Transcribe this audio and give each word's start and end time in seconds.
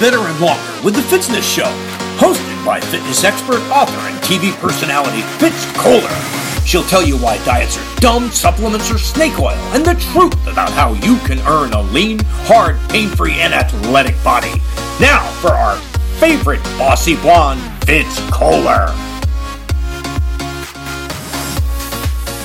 better, 0.00 0.18
and 0.18 0.40
longer 0.40 0.62
with 0.82 0.94
The 0.96 1.02
Fitzness 1.02 1.44
Show, 1.44 1.70
hosted 2.16 2.64
by 2.64 2.80
fitness 2.80 3.22
expert, 3.22 3.60
author, 3.70 4.00
and 4.08 4.16
TV 4.24 4.50
personality 4.58 5.20
Fitz 5.38 5.66
Koehler. 5.76 6.66
She'll 6.66 6.84
tell 6.84 7.02
you 7.02 7.18
why 7.18 7.36
diets 7.44 7.76
are 7.76 7.96
dumb, 7.96 8.30
supplements 8.30 8.90
are 8.90 8.98
snake 8.98 9.38
oil, 9.38 9.58
and 9.74 9.84
the 9.84 9.94
truth 10.12 10.46
about 10.46 10.70
how 10.70 10.94
you 10.94 11.18
can 11.26 11.38
earn 11.46 11.72
a 11.74 11.82
lean, 11.82 12.18
hard, 12.48 12.78
pain 12.88 13.08
free, 13.08 13.34
and 13.34 13.52
athletic 13.52 14.16
body. 14.24 14.52
Now 15.00 15.22
for 15.40 15.50
our 15.50 15.76
favorite 16.18 16.62
bossy 16.78 17.16
blonde, 17.16 17.60
Fitz 17.84 18.18
Koehler. 18.30 18.88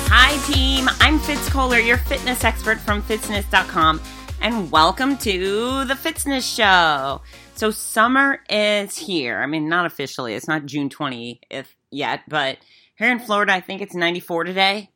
Hi, 0.08 0.52
team. 0.52 0.88
I'm 1.00 1.18
Fitz 1.20 1.48
Koehler, 1.48 1.84
your 1.84 1.98
fitness 1.98 2.44
expert 2.44 2.80
from 2.80 3.02
fitzness.com, 3.02 4.00
and 4.40 4.70
welcome 4.70 5.16
to 5.18 5.84
the 5.84 5.94
Fitzness 5.94 6.42
Show. 6.42 7.22
So, 7.56 7.70
summer 7.70 8.40
is 8.50 8.98
here. 8.98 9.40
I 9.40 9.46
mean, 9.46 9.66
not 9.66 9.86
officially, 9.86 10.34
it's 10.34 10.46
not 10.46 10.66
June 10.66 10.90
20th 10.90 11.68
yet, 11.90 12.20
but 12.28 12.58
here 12.96 13.10
in 13.10 13.18
Florida, 13.18 13.54
I 13.54 13.62
think 13.62 13.80
it's 13.80 13.94
94 13.94 14.44
today. 14.44 14.90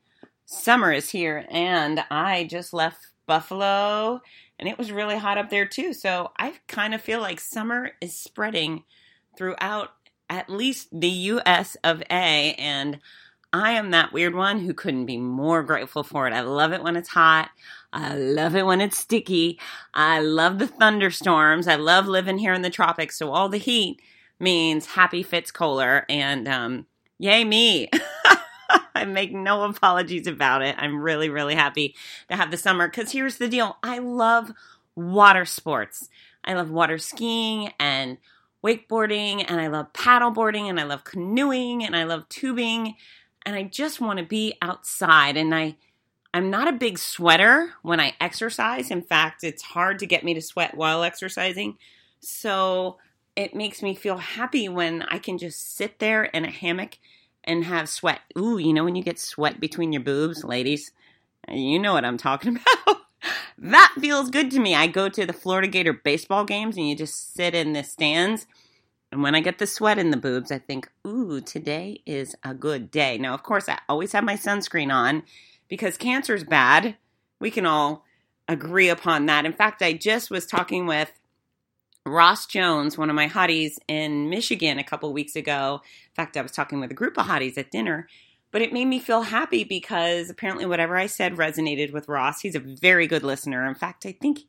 Summer 0.45 0.93
is 0.93 1.09
here, 1.09 1.47
and 1.51 2.05
I 2.11 2.45
just 2.51 2.75
left 2.75 2.99
Buffalo, 3.27 4.21
and 4.59 4.69
it 4.69 4.77
was 4.77 4.93
really 4.93 5.17
hot 5.17 5.39
up 5.39 5.49
there 5.49 5.65
too. 5.65 5.95
So, 5.95 6.33
I 6.39 6.53
kind 6.69 6.93
of 6.93 7.01
feel 7.01 7.21
like 7.21 7.41
summer 7.41 7.93
is 8.03 8.15
spreading 8.15 8.85
throughout 9.39 9.95
at 10.29 10.51
least 10.51 10.89
the 10.93 11.09
US 11.09 11.79
of 11.83 12.03
A, 12.11 12.55
and 12.59 12.99
I 13.55 13.73
am 13.73 13.91
that 13.93 14.13
weird 14.13 14.35
one 14.35 14.61
who 14.61 14.75
couldn't 14.75 15.07
be 15.07 15.17
more 15.17 15.63
grateful 15.63 16.03
for 16.03 16.27
it. 16.27 16.35
I 16.35 16.43
love 16.43 16.73
it 16.73 16.83
when 16.83 16.97
it's 16.97 17.09
hot. 17.09 17.49
I 17.93 18.15
love 18.15 18.55
it 18.55 18.67
when 18.67 18.81
it's 18.81 18.99
sticky. 18.99 19.59
I 19.93 20.21
love 20.21 20.59
the 20.59 20.67
thunderstorms. 20.67 21.67
I 21.67 21.75
love 21.75 22.07
living 22.07 22.39
here 22.39 22.53
in 22.53 22.63
the 22.63 22.71
tropics. 22.71 23.17
So 23.17 23.33
all 23.33 23.49
the 23.49 23.59
heat 23.59 24.01
means 24.39 24.87
happy 24.87 25.23
Fitz 25.23 25.51
Koehler 25.51 26.05
and 26.09 26.47
um, 26.47 26.87
yay 27.19 27.45
me. 27.45 27.91
I 28.95 29.05
make 29.05 29.33
no 29.33 29.65
apologies 29.65 30.27
about 30.27 30.63
it. 30.63 30.77
I'm 30.79 31.01
really, 31.01 31.29
really 31.29 31.55
happy 31.55 31.97
to 32.29 32.37
have 32.37 32.51
the 32.51 32.57
summer 32.57 32.87
because 32.87 33.11
here's 33.11 33.39
the 33.39 33.49
deal 33.49 33.77
I 33.83 33.99
love 33.99 34.53
water 34.95 35.45
sports. 35.45 36.09
I 36.45 36.55
love 36.55 36.71
water 36.71 36.99
skiing 36.99 37.73
and 37.79 38.19
wakeboarding, 38.65 39.45
and 39.49 39.61
I 39.61 39.67
love 39.69 39.93
paddleboarding, 39.93 40.69
and 40.69 40.79
I 40.79 40.85
love 40.85 41.05
canoeing, 41.05 41.85
and 41.85 41.97
I 41.97 42.05
love 42.05 42.29
tubing 42.29 42.95
and 43.47 43.57
I 43.57 43.65
just 43.65 44.01
want 44.01 44.19
to 44.19 44.25
be 44.25 44.55
outside. 44.63 45.37
And 45.37 45.55
I, 45.55 45.77
I'm 46.33 46.51
not 46.51 46.69
a 46.69 46.73
big 46.73 46.99
sweater 46.99 47.73
when 47.83 48.01
I 48.01 48.15
exercise. 48.21 48.91
In 48.91 49.03
fact, 49.03 49.43
it's 49.43 49.63
hard 49.63 49.99
to 49.99 50.07
get 50.07 50.25
me 50.25 50.35
to 50.35 50.41
sweat 50.41 50.77
while 50.77 51.03
exercising. 51.03 51.77
So 52.21 52.99
it 53.35 53.55
makes 53.55 53.83
me 53.83 53.95
feel 53.95 54.19
happy 54.19 54.69
when 54.69 55.03
I 55.03 55.19
can 55.19 55.39
just 55.39 55.77
sit 55.77 55.99
there 55.99 56.25
in 56.25 56.45
a 56.45 56.51
hammock 56.51 56.99
and 57.43 57.65
have 57.65 57.89
sweat. 57.89 58.21
Ooh, 58.39 58.59
you 58.59 58.73
know 58.73 58.85
when 58.85 58.97
you 58.97 59.03
get 59.03 59.19
sweat 59.19 59.61
between 59.61 59.93
your 59.93 60.03
boobs, 60.03 60.45
ladies? 60.45 60.93
You 61.49 61.79
know 61.79 61.95
what 61.95 62.05
I'm 62.05 62.19
talking 62.19 62.59
about. 62.85 62.99
that 63.59 63.95
feels 63.99 64.31
good 64.31 64.51
to 64.53 64.61
me. 64.61 64.75
I 64.75 64.87
go 64.87 65.09
to 65.09 65.27
the 65.27 65.33
Florida 65.33 65.69
Gator 65.69 65.95
baseball 65.95 66.45
games 66.45 66.77
and 66.77 66.89
you 66.89 66.95
just 66.95 67.35
sit 67.35 67.55
in 67.55 67.73
the 67.73 67.83
stands 67.83 68.47
and 69.13 69.23
when 69.23 69.35
I 69.35 69.41
get 69.41 69.59
the 69.59 69.67
sweat 69.67 69.99
in 69.99 70.11
the 70.11 70.17
boobs, 70.17 70.53
I 70.53 70.59
think, 70.59 70.89
ooh, 71.07 71.41
today 71.41 72.01
is 72.07 72.37
a 72.45 72.55
good 72.55 72.91
day. 72.91 73.19
Now, 73.19 73.35
of 73.35 73.43
course, 73.43 73.69
I 73.69 73.79
always 73.89 74.13
have 74.13 74.23
my 74.23 74.37
sunscreen 74.37 74.93
on 74.93 75.25
because 75.71 75.97
cancer 75.97 76.35
is 76.35 76.45
bad. 76.45 76.97
We 77.41 77.51
can 77.51 77.65
all 77.65 78.05
agree 78.47 78.91
upon 78.91 79.25
that. 79.27 79.47
In 79.47 79.55
fact, 79.55 79.81
I 79.81 79.95
just 79.95 80.31
was 80.31 80.45
talking 80.45 80.87
with 80.87 81.11
Ross 82.05 82.45
Jones, 82.47 82.99
one 82.99 83.09
of 83.09 83.17
my 83.17 83.29
hotties 83.29 83.77
in 83.89 84.29
Michigan 84.29 84.79
a 84.79 84.85
couple 84.85 85.11
weeks 85.13 85.37
ago. 85.37 85.81
In 85.83 86.15
fact, 86.15 86.37
I 86.37 86.43
was 86.43 86.53
talking 86.53 86.81
with 86.81 86.91
a 86.91 86.95
group 86.95 87.17
of 87.17 87.27
hotties 87.27 87.57
at 87.57 87.71
dinner, 87.71 88.09
but 88.51 88.61
it 88.61 88.73
made 88.73 88.87
me 88.87 88.99
feel 88.99 89.23
happy 89.23 89.65
because 89.65 90.29
apparently 90.29 90.67
whatever 90.67 90.97
I 90.97 91.07
said 91.07 91.37
resonated 91.37 91.93
with 91.93 92.09
Ross. 92.09 92.41
He's 92.41 92.57
a 92.57 92.61
very 92.61 93.07
good 93.07 93.23
listener. 93.23 93.67
In 93.67 93.75
fact, 93.75 94.05
I 94.05 94.13
think 94.13 94.41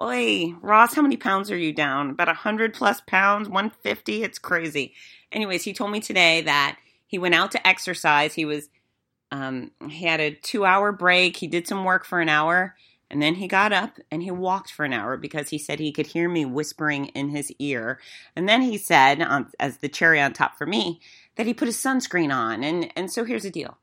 Oi, 0.00 0.54
Ross, 0.62 0.94
how 0.94 1.02
many 1.02 1.16
pounds 1.16 1.50
are 1.50 1.56
you 1.56 1.72
down? 1.72 2.10
About 2.10 2.28
100 2.28 2.72
plus 2.72 3.00
pounds, 3.00 3.48
150? 3.48 4.22
It's 4.22 4.38
crazy. 4.38 4.92
Anyways, 5.32 5.64
he 5.64 5.72
told 5.72 5.90
me 5.90 5.98
today 5.98 6.40
that 6.42 6.78
he 7.08 7.18
went 7.18 7.34
out 7.34 7.50
to 7.52 7.66
exercise. 7.66 8.34
He 8.34 8.44
was, 8.44 8.68
um, 9.30 9.70
he 9.88 10.06
had 10.06 10.20
a 10.20 10.34
two 10.34 10.64
hour 10.64 10.92
break. 10.92 11.36
He 11.36 11.46
did 11.46 11.66
some 11.66 11.84
work 11.84 12.04
for 12.04 12.20
an 12.20 12.28
hour 12.28 12.74
and 13.10 13.22
then 13.22 13.36
he 13.36 13.48
got 13.48 13.72
up 13.72 13.98
and 14.10 14.22
he 14.22 14.30
walked 14.30 14.70
for 14.70 14.84
an 14.84 14.92
hour 14.92 15.16
because 15.16 15.48
he 15.48 15.58
said 15.58 15.78
he 15.78 15.92
could 15.92 16.08
hear 16.08 16.28
me 16.28 16.44
whispering 16.44 17.06
in 17.06 17.30
his 17.30 17.50
ear. 17.58 18.00
And 18.36 18.48
then 18.48 18.62
he 18.62 18.76
said, 18.76 19.22
um, 19.22 19.50
as 19.58 19.78
the 19.78 19.88
cherry 19.88 20.20
on 20.20 20.34
top 20.34 20.58
for 20.58 20.66
me, 20.66 21.00
that 21.36 21.46
he 21.46 21.54
put 21.54 21.68
his 21.68 21.78
sunscreen 21.78 22.34
on. 22.34 22.62
And, 22.62 22.92
and 22.96 23.10
so 23.10 23.24
here's 23.24 23.44
the 23.44 23.50
deal 23.50 23.78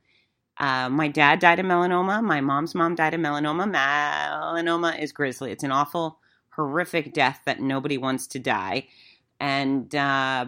uh, 0.60 0.90
my 0.90 1.08
dad 1.08 1.40
died 1.40 1.60
of 1.60 1.66
melanoma. 1.66 2.24
My 2.24 2.40
mom's 2.40 2.76
mom 2.76 2.96
died 2.96 3.16
of 3.16 3.20
melanoma. 3.20 3.72
Melanoma 3.72 5.00
is 5.02 5.12
grisly. 5.12 5.52
It's 5.52 5.64
an 5.64 5.72
awful, 5.72 6.20
horrific 6.50 7.14
death 7.14 7.42
that 7.46 7.60
nobody 7.60 7.98
wants 7.98 8.28
to 8.28 8.40
die. 8.40 8.88
And 9.40 9.94
uh, 9.96 10.46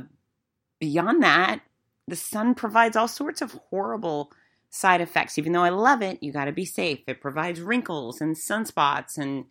beyond 0.79 1.23
that, 1.23 1.61
the 2.07 2.15
sun 2.15 2.53
provides 2.53 2.95
all 2.95 3.07
sorts 3.07 3.41
of 3.41 3.53
horrible 3.69 4.31
side 4.69 5.01
effects. 5.01 5.37
Even 5.37 5.51
though 5.51 5.63
I 5.63 5.69
love 5.69 6.01
it, 6.01 6.21
you 6.21 6.31
got 6.31 6.45
to 6.45 6.51
be 6.51 6.65
safe. 6.65 6.99
It 7.07 7.21
provides 7.21 7.61
wrinkles 7.61 8.21
and 8.21 8.35
sunspots 8.35 9.17
and 9.17 9.45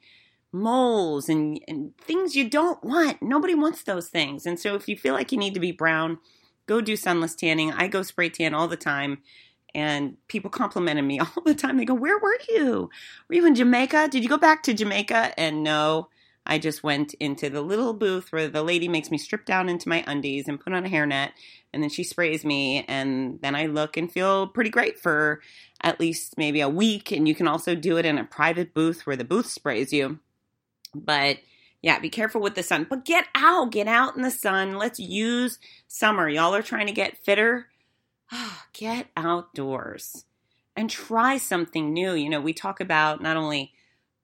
moles 0.53 1.29
and, 1.29 1.61
and 1.69 1.97
things 1.99 2.37
you 2.37 2.49
don't 2.49 2.83
want. 2.83 3.23
Nobody 3.23 3.55
wants 3.55 3.83
those 3.83 4.09
things. 4.09 4.47
And 4.47 4.59
so 4.59 4.75
if 4.75 4.89
you 4.89 4.97
feel 4.97 5.15
like 5.15 5.33
you 5.33 5.39
need 5.39 5.55
to 5.55 5.61
be 5.61 5.73
brown, 5.73 6.19
go 6.67 6.81
do 6.81 6.97
sunless 6.97 7.35
tanning. 7.35 7.73
I 7.73 7.89
go 7.89 8.03
spray 8.03 8.31
tan 8.31 8.55
all 8.55 8.69
the 8.69 8.77
time 8.77 9.19
and 9.75 10.17
people 10.29 10.51
complimented 10.51 11.05
me 11.05 11.21
all 11.21 11.43
the 11.45 11.55
time. 11.55 11.77
They 11.77 11.85
go, 11.85 11.95
Where 11.95 12.19
were 12.19 12.39
you? 12.49 12.91
Were 13.29 13.35
you 13.35 13.47
in 13.47 13.55
Jamaica? 13.55 14.09
Did 14.11 14.23
you 14.23 14.29
go 14.29 14.39
back 14.39 14.63
to 14.65 14.75
Jamaica? 14.75 15.39
And 15.39 15.63
no, 15.63 16.09
I 16.47 16.59
just 16.59 16.83
went 16.83 17.15
into 17.15 17.51
the 17.51 17.63
little 17.63 17.93
booth 17.93 18.33
where 18.33 18.49
the 18.49 18.63
lady 18.63 18.89
makes 18.89 19.11
me 19.11 19.19
strip 19.19 19.45
down 19.45 19.69
into 19.69 19.89
my 19.89 20.05
undies 20.07 20.49
and 20.49 20.61
put 20.61 20.73
on 20.73 20.87
a 20.87 20.89
hairnet, 20.89 21.31
and 21.73 21.83
then 21.83 21.91
she 21.91 22.05
sprays 22.05 22.45
me, 22.45 22.85
and 22.89 23.41
then 23.43 23.55
I 23.55 23.67
look 23.67 23.97
and 23.97 24.11
feel 24.11 24.47
pretty 24.47 24.71
great 24.71 24.99
for 24.99 25.41
at 25.83 26.01
least 26.01 26.39
maybe 26.39 26.61
a 26.61 26.69
week. 26.69 27.13
And 27.13 27.29
you 27.29 27.35
can 27.35 27.49
also 27.49 27.75
do 27.75 27.99
it 27.99 28.07
in 28.07 28.19
a 28.19 28.25
private 28.25 28.73
booth 28.75 29.07
where 29.07 29.17
the 29.17 29.25
booth 29.25 29.47
sprays 29.47 29.93
you. 29.93 30.19
But 30.95 31.39
yeah, 31.83 31.99
be 31.99 32.09
careful 32.09 32.41
with 32.41 32.55
the 32.55 32.63
sun. 32.63 32.87
But 32.89 33.05
get 33.05 33.27
out, 33.35 33.71
get 33.71 33.89
out 33.89 34.17
in 34.17 34.23
the 34.23 34.31
sun. 34.31 34.77
Let's 34.77 34.99
use 34.99 35.59
summer. 35.87 36.29
Y'all 36.29 36.55
are 36.55 36.63
trying 36.63 36.87
to 36.87 36.93
get 36.93 37.19
fitter 37.19 37.69
get 38.73 39.09
outdoors 39.17 40.25
and 40.77 40.91
try 40.91 41.39
something 41.39 41.93
new. 41.93 42.15
You 42.15 42.29
know, 42.29 42.41
we 42.41 42.53
talk 42.53 42.81
about 42.81 43.23
not 43.23 43.37
only 43.37 43.73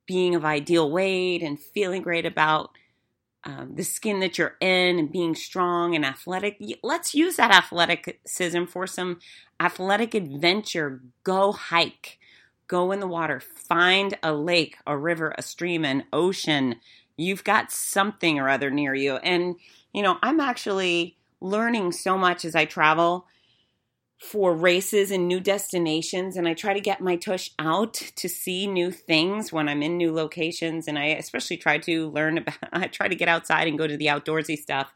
being 0.06 0.34
of 0.34 0.44
ideal 0.44 0.90
weight 0.90 1.42
and 1.42 1.58
feeling 1.58 2.02
great 2.02 2.26
about 2.26 2.70
um, 3.44 3.72
the 3.74 3.82
skin 3.82 4.20
that 4.20 4.38
you're 4.38 4.56
in 4.60 4.98
and 4.98 5.10
being 5.10 5.34
strong 5.34 5.96
and 5.96 6.04
athletic. 6.04 6.62
Let's 6.82 7.14
use 7.14 7.36
that 7.36 7.50
athleticism 7.50 8.64
for 8.66 8.86
some 8.86 9.18
athletic 9.58 10.14
adventure. 10.14 11.00
Go 11.24 11.52
hike, 11.52 12.18
go 12.68 12.92
in 12.92 13.00
the 13.00 13.08
water, 13.08 13.40
find 13.40 14.16
a 14.22 14.32
lake, 14.32 14.78
a 14.86 14.96
river, 14.96 15.34
a 15.36 15.42
stream, 15.42 15.84
an 15.84 16.04
ocean. 16.12 16.76
You've 17.16 17.44
got 17.44 17.72
something 17.72 18.38
or 18.38 18.48
other 18.48 18.70
near 18.70 18.94
you. 18.94 19.16
And, 19.16 19.56
you 19.92 20.02
know, 20.02 20.18
I'm 20.22 20.38
actually 20.38 21.16
learning 21.40 21.92
so 21.92 22.16
much 22.16 22.44
as 22.44 22.54
I 22.54 22.64
travel 22.64 23.26
for 24.22 24.54
races 24.54 25.10
and 25.10 25.26
new 25.26 25.40
destinations 25.40 26.36
and 26.36 26.46
I 26.46 26.54
try 26.54 26.74
to 26.74 26.80
get 26.80 27.00
my 27.00 27.16
tush 27.16 27.50
out 27.58 27.94
to 27.94 28.28
see 28.28 28.68
new 28.68 28.92
things 28.92 29.52
when 29.52 29.68
I'm 29.68 29.82
in 29.82 29.96
new 29.96 30.14
locations 30.14 30.86
and 30.86 30.96
I 30.96 31.06
especially 31.06 31.56
try 31.56 31.78
to 31.78 32.08
learn 32.10 32.38
about 32.38 32.54
I 32.72 32.86
try 32.86 33.08
to 33.08 33.16
get 33.16 33.28
outside 33.28 33.66
and 33.66 33.76
go 33.76 33.88
to 33.88 33.96
the 33.96 34.06
outdoorsy 34.06 34.56
stuff. 34.56 34.92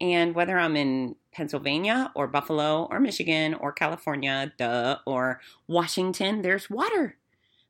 And 0.00 0.36
whether 0.36 0.56
I'm 0.56 0.76
in 0.76 1.16
Pennsylvania 1.32 2.12
or 2.14 2.28
Buffalo 2.28 2.86
or 2.88 3.00
Michigan 3.00 3.54
or 3.54 3.72
California, 3.72 4.52
duh, 4.56 4.98
or 5.06 5.40
Washington, 5.66 6.42
there's 6.42 6.70
water. 6.70 7.16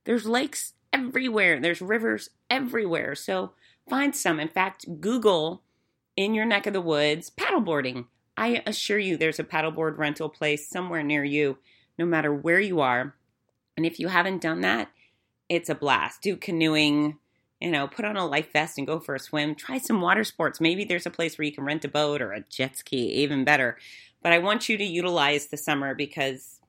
There's 0.05 0.27
lakes 0.27 0.75
everywhere. 0.93 1.59
There's 1.59 1.81
rivers 1.81 2.29
everywhere. 2.51 3.15
So 3.15 3.53
find 3.89 4.15
some. 4.15 4.39
In 4.39 4.49
fact, 4.49 5.01
Google 5.01 5.63
in 6.17 6.35
your 6.35 6.45
neck 6.45 6.67
of 6.67 6.75
the 6.75 6.83
woods 6.83 7.31
paddleboarding 7.31 8.07
I 8.37 8.63
assure 8.67 8.99
you 8.99 9.17
there's 9.17 9.39
a 9.39 9.45
paddleboard 9.45 9.99
rental 9.99 10.29
place 10.29 10.69
somewhere 10.69 11.03
near 11.03 11.25
you, 11.25 11.59
no 11.99 12.07
matter 12.07 12.33
where 12.33 12.61
you 12.61 12.81
are. 12.81 13.15
And 13.77 13.85
if 13.85 13.99
you 13.99 14.09
haven't 14.09 14.43
done 14.43 14.63
that, 14.63 14.91
it's 15.49 15.69
a 15.69 15.75
blast. 15.75 16.23
Do 16.23 16.37
canoeing, 16.37 17.19
you 17.61 17.71
know, 17.71 17.87
put 17.87 18.05
on 18.05 18.17
a 18.17 18.27
life 18.27 18.53
vest 18.53 18.79
and 18.79 18.87
go 18.87 18.99
for 18.99 19.15
a 19.15 19.21
swim. 19.21 19.55
Try 19.55 19.79
some 19.79 20.01
water 20.01 20.25
sports. 20.25 20.61
Maybe 20.61 20.85
there's 20.85 21.07
a 21.07 21.11
place 21.11 21.37
where 21.37 21.45
you 21.45 21.53
can 21.53 21.65
rent 21.65 21.85
a 21.85 21.89
boat 21.89 22.23
or 22.23 22.33
a 22.33 22.41
jet 22.41 22.79
ski, 22.79 23.09
even 23.23 23.45
better. 23.45 23.77
But 24.23 24.33
I 24.33 24.39
want 24.39 24.69
you 24.69 24.79
to 24.79 24.85
utilize 24.85 25.47
the 25.47 25.57
summer 25.57 25.95
because, 25.95 26.61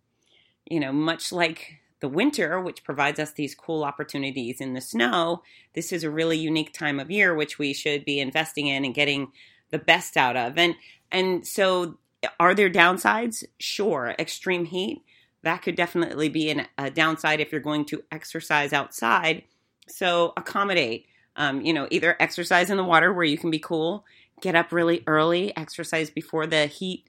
you 0.65 0.80
know, 0.80 0.92
much 0.92 1.31
like 1.31 1.80
the 2.00 2.10
winter, 2.10 2.60
which 2.60 2.83
provides 2.83 3.19
us 3.19 3.31
these 3.31 3.56
cool 3.56 3.86
opportunities 3.86 4.60
in 4.60 4.74
the 4.74 4.81
snow, 4.81 5.42
this 5.74 5.94
is 5.94 6.04
a 6.04 6.12
really 6.12 6.38
unique 6.38 6.74
time 6.74 7.00
of 7.00 7.10
year 7.10 7.33
which 7.33 7.57
we 7.57 7.74
should 7.74 8.04
be 8.04 8.19
investing 8.19 8.68
in 8.68 8.83
and 8.83 8.94
getting 8.94 9.31
the 9.69 9.80
best 9.80 10.18
out 10.18 10.36
of. 10.36 10.57
And 10.57 10.75
and 11.13 11.48
so 11.48 11.98
are 12.39 12.54
there 12.54 12.69
downsides? 12.69 13.44
Sure. 13.60 14.15
Extreme 14.18 14.65
heat, 14.65 15.04
that 15.44 15.62
could 15.62 15.75
definitely 15.75 16.30
be 16.30 16.50
an, 16.50 16.68
a 16.77 16.89
downside 16.89 17.39
if 17.39 17.51
you're 17.51 17.62
going 17.62 17.86
to 17.86 18.04
exercise 18.12 18.74
outside. 18.74 19.44
So 19.88 20.33
accommodate. 20.36 21.06
Um, 21.36 21.62
you 21.62 21.74
know, 21.74 21.88
either 21.89 22.15
exercise 22.19 22.69
in 22.69 22.77
the 22.77 22.83
water 22.83 23.12
where 23.12 23.25
you 23.25 23.39
can 23.39 23.50
be 23.50 23.57
cool, 23.57 24.06
get 24.39 24.56
up 24.56 24.71
really 24.71 25.04
early, 25.07 25.56
exercise 25.57 26.12
before 26.12 26.45
the 26.45 26.68
heat 26.68 27.07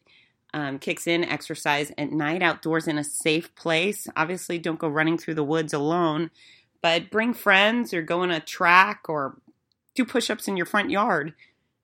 um, 0.55 0.79
kicks 0.79 1.07
in, 1.07 1.25
exercise 1.25 1.93
at 1.99 2.11
night 2.11 2.43
outdoors 2.43 2.89
in 2.89 2.97
a 2.97 3.05
safe 3.05 3.55
place. 3.55 4.09
Obviously, 4.17 4.59
don't 4.59 4.79
go 4.79 4.89
running 4.89 5.19
through 5.19 5.35
the 5.35 5.45
woods 5.45 5.75
alone, 5.75 6.31
but 6.81 7.11
bring 7.11 7.35
friends 7.35 7.93
or 7.93 8.01
go 8.01 8.23
on 8.23 8.31
a 8.31 8.41
track 8.41 9.03
or 9.09 9.37
do 9.95 10.07
push 10.07 10.31
ups 10.31 10.49
in 10.49 10.57
your 10.57 10.65
front 10.65 10.91
yard. 10.91 11.35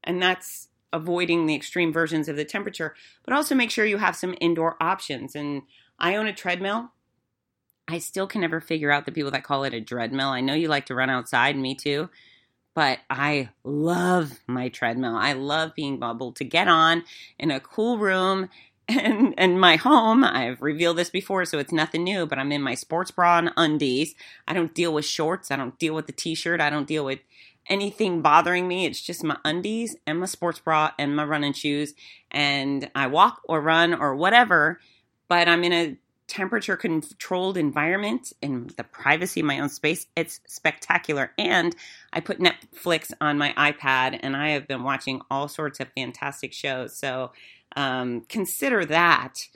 And 0.03 0.23
that's 0.23 0.69
avoiding 0.93 1.47
the 1.47 1.55
extreme 1.55 1.93
versions 1.93 2.29
of 2.29 2.37
the 2.37 2.45
temperature, 2.45 2.95
but 3.25 3.35
also 3.35 3.55
make 3.55 3.71
sure 3.71 3.85
you 3.85 3.99
have 3.99 4.17
some 4.17 4.35
indoor 4.41 4.77
options. 4.81 5.35
And 5.35 5.63
I 5.99 6.17
own 6.17 6.27
a 6.27 6.33
treadmill. 6.33 6.93
I 7.89 7.99
still 7.99 8.27
can 8.27 8.41
never 8.41 8.61
figure 8.61 8.91
out 8.91 9.05
the 9.05 9.13
people 9.13 9.31
that 9.33 9.45
call 9.45 9.65
it 9.65 9.75
a 9.75 9.81
treadmill. 9.81 10.29
I 10.29 10.41
know 10.41 10.55
you 10.55 10.69
like 10.69 10.87
to 10.87 10.95
run 10.95 11.11
outside, 11.11 11.57
me 11.57 11.75
too, 11.75 12.09
but 12.75 13.01
I 13.09 13.51
love 13.65 14.39
my 14.47 14.69
treadmill. 14.69 15.17
I 15.17 15.33
love 15.33 15.75
being 15.75 16.03
able 16.03 16.33
to 16.33 16.45
get 16.45 16.69
on 16.69 17.03
in 17.39 17.51
a 17.51 17.61
cool 17.61 17.99
room 17.99 18.49
and 18.89 19.35
and 19.37 19.61
my 19.61 19.77
home. 19.77 20.25
I've 20.25 20.61
revealed 20.63 20.99
this 20.99 21.11
before, 21.11 21.45
so 21.45 21.59
it's 21.59 21.73
nothing 21.73 22.05
new. 22.05 22.27
But 22.27 22.39
I'm 22.39 22.53
in 22.53 22.63
my 22.63 22.75
sports 22.75 23.11
bra 23.11 23.39
and 23.39 23.53
undies. 23.57 24.15
I 24.47 24.53
don't 24.53 24.75
deal 24.75 24.93
with 24.93 25.05
shorts. 25.05 25.51
I 25.51 25.57
don't 25.57 25.79
deal 25.79 25.95
with 25.95 26.07
the 26.07 26.13
t-shirt. 26.13 26.61
I 26.61 26.71
don't 26.71 26.89
deal 26.89 27.05
with 27.05 27.21
anything 27.71 28.21
bothering 28.21 28.69
me. 28.69 28.85
It's 28.85 29.01
just 29.01 29.25
my 29.25 29.39
undies 29.45 29.97
and 30.07 30.21
my 30.21 30.27
sports 30.27 30.59
bra 30.59 30.91
and 30.99 31.17
my 31.17 31.25
running 31.25 31.53
shoes. 31.55 31.95
And 32.31 32.91
I 32.95 33.07
walk 33.07 33.41
or 33.45 33.61
run 33.61 33.95
or 33.95 34.15
whatever, 34.15 34.81
but 35.29 35.49
I'm 35.49 35.65
in 35.65 35.73
a 35.73 35.97
temperature 36.27 36.77
controlled 36.77 37.57
environment 37.57 38.33
in 38.41 38.71
the 38.77 38.85
privacy 38.85 39.41
of 39.41 39.47
my 39.47 39.59
own 39.59 39.69
space. 39.69 40.07
It's 40.15 40.41
spectacular. 40.47 41.33
And 41.39 41.75
I 42.13 42.21
put 42.21 42.39
Netflix 42.39 43.13
on 43.21 43.39
my 43.39 43.53
iPad 43.57 44.21
and 44.23 44.37
I 44.37 44.51
have 44.51 44.69
been 44.69 44.85
watching 44.85 45.23
all 45.31 45.49
sorts 45.49 45.81
of 45.81 45.89
fantastic 45.97 46.53
shows. 46.53 46.95
So 46.97 47.33
um, 47.77 48.23
consider 48.29 48.85
that. 48.87 49.49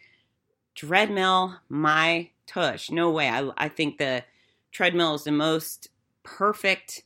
Treadmill, 0.75 1.61
my 1.69 2.31
tush. 2.47 2.91
No 2.91 3.11
way. 3.11 3.29
I, 3.29 3.51
I 3.57 3.69
think 3.69 3.99
the 3.99 4.25
treadmill 4.73 5.15
is 5.15 5.25
the 5.25 5.33
most 5.33 5.89
perfect 6.25 7.05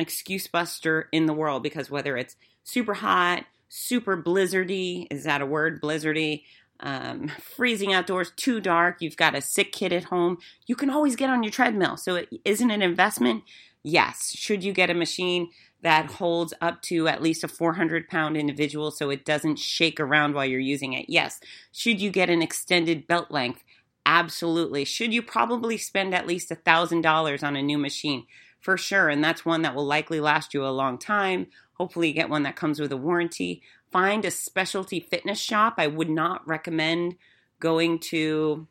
excuse 0.00 0.46
buster 0.46 1.08
in 1.12 1.26
the 1.26 1.32
world 1.32 1.62
because 1.62 1.90
whether 1.90 2.16
it's 2.16 2.36
super 2.64 2.94
hot, 2.94 3.44
super 3.68 4.20
blizzardy, 4.20 5.06
is 5.10 5.24
that 5.24 5.40
a 5.40 5.46
word? 5.46 5.80
Blizzardy, 5.80 6.42
um, 6.80 7.28
freezing 7.40 7.92
outdoors, 7.92 8.32
too 8.36 8.60
dark, 8.60 9.00
you've 9.00 9.16
got 9.16 9.34
a 9.34 9.40
sick 9.40 9.72
kid 9.72 9.92
at 9.92 10.04
home, 10.04 10.38
you 10.66 10.74
can 10.74 10.90
always 10.90 11.16
get 11.16 11.30
on 11.30 11.42
your 11.42 11.52
treadmill. 11.52 11.96
So, 11.96 12.16
it 12.16 12.28
isn't 12.44 12.70
an 12.70 12.82
investment? 12.82 13.44
Yes. 13.82 14.34
Should 14.36 14.62
you 14.62 14.72
get 14.72 14.90
a 14.90 14.94
machine 14.94 15.50
that 15.82 16.06
holds 16.06 16.52
up 16.60 16.82
to 16.82 17.08
at 17.08 17.22
least 17.22 17.44
a 17.44 17.48
400 17.48 18.08
pound 18.08 18.36
individual 18.36 18.90
so 18.90 19.08
it 19.08 19.24
doesn't 19.24 19.58
shake 19.58 19.98
around 19.98 20.34
while 20.34 20.44
you're 20.44 20.60
using 20.60 20.92
it? 20.92 21.06
Yes. 21.08 21.40
Should 21.72 22.00
you 22.00 22.10
get 22.10 22.28
an 22.28 22.42
extended 22.42 23.06
belt 23.06 23.30
length? 23.30 23.64
Absolutely. 24.04 24.84
Should 24.84 25.14
you 25.14 25.22
probably 25.22 25.78
spend 25.78 26.14
at 26.14 26.26
least 26.26 26.50
$1,000 26.50 27.42
on 27.42 27.56
a 27.56 27.62
new 27.62 27.78
machine? 27.78 28.26
For 28.60 28.76
sure. 28.76 29.08
And 29.08 29.22
that's 29.22 29.44
one 29.44 29.62
that 29.62 29.74
will 29.74 29.86
likely 29.86 30.20
last 30.20 30.54
you 30.54 30.64
a 30.64 30.68
long 30.68 30.98
time. 30.98 31.46
Hopefully, 31.74 32.08
you 32.08 32.14
get 32.14 32.28
one 32.28 32.42
that 32.44 32.56
comes 32.56 32.78
with 32.78 32.92
a 32.92 32.96
warranty. 32.96 33.62
Find 33.90 34.24
a 34.24 34.30
specialty 34.30 35.00
fitness 35.00 35.40
shop. 35.40 35.74
I 35.78 35.86
would 35.86 36.10
not 36.10 36.46
recommend 36.46 37.16
going 37.58 37.98
to 37.98 38.66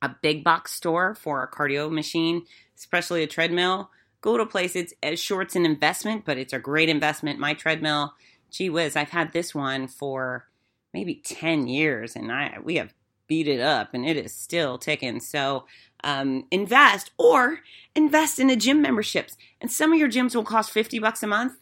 a 0.00 0.14
big 0.22 0.44
box 0.44 0.72
store 0.72 1.14
for 1.14 1.42
a 1.42 1.50
cardio 1.50 1.90
machine, 1.90 2.44
especially 2.76 3.22
a 3.22 3.26
treadmill. 3.26 3.90
Go 4.20 4.36
to 4.36 4.42
a 4.44 4.46
place, 4.46 4.76
it's 4.76 4.94
as 5.02 5.20
sure 5.20 5.42
it's 5.42 5.56
an 5.56 5.64
investment, 5.64 6.24
but 6.24 6.38
it's 6.38 6.52
a 6.52 6.58
great 6.58 6.88
investment. 6.88 7.38
My 7.38 7.54
treadmill, 7.54 8.14
gee 8.50 8.70
whiz, 8.70 8.96
I've 8.96 9.10
had 9.10 9.32
this 9.32 9.54
one 9.54 9.88
for 9.88 10.48
maybe 10.92 11.16
10 11.24 11.66
years 11.68 12.16
and 12.16 12.32
I 12.32 12.58
we 12.62 12.76
have 12.76 12.94
beat 13.28 13.46
it 13.46 13.60
up 13.60 13.94
and 13.94 14.06
it 14.06 14.16
is 14.16 14.34
still 14.34 14.78
ticking. 14.78 15.20
So 15.20 15.66
um, 16.02 16.46
invest 16.50 17.12
or 17.18 17.60
invest 17.94 18.38
in 18.38 18.50
a 18.50 18.56
gym 18.56 18.82
memberships. 18.82 19.36
And 19.60 19.70
some 19.70 19.92
of 19.92 19.98
your 19.98 20.10
gyms 20.10 20.34
will 20.34 20.44
cost 20.44 20.70
50 20.70 20.98
bucks 20.98 21.22
a 21.22 21.26
month. 21.26 21.54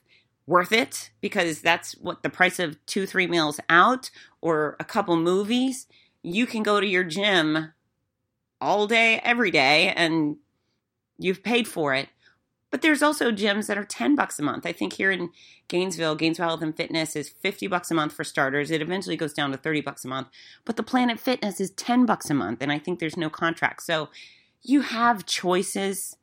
Worth 0.48 0.70
it 0.70 1.10
because 1.20 1.60
that's 1.60 1.94
what 1.94 2.22
the 2.22 2.30
price 2.30 2.60
of 2.60 2.78
two, 2.86 3.04
three 3.04 3.26
meals 3.26 3.58
out 3.68 4.10
or 4.40 4.76
a 4.78 4.84
couple 4.84 5.16
movies. 5.16 5.88
You 6.22 6.46
can 6.46 6.62
go 6.62 6.80
to 6.80 6.86
your 6.86 7.02
gym 7.02 7.72
all 8.60 8.86
day, 8.86 9.20
every 9.24 9.50
day, 9.50 9.92
and 9.96 10.36
you've 11.19 11.42
paid 11.42 11.66
for 11.66 11.94
it. 11.94 12.08
But 12.76 12.82
there's 12.82 13.02
also 13.02 13.32
gyms 13.32 13.69
that 13.69 13.78
are 13.78 13.87
10 13.87 14.17
bucks 14.17 14.38
a 14.38 14.43
month. 14.43 14.67
I 14.67 14.73
think 14.73 14.93
here 14.93 15.11
in 15.11 15.31
Gainesville, 15.69 16.14
Gainesville 16.14 16.49
Health 16.49 16.62
and 16.62 16.76
Fitness 16.76 17.17
is 17.17 17.31
50 17.31 17.69
bucks 17.69 17.90
a 17.90 17.94
month 17.94 18.12
for 18.12 18.23
starters. 18.23 18.70
It 18.70 18.82
eventually 18.82 19.17
goes 19.17 19.32
down 19.32 19.50
to 19.52 19.56
30 19.56 19.81
bucks 19.81 20.05
a 20.05 20.08
month. 20.08 20.28
But 20.67 20.76
the 20.76 20.82
Planet 20.82 21.19
Fitness 21.19 21.58
is 21.58 21.70
10 21.70 22.05
bucks 22.05 22.28
a 22.28 22.34
month 22.34 22.61
and 22.61 22.70
I 22.70 22.78
think 22.78 22.99
there's 22.99 23.17
no 23.17 23.31
contract. 23.31 23.82
So 23.84 24.11
you 24.61 24.82
have 24.82 25.25
choices. 25.25 26.19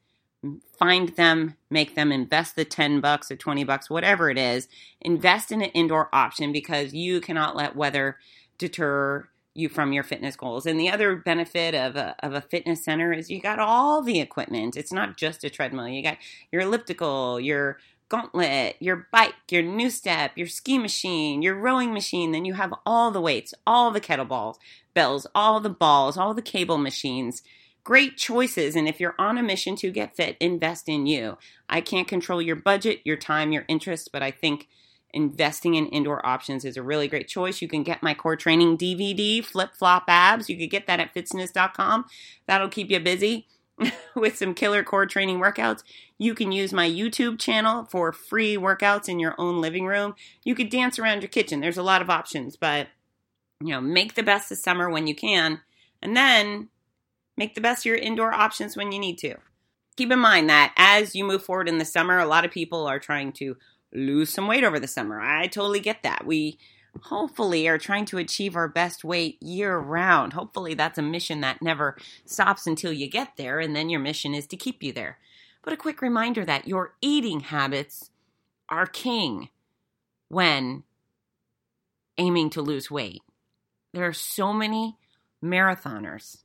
Find 0.78 1.10
them, 1.16 1.56
make 1.72 1.96
them 1.96 2.12
invest 2.12 2.56
the 2.56 2.66
10 2.66 3.02
bucks 3.02 3.32
or 3.32 3.36
20 3.36 3.64
bucks, 3.64 3.90
whatever 3.90 4.30
it 4.30 4.38
is. 4.38 4.68
Invest 5.02 5.52
in 5.52 5.64
an 5.64 5.72
indoor 5.72 6.08
option 6.14 6.52
because 6.52 6.94
you 6.94 7.20
cannot 7.20 7.56
let 7.56 7.76
weather 7.76 8.18
deter 8.60 9.28
you 9.56 9.70
from 9.70 9.94
your 9.94 10.04
fitness 10.04 10.36
goals. 10.36 10.66
And 10.66 10.80
the 10.80 10.90
other 10.90 11.16
benefit 11.16 11.76
of 11.76 11.96
a, 11.96 12.16
of 12.24 12.34
a 12.34 12.42
fitness 12.42 12.84
center 12.84 13.14
is 13.14 13.30
you 13.30 13.40
got 13.40 13.60
all 13.60 14.02
the 14.02 14.20
equipment. 14.20 14.76
It's 14.76 14.92
not 14.92 15.18
just 15.18 15.44
a 15.44 15.50
treadmill. 15.50 15.88
You 15.88 16.02
got 16.02 16.18
your 16.52 16.62
elliptical, 16.64 17.40
your 17.40 17.78
gauntlet, 18.10 18.76
your 18.80 19.08
bike, 19.12 19.36
your 19.50 19.64
NuStep, 19.64 20.32
your 20.36 20.48
ski 20.48 20.78
machine, 20.78 21.42
your 21.42 21.56
rowing 21.56 21.94
machine. 21.94 22.32
Then 22.32 22.46
you 22.46 22.54
have 22.54 22.74
all 22.86 23.12
the 23.12 23.22
weights, 23.22 23.54
all 23.66 23.92
the 23.92 24.02
kettlebells, 24.02 24.56
bells, 24.94 25.28
all 25.36 25.60
the 25.60 25.70
balls, 25.70 26.18
all 26.18 26.34
the 26.34 26.42
cable 26.42 26.78
machines. 26.78 27.44
Great 27.84 28.18
choices. 28.18 28.76
And 28.76 28.88
if 28.88 29.00
you're 29.00 29.16
on 29.20 29.38
a 29.38 29.44
mission 29.44 29.76
to 29.78 29.92
get 29.92 30.16
fit, 30.16 30.38
invest 30.40 30.90
in 30.90 31.06
you. 31.06 31.38
I 31.70 31.82
can't 31.82 32.08
control 32.08 32.42
your 32.42 32.56
budget, 32.56 33.02
your 33.04 33.18
time, 33.18 33.52
your 33.52 33.66
interest, 33.68 34.10
but 34.12 34.24
I 34.24 34.32
think– 34.32 34.68
investing 35.14 35.76
in 35.76 35.86
indoor 35.88 36.26
options 36.26 36.66
is 36.66 36.76
a 36.76 36.84
really 36.84 37.08
great 37.08 37.28
choice. 37.28 37.62
You 37.62 37.68
can 37.68 37.84
get 37.84 38.04
my 38.04 38.14
core 38.14 38.36
training 38.36 38.78
DVD, 38.78 39.44
Flip 39.44 39.70
Flop 39.74 40.06
Abs. 40.08 40.50
You 40.50 40.58
could 40.58 40.70
get 40.70 40.88
that 40.88 41.00
at 41.00 41.14
fitzness.com. 41.14 42.06
That'll 42.48 42.70
keep 42.70 42.90
you 42.90 43.00
busy 43.00 43.48
with 44.16 44.38
some 44.38 44.54
killer 44.54 44.84
core 44.84 45.06
training 45.06 45.40
workouts. 45.40 45.84
You 46.18 46.34
can 46.34 46.52
use 46.52 46.74
my 46.74 46.90
YouTube 46.90 47.40
channel 47.40 47.86
for 47.86 48.12
free 48.12 48.58
workouts 48.58 49.08
in 49.08 49.20
your 49.20 49.36
own 49.38 49.62
living 49.62 49.86
room. 49.86 50.16
You 50.44 50.56
could 50.56 50.70
dance 50.70 50.98
around 50.98 51.22
your 51.22 51.30
kitchen. 51.30 51.60
There's 51.60 51.78
a 51.78 51.84
lot 51.84 52.02
of 52.02 52.10
options, 52.10 52.56
but 52.56 52.88
you 53.62 53.70
know, 53.70 53.82
make 53.82 54.16
the 54.16 54.24
best 54.24 54.52
of 54.52 54.58
summer 54.58 54.90
when 54.90 55.08
you 55.08 55.16
can, 55.16 55.62
and 56.02 56.18
then 56.18 56.70
make 57.38 57.56
the 57.56 57.62
best 57.62 57.82
of 57.82 57.86
your 57.86 57.96
indoor 57.96 58.34
options 58.34 58.76
when 58.76 58.92
you 58.92 59.00
need 59.00 59.18
to. 59.20 59.36
Keep 59.96 60.12
in 60.12 60.20
mind 60.20 60.50
that 60.50 60.74
as 60.76 61.16
you 61.16 61.24
move 61.24 61.44
forward 61.44 61.70
in 61.70 61.78
the 61.78 61.86
summer, 61.86 62.18
a 62.18 62.26
lot 62.26 62.46
of 62.46 62.52
people 62.52 62.88
are 62.88 63.00
trying 63.00 63.32
to 63.34 63.56
lose 63.94 64.30
some 64.30 64.48
weight 64.48 64.64
over 64.64 64.80
the 64.80 64.88
summer. 64.88 65.20
I 65.20 65.48
totally 65.48 65.80
get 65.80 66.04
that. 66.04 66.26
We 66.26 66.58
hopefully 67.02 67.68
are 67.68 67.78
trying 67.78 68.06
to 68.06 68.18
achieve 68.18 68.56
our 68.56 68.68
best 68.68 69.04
weight 69.04 69.42
year 69.42 69.78
round. 69.78 70.34
Hopefully, 70.34 70.74
that's 70.74 70.98
a 70.98 71.04
mission 71.04 71.42
that 71.42 71.62
never 71.62 71.98
stops 72.26 72.68
until 72.68 72.94
you 72.94 73.10
get 73.10 73.38
there, 73.38 73.60
and 73.60 73.76
then 73.76 73.90
your 73.90 74.00
mission 74.00 74.34
is 74.34 74.48
to 74.48 74.58
keep 74.58 74.84
you 74.84 74.92
there. 74.94 75.18
But 75.64 75.74
a 75.74 75.78
quick 75.78 76.02
reminder 76.02 76.46
that 76.46 76.68
your 76.68 76.96
eating 77.02 77.40
habits 77.40 78.12
are 78.70 78.86
king 78.86 79.50
when 80.28 80.84
aiming 82.18 82.50
to 82.52 82.62
lose 82.62 82.92
weight. 82.92 83.22
There 83.94 84.08
are 84.08 84.14
so 84.14 84.54
many 84.54 84.98
marathoners 85.44 86.38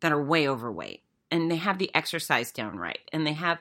that 0.00 0.12
are 0.12 0.22
way 0.22 0.48
overweight 0.48 1.02
and 1.30 1.50
they 1.50 1.56
have 1.56 1.78
the 1.78 1.90
exercise 1.94 2.52
down 2.52 2.76
right 2.76 3.00
and 3.12 3.26
they 3.26 3.32
have, 3.32 3.58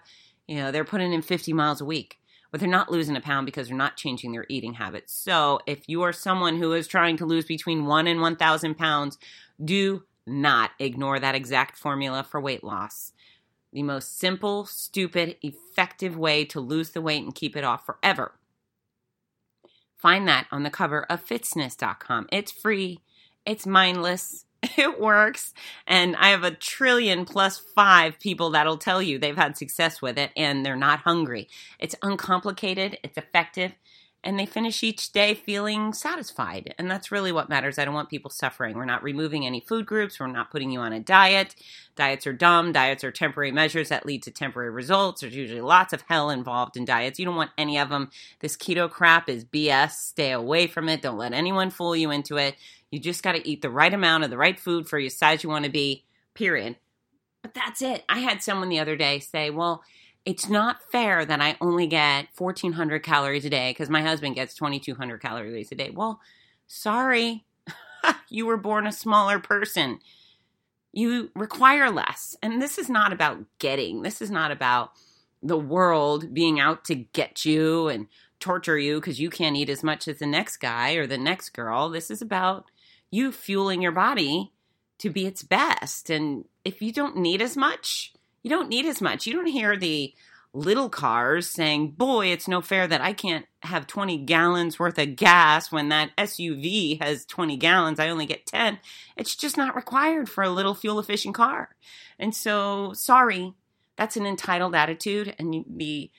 you 0.48 0.58
know, 0.58 0.72
they're 0.72 0.86
putting 0.86 1.14
in 1.14 1.22
50 1.22 1.54
miles 1.54 1.82
a 1.82 1.86
week 1.86 2.20
but 2.54 2.60
they're 2.60 2.70
not 2.70 2.92
losing 2.92 3.16
a 3.16 3.22
pound 3.22 3.48
because 3.48 3.68
they're 3.68 3.76
not 3.76 3.98
changing 3.98 4.32
their 4.32 4.46
eating 4.48 4.76
habits. 4.76 5.12
So 5.12 5.60
if 5.66 5.90
you 5.90 6.04
are 6.04 6.14
someone 6.14 6.58
who 6.58 6.74
is 6.74 6.88
trying 6.88 7.18
to 7.18 7.26
lose 7.26 7.46
between 7.46 7.88
one 7.88 8.06
and 8.06 8.22
1,000 8.22 8.78
pounds, 8.78 9.18
do 9.66 10.04
not 10.28 10.70
ignore 10.78 11.20
that 11.20 11.34
exact 11.34 11.76
formula 11.76 12.24
for 12.24 12.40
weight 12.40 12.64
loss. 12.64 13.12
The 13.72 13.82
most 13.82 14.20
simple, 14.20 14.66
stupid, 14.66 15.38
effective 15.42 16.16
way 16.16 16.46
to 16.46 16.60
lose 16.60 16.92
the 16.92 17.02
weight 17.02 17.24
and 17.24 17.34
keep 17.34 17.58
it 17.58 17.64
off 17.64 17.88
forever. 17.88 18.34
Find 19.96 20.28
that 20.28 20.46
on 20.52 20.62
the 20.62 20.70
cover 20.70 21.08
of 21.10 21.26
fitzness.com. 21.26 22.28
It's 22.32 22.52
free, 22.52 23.00
it's 23.48 23.66
mindless, 23.66 24.46
it 24.78 25.00
works. 25.00 25.54
And 25.88 26.16
I 26.16 26.30
have 26.30 26.44
a 26.44 26.52
trillion 26.52 27.26
plus 27.26 27.58
five 27.58 28.20
people 28.20 28.52
that'll 28.52 28.78
tell 28.78 29.02
you 29.02 29.18
they've 29.18 29.36
had 29.36 29.58
success 29.58 30.02
with 30.02 30.18
it 30.18 30.32
and 30.36 30.66
they're 30.66 30.76
not 30.76 31.00
hungry. 31.00 31.48
It's 31.80 31.96
uncomplicated, 32.02 32.98
it's 33.04 33.18
effective, 33.18 33.74
and 34.24 34.40
they 34.40 34.46
finish 34.46 34.84
each 34.84 35.12
day 35.12 35.34
feeling 35.34 35.92
satisfied. 35.94 36.74
And 36.78 36.90
that's 36.90 37.12
really 37.12 37.32
what 37.32 37.50
matters. 37.50 37.78
I 37.78 37.86
don't 37.86 37.94
want 37.94 38.10
people 38.10 38.32
suffering. 38.32 38.76
We're 38.76 38.86
not 38.86 39.04
removing 39.04 39.46
any 39.46 39.60
food 39.60 39.86
groups, 39.86 40.20
we're 40.20 40.28
not 40.28 40.52
putting 40.52 40.72
you 40.72 40.80
on 40.80 40.94
a 40.94 41.00
diet. 41.00 41.56
Diets 41.96 42.26
are 42.26 42.34
dumb, 42.34 42.72
diets 42.72 43.04
are 43.04 43.12
temporary 43.12 43.52
measures 43.52 43.90
that 43.90 44.06
lead 44.06 44.24
to 44.24 44.32
temporary 44.32 44.72
results. 44.72 45.22
There's 45.22 45.36
usually 45.36 45.62
lots 45.62 45.94
of 45.94 46.04
hell 46.08 46.30
involved 46.30 46.78
in 46.78 46.86
diets. 46.86 47.20
You 47.20 47.26
don't 47.26 47.36
want 47.36 47.52
any 47.58 47.78
of 47.78 47.90
them. 47.90 48.10
This 48.40 48.58
keto 48.58 48.90
crap 48.90 49.30
is 49.30 49.46
BS. 49.46 49.92
Stay 49.92 50.32
away 50.32 50.68
from 50.68 50.90
it. 50.90 51.02
Don't 51.02 51.18
let 51.18 51.34
anyone 51.34 51.70
fool 51.70 51.96
you 51.96 52.10
into 52.10 52.38
it. 52.38 52.56
You 52.94 53.00
just 53.00 53.24
got 53.24 53.32
to 53.32 53.50
eat 53.50 53.64
the 53.64 53.72
right 53.72 53.92
amount 53.92 54.24
of 54.24 54.30
the 54.30 54.38
right 54.38 54.60
food 54.60 54.88
for 54.88 55.00
your 55.00 55.10
size 55.10 55.42
you 55.42 55.50
want 55.50 55.66
to 55.66 55.72
be, 55.72 56.06
period. 56.36 56.76
But 57.42 57.56
that's 57.56 57.82
it. 57.82 58.04
I 58.08 58.20
had 58.20 58.44
someone 58.44 58.70
the 58.70 58.78
other 58.78 58.96
day 58.96 59.18
say, 59.18 59.50
well, 59.50 59.82
it's 60.26 60.48
not 60.48 60.84
fair 60.92 61.26
that 61.26 61.42
I 61.42 61.58
only 61.60 61.88
get 61.88 62.28
1400 62.38 63.02
calories 63.02 63.46
a 63.46 63.50
day 63.50 63.72
because 63.72 63.90
my 63.90 64.04
husband 64.04 64.36
gets 64.36 64.54
2200 64.54 65.20
calories 65.20 65.72
a 65.72 65.76
day. 65.76 65.90
Well, 65.90 66.22
sorry, 66.68 67.46
you 68.30 68.46
were 68.46 68.58
born 68.58 68.86
a 68.86 68.92
smaller 68.92 69.40
person. 69.40 69.98
You 70.92 71.32
require 71.34 71.90
less. 71.90 72.36
And 72.44 72.62
this 72.62 72.78
is 72.78 72.92
not 72.92 73.12
about 73.12 73.44
getting, 73.58 74.04
this 74.04 74.22
is 74.22 74.30
not 74.30 74.52
about 74.52 74.92
the 75.42 75.58
world 75.58 76.32
being 76.32 76.60
out 76.60 76.86
to 76.86 76.94
get 76.94 77.44
you 77.44 77.88
and 77.88 78.06
torture 78.40 78.78
you 78.78 79.00
because 79.00 79.20
you 79.20 79.32
can't 79.32 79.56
eat 79.56 79.70
as 79.70 79.82
much 79.82 80.08
as 80.08 80.20
the 80.20 80.28
next 80.28 80.58
guy 80.58 80.94
or 80.94 81.08
the 81.08 81.18
next 81.18 81.54
girl. 81.54 81.90
This 81.90 82.12
is 82.12 82.22
about 82.22 82.70
you 83.14 83.32
fueling 83.32 83.82
your 83.82 83.92
body 83.92 84.52
to 84.98 85.10
be 85.10 85.26
its 85.26 85.44
best. 85.44 86.10
And 86.10 86.46
if 86.66 86.82
you 86.82 86.92
don't 86.92 87.18
need 87.18 87.42
as 87.42 87.56
much, 87.56 88.14
you 88.42 88.50
don't 88.50 88.70
need 88.70 88.86
as 88.86 89.02
much. 89.02 89.28
You 89.28 89.34
don't 89.34 89.46
hear 89.46 89.78
the 89.78 90.14
little 90.54 90.90
cars 90.90 91.48
saying, 91.48 91.92
Boy, 91.92 92.28
it's 92.28 92.48
no 92.48 92.62
fair 92.62 92.88
that 92.88 93.02
I 93.02 93.14
can't 93.14 93.46
have 93.62 93.86
20 93.86 94.18
gallons 94.20 94.80
worth 94.80 94.98
of 94.98 95.16
gas 95.16 95.72
when 95.72 95.90
that 95.90 96.16
SUV 96.18 97.02
has 97.02 97.26
20 97.26 97.56
gallons. 97.58 98.00
I 98.00 98.10
only 98.10 98.26
get 98.26 98.46
10. 98.48 98.80
It's 99.16 99.36
just 99.36 99.58
not 99.58 99.76
required 99.76 100.28
for 100.28 100.44
a 100.44 100.50
little 100.50 100.76
fuel 100.76 101.00
efficient 101.00 101.36
car. 101.36 101.70
And 102.18 102.36
so, 102.36 102.94
sorry, 102.94 103.54
that's 103.96 104.18
an 104.18 104.26
entitled 104.26 104.76
attitude. 104.76 105.36
And 105.38 105.66
the 105.68 106.10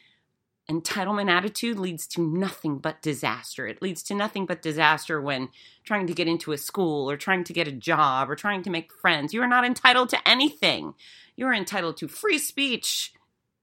entitlement 0.71 1.31
attitude 1.31 1.79
leads 1.79 2.07
to 2.09 2.23
nothing 2.23 2.79
but 2.79 3.03
disaster. 3.03 3.67
It 3.67 3.83
leads 3.83 4.03
to 4.05 4.15
nothing 4.15 4.47
but 4.47 4.63
disaster 4.63 5.21
when 5.21 5.51
trying 5.85 6.07
to 6.07 6.15
get 6.15 6.29
into 6.29 6.53
a 6.53 6.59
school 6.59 7.11
or 7.11 7.17
trying 7.17 7.45
to 7.45 7.53
get 7.53 7.69
a 7.69 7.73
job 7.73 8.31
or 8.31 8.37
trying 8.37 8.63
to 8.63 8.71
make 8.71 8.93
friends. 8.93 9.35
You 9.35 9.43
are 9.43 9.49
not 9.49 9.65
entitled 9.65 10.09
to 10.11 10.29
anything. 10.29 10.95
You're 11.37 11.53
entitled 11.53 11.97
to 11.99 12.09
free 12.09 12.39
speech. 12.39 13.13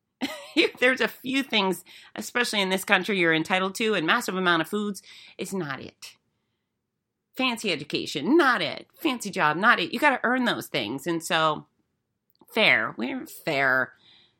There's 0.79 1.01
a 1.01 1.07
few 1.07 1.41
things, 1.41 1.83
especially 2.15 2.61
in 2.61 2.69
this 2.69 2.83
country, 2.83 3.17
you're 3.17 3.33
entitled 3.33 3.75
to, 3.75 3.95
and 3.95 4.05
massive 4.05 4.35
amount 4.35 4.61
of 4.61 4.67
foods 4.67 5.01
is 5.37 5.53
not 5.53 5.79
it. 5.79 6.15
Fancy 7.35 7.71
education, 7.71 8.37
not 8.37 8.61
it. 8.61 8.87
Fancy 8.99 9.31
job, 9.31 9.57
not 9.57 9.79
it. 9.79 9.93
You 9.93 9.99
got 9.99 10.11
to 10.11 10.19
earn 10.23 10.45
those 10.45 10.67
things. 10.67 11.07
And 11.07 11.23
so, 11.23 11.65
fair. 12.53 12.93
We're 12.97 13.25
fair. 13.25 13.93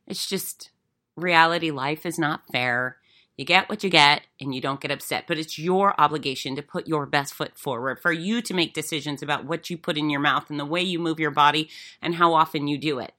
It's 0.05 0.27
just 0.27 0.70
reality. 1.15 1.71
Life 1.71 2.05
is 2.05 2.17
not 2.17 2.47
fair. 2.51 2.97
You 3.37 3.45
get 3.45 3.69
what 3.69 3.83
you 3.83 3.89
get 3.89 4.21
and 4.39 4.53
you 4.53 4.61
don't 4.61 4.81
get 4.81 4.91
upset, 4.91 5.25
but 5.27 5.39
it's 5.39 5.57
your 5.57 5.99
obligation 5.99 6.55
to 6.55 6.61
put 6.61 6.87
your 6.87 7.05
best 7.05 7.33
foot 7.33 7.57
forward 7.57 7.99
for 7.99 8.11
you 8.11 8.41
to 8.41 8.53
make 8.53 8.73
decisions 8.73 9.23
about 9.23 9.45
what 9.45 9.69
you 9.69 9.77
put 9.77 9.97
in 9.97 10.09
your 10.09 10.19
mouth 10.19 10.49
and 10.49 10.59
the 10.59 10.65
way 10.65 10.81
you 10.81 10.99
move 10.99 11.19
your 11.19 11.31
body 11.31 11.69
and 12.01 12.15
how 12.15 12.33
often 12.33 12.67
you 12.67 12.77
do 12.77 12.99
it. 12.99 13.13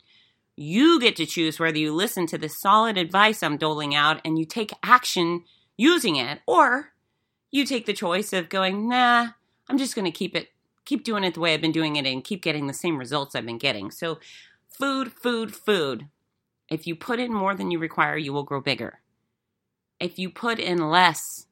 You 0.55 1.01
get 1.01 1.17
to 1.17 1.27
choose 1.27 1.59
whether 1.59 1.79
you 1.79 1.95
listen 1.95 2.27
to 2.27 2.39
the 2.39 2.49
solid 2.49 2.99
advice 2.99 3.43
I'm 3.43 3.57
doling 3.57 3.95
out 3.95 4.21
and 4.25 4.39
you 4.39 4.45
take 4.45 4.73
action 4.83 5.45
using 5.77 6.17
it, 6.17 6.41
or 6.47 6.93
you 7.51 7.65
take 7.65 7.87
the 7.87 7.93
choice 7.93 8.33
of 8.33 8.49
going, 8.49 8.89
nah, 8.89 9.29
I'm 9.69 9.79
just 9.79 9.95
going 9.95 10.05
to 10.05 10.11
keep 10.11 10.37
it, 10.37 10.51
keep 10.85 11.03
doing 11.03 11.25
it 11.25 11.35
the 11.35 11.41
way 11.41 11.55
I've 11.55 11.61
been 11.61 11.73
doing 11.73 11.97
it 11.97 12.07
and 12.07 12.23
keep 12.23 12.43
getting 12.43 12.67
the 12.67 12.75
same 12.75 12.99
results 12.99 13.35
I've 13.35 13.47
been 13.47 13.59
getting. 13.59 13.91
So, 13.91 14.21
food, 14.69 15.13
food, 15.13 15.55
food. 15.55 16.09
If 16.73 16.87
you 16.87 16.97
put 16.97 17.21
in 17.21 17.35
more 17.35 17.55
than 17.55 17.71
you 17.71 17.79
require, 17.79 18.17
you 18.17 18.33
will 18.33 18.45
grow 18.45 18.63
bigger. 18.63 19.01
If 20.01 20.19
you 20.19 20.31
put 20.31 20.59
in 20.59 20.89
less 20.89 21.47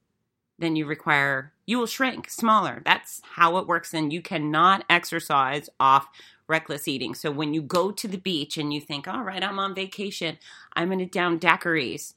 than 0.58 0.76
you 0.76 0.86
require, 0.86 1.52
you 1.66 1.78
will 1.78 1.86
shrink 1.86 2.30
smaller. 2.30 2.80
That's 2.86 3.20
how 3.34 3.58
it 3.58 3.66
works. 3.66 3.92
And 3.92 4.14
you 4.14 4.22
cannot 4.22 4.82
exercise 4.88 5.68
off 5.78 6.08
reckless 6.48 6.88
eating. 6.88 7.14
So 7.14 7.30
when 7.30 7.52
you 7.52 7.60
go 7.60 7.90
to 7.90 8.08
the 8.08 8.16
beach 8.16 8.56
and 8.56 8.72
you 8.72 8.80
think, 8.80 9.06
all 9.06 9.22
right, 9.22 9.44
I'm 9.44 9.58
on 9.58 9.74
vacation, 9.74 10.38
I'm 10.72 10.88
going 10.88 11.00
to 11.00 11.04
down 11.04 11.38
daiquiris 11.38 12.14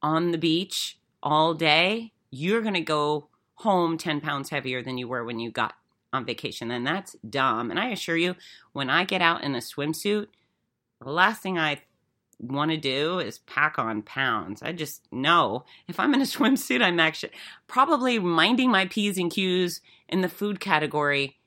on 0.00 0.30
the 0.30 0.38
beach 0.38 0.96
all 1.24 1.54
day, 1.54 2.12
you're 2.30 2.62
going 2.62 2.74
to 2.74 2.80
go 2.80 3.26
home 3.56 3.98
10 3.98 4.20
pounds 4.20 4.50
heavier 4.50 4.80
than 4.80 4.96
you 4.96 5.08
were 5.08 5.24
when 5.24 5.40
you 5.40 5.50
got 5.50 5.74
on 6.12 6.24
vacation. 6.24 6.70
And 6.70 6.86
that's 6.86 7.16
dumb. 7.28 7.72
And 7.72 7.80
I 7.80 7.88
assure 7.88 8.16
you, 8.16 8.36
when 8.72 8.90
I 8.90 9.02
get 9.02 9.22
out 9.22 9.42
in 9.42 9.56
a 9.56 9.58
swimsuit, 9.58 10.28
the 11.02 11.10
last 11.10 11.42
thing 11.42 11.58
I 11.58 11.82
want 12.48 12.70
to 12.70 12.76
do 12.76 13.18
is 13.18 13.38
pack 13.38 13.78
on 13.78 14.02
pounds. 14.02 14.62
I 14.62 14.72
just 14.72 15.02
know 15.12 15.64
if 15.88 15.98
I'm 15.98 16.14
in 16.14 16.20
a 16.20 16.24
swimsuit, 16.24 16.82
I'm 16.82 17.00
actually 17.00 17.32
probably 17.66 18.18
minding 18.18 18.70
my 18.70 18.86
P's 18.86 19.18
and 19.18 19.30
Q's 19.30 19.80
in 20.08 20.20
the 20.20 20.28
food 20.28 20.60
category 20.60 21.38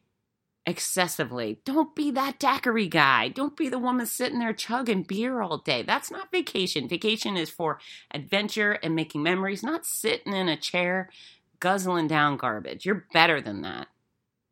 excessively. 0.67 1.61
Don't 1.63 1.95
be 1.95 2.11
that 2.11 2.39
daiquiri 2.39 2.87
guy. 2.87 3.29
Don't 3.29 3.55
be 3.55 3.69
the 3.69 3.79
woman 3.79 4.05
sitting 4.05 4.39
there 4.39 4.51
chugging 4.51 5.03
beer 5.03 5.41
all 5.41 5.57
day. 5.57 5.81
That's 5.81 6.11
not 6.11 6.29
vacation. 6.29 6.89
Vacation 6.89 7.37
is 7.37 7.49
for 7.49 7.79
adventure 8.11 8.73
and 8.73 8.93
making 8.93 9.23
memories, 9.23 9.63
not 9.63 9.85
sitting 9.85 10.33
in 10.33 10.49
a 10.49 10.57
chair 10.57 11.09
guzzling 11.61 12.07
down 12.07 12.35
garbage. 12.35 12.85
You're 12.85 13.05
better 13.13 13.39
than 13.39 13.61
that. 13.61 13.87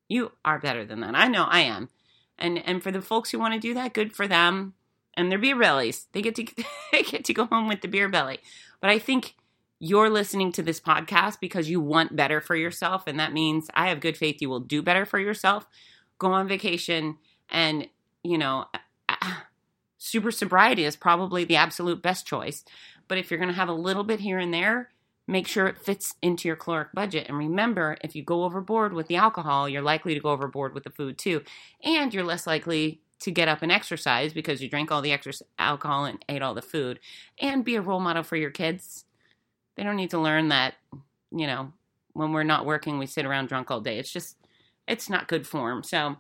You 0.08 0.32
are 0.46 0.58
better 0.58 0.86
than 0.86 1.02
that. 1.02 1.16
I 1.16 1.28
know 1.28 1.44
I 1.44 1.62
am. 1.62 1.90
And 2.38 2.58
and 2.66 2.82
for 2.82 2.92
the 2.92 3.02
folks 3.02 3.32
who 3.32 3.40
want 3.40 3.54
to 3.54 3.60
do 3.60 3.74
that, 3.74 3.94
good 3.94 4.14
for 4.14 4.28
them. 4.28 4.74
And 5.18 5.32
they're 5.32 5.40
beer 5.40 5.58
bellies. 5.58 6.08
They 6.12 6.22
get 6.22 6.36
to 6.36 6.46
they 6.92 7.04
get 7.04 7.26
to 7.26 7.34
go 7.34 7.46
home 7.46 7.68
with 7.68 7.82
the 7.82 7.88
beer 7.88 8.10
belly. 8.10 8.40
But 8.82 8.90
I 8.90 9.00
think 9.00 9.36
you're 9.80 10.10
listening 10.10 10.52
to 10.54 10.64
this 10.64 10.80
podcast 10.80 11.40
because 11.40 11.70
you 11.70 11.82
want 11.82 12.16
better 12.16 12.40
for 12.40 12.56
yourself 12.56 13.04
and 13.08 13.20
that 13.20 13.34
means 13.34 13.68
I 13.74 13.90
have 13.90 14.00
good 14.00 14.16
faith 14.16 14.38
you 14.42 14.50
will 14.50 14.62
do 14.62 14.82
better 14.82 15.06
for 15.06 15.20
yourself 15.20 15.68
go 16.18 16.32
on 16.32 16.48
vacation 16.48 17.18
and, 17.50 17.88
you 18.24 18.38
know, 18.38 18.66
super 19.98 20.32
sobriety 20.32 20.86
is 20.86 20.96
probably 20.96 21.46
the 21.46 21.56
absolute 21.56 22.02
best 22.02 22.26
choice. 22.26 22.64
But 23.08 23.18
if 23.18 23.30
you're 23.30 23.40
going 23.40 23.52
to 23.52 23.56
have 23.56 23.70
a 23.70 23.74
little 23.74 24.04
bit 24.04 24.20
here 24.20 24.40
and 24.40 24.54
there, 24.54 24.90
make 25.28 25.48
sure 25.48 25.68
it 25.68 25.84
fits 25.84 26.16
into 26.22 26.48
your 26.48 26.56
caloric 26.56 26.92
budget. 26.94 27.28
And 27.28 27.38
remember, 27.38 27.98
if 28.02 28.16
you 28.16 28.24
go 28.24 28.44
overboard 28.44 28.94
with 28.94 29.08
the 29.08 29.16
alcohol, 29.16 29.68
you're 29.68 29.82
likely 29.82 30.14
to 30.14 30.20
go 30.20 30.30
overboard 30.30 30.74
with 30.74 30.84
the 30.84 30.90
food 30.90 31.18
too. 31.18 31.42
And 31.84 32.14
you're 32.14 32.24
less 32.24 32.48
likely 32.48 33.02
to 33.26 33.32
get 33.32 33.48
up 33.48 33.64
and 33.64 33.72
exercise 33.72 34.34
because 34.34 34.62
you 34.62 34.70
drank 34.70 34.92
all 34.92 35.02
the 35.02 35.12
extra 35.12 35.34
alcohol 35.58 36.06
and 36.06 36.24
ate 36.30 36.44
all 36.44 36.54
the 36.54 36.62
food. 36.62 37.00
And 37.40 37.66
be 37.66 37.76
a 37.76 37.82
role 37.82 38.00
model 38.00 38.22
for 38.22 38.36
your 38.36 38.52
kids. 38.52 39.06
They 39.76 39.84
don't 39.84 39.96
need 39.96 40.12
to 40.12 40.20
learn 40.20 40.50
that, 40.50 40.76
you 41.32 41.48
know, 41.48 41.74
when 42.14 42.32
we're 42.32 42.44
not 42.44 42.68
working, 42.68 43.00
we 43.00 43.08
sit 43.08 43.26
around 43.26 43.48
drunk 43.48 43.72
all 43.72 43.82
day. 43.82 43.98
It's 43.98 44.12
just 44.12 44.38
it's 44.88 45.10
not 45.10 45.28
good 45.28 45.48
form. 45.48 45.82
So 45.82 46.18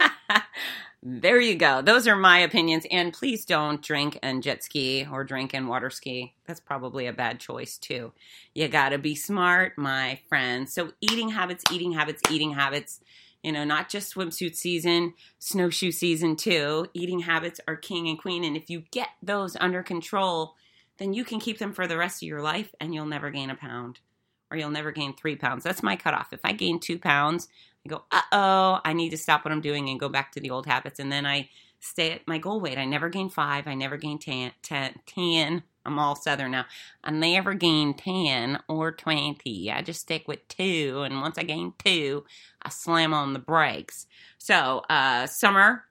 there 1.02 1.40
you 1.40 1.56
go. 1.56 1.82
Those 1.82 2.08
are 2.08 2.16
my 2.16 2.38
opinions. 2.38 2.86
And 2.90 3.12
please 3.12 3.44
don't 3.44 3.82
drink 3.82 4.18
and 4.22 4.42
jet 4.42 4.64
ski 4.64 5.06
or 5.12 5.24
drink 5.24 5.52
and 5.52 5.68
water 5.68 5.90
ski. 5.90 6.34
That's 6.46 6.58
probably 6.58 7.06
a 7.06 7.12
bad 7.12 7.38
choice 7.38 7.76
too. 7.76 8.12
You 8.54 8.66
got 8.68 8.88
to 8.88 8.98
be 8.98 9.14
smart, 9.14 9.76
my 9.76 10.20
friends. 10.26 10.72
So 10.72 10.92
eating 11.02 11.28
habits, 11.28 11.64
eating 11.70 11.92
habits, 11.92 12.22
eating 12.30 12.54
habits. 12.54 13.00
You 13.42 13.52
know, 13.52 13.64
not 13.64 13.88
just 13.88 14.14
swimsuit 14.14 14.56
season, 14.56 15.14
snowshoe 15.38 15.92
season 15.92 16.36
too. 16.36 16.86
Eating 16.92 17.20
habits 17.20 17.60
are 17.68 17.76
king 17.76 18.08
and 18.08 18.18
queen. 18.18 18.44
And 18.44 18.56
if 18.56 18.68
you 18.68 18.84
get 18.90 19.08
those 19.22 19.56
under 19.60 19.82
control, 19.82 20.54
then 20.98 21.12
you 21.14 21.24
can 21.24 21.38
keep 21.38 21.58
them 21.58 21.72
for 21.72 21.86
the 21.86 21.96
rest 21.96 22.22
of 22.22 22.28
your 22.28 22.42
life 22.42 22.74
and 22.80 22.92
you'll 22.92 23.06
never 23.06 23.30
gain 23.30 23.50
a 23.50 23.54
pound 23.54 24.00
or 24.50 24.56
you'll 24.56 24.70
never 24.70 24.90
gain 24.90 25.14
three 25.14 25.36
pounds. 25.36 25.62
That's 25.62 25.82
my 25.82 25.96
cutoff. 25.96 26.32
If 26.32 26.40
I 26.44 26.52
gain 26.52 26.80
two 26.80 26.98
pounds, 26.98 27.48
I 27.86 27.88
go, 27.88 28.02
uh 28.10 28.22
oh, 28.32 28.80
I 28.84 28.92
need 28.92 29.10
to 29.10 29.16
stop 29.16 29.44
what 29.44 29.52
I'm 29.52 29.60
doing 29.60 29.88
and 29.88 30.00
go 30.00 30.08
back 30.08 30.32
to 30.32 30.40
the 30.40 30.50
old 30.50 30.66
habits. 30.66 30.98
And 30.98 31.12
then 31.12 31.24
I 31.24 31.48
stay 31.80 32.12
at 32.12 32.26
my 32.26 32.38
goal 32.38 32.60
weight. 32.60 32.78
I 32.78 32.84
never 32.84 33.08
gain 33.08 33.28
five. 33.28 33.68
I 33.68 33.74
never 33.74 33.96
gain 33.96 34.18
ten. 34.18 34.52
ten, 34.62 34.94
10 35.06 35.62
I'm 35.84 35.98
all 35.98 36.16
southern 36.16 36.50
now. 36.50 36.66
I 37.02 37.10
never 37.10 37.54
gain 37.54 37.94
10 37.94 38.60
or 38.68 38.92
20. 38.92 39.70
I 39.70 39.82
just 39.82 40.00
stick 40.00 40.28
with 40.28 40.46
two. 40.48 41.02
And 41.04 41.20
once 41.20 41.38
I 41.38 41.42
gain 41.44 41.72
two, 41.82 42.24
I 42.62 42.68
slam 42.68 43.14
on 43.14 43.32
the 43.32 43.38
brakes. 43.38 44.06
So, 44.36 44.82
uh, 44.90 45.26
summer, 45.26 45.84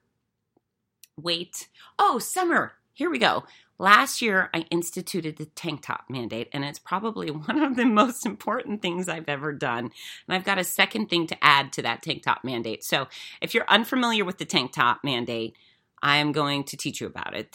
weight. 1.16 1.68
Oh, 1.98 2.18
summer. 2.18 2.72
Here 2.94 3.10
we 3.10 3.18
go. 3.18 3.44
Last 3.80 4.20
year, 4.20 4.50
I 4.52 4.66
instituted 4.70 5.36
the 5.36 5.46
tank 5.46 5.82
top 5.82 6.06
mandate, 6.08 6.48
and 6.52 6.64
it's 6.64 6.80
probably 6.80 7.30
one 7.30 7.62
of 7.62 7.76
the 7.76 7.84
most 7.84 8.26
important 8.26 8.82
things 8.82 9.08
I've 9.08 9.28
ever 9.28 9.52
done. 9.52 9.84
And 10.26 10.36
I've 10.36 10.44
got 10.44 10.58
a 10.58 10.64
second 10.64 11.08
thing 11.08 11.26
to 11.28 11.44
add 11.44 11.72
to 11.74 11.82
that 11.82 12.02
tank 12.02 12.22
top 12.24 12.44
mandate. 12.44 12.84
So, 12.84 13.06
if 13.40 13.54
you're 13.54 13.68
unfamiliar 13.68 14.24
with 14.24 14.38
the 14.38 14.44
tank 14.44 14.72
top 14.72 15.00
mandate, 15.04 15.54
I 16.02 16.16
am 16.16 16.32
going 16.32 16.64
to 16.64 16.76
teach 16.76 17.00
you 17.00 17.06
about 17.06 17.36
it. 17.36 17.52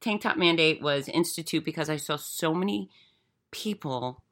Tank 0.00 0.22
top 0.22 0.36
mandate 0.36 0.80
was 0.80 1.08
instituted 1.08 1.64
because 1.64 1.90
I 1.90 1.96
saw 1.96 2.16
so 2.16 2.54
many 2.54 2.88
people 3.50 4.22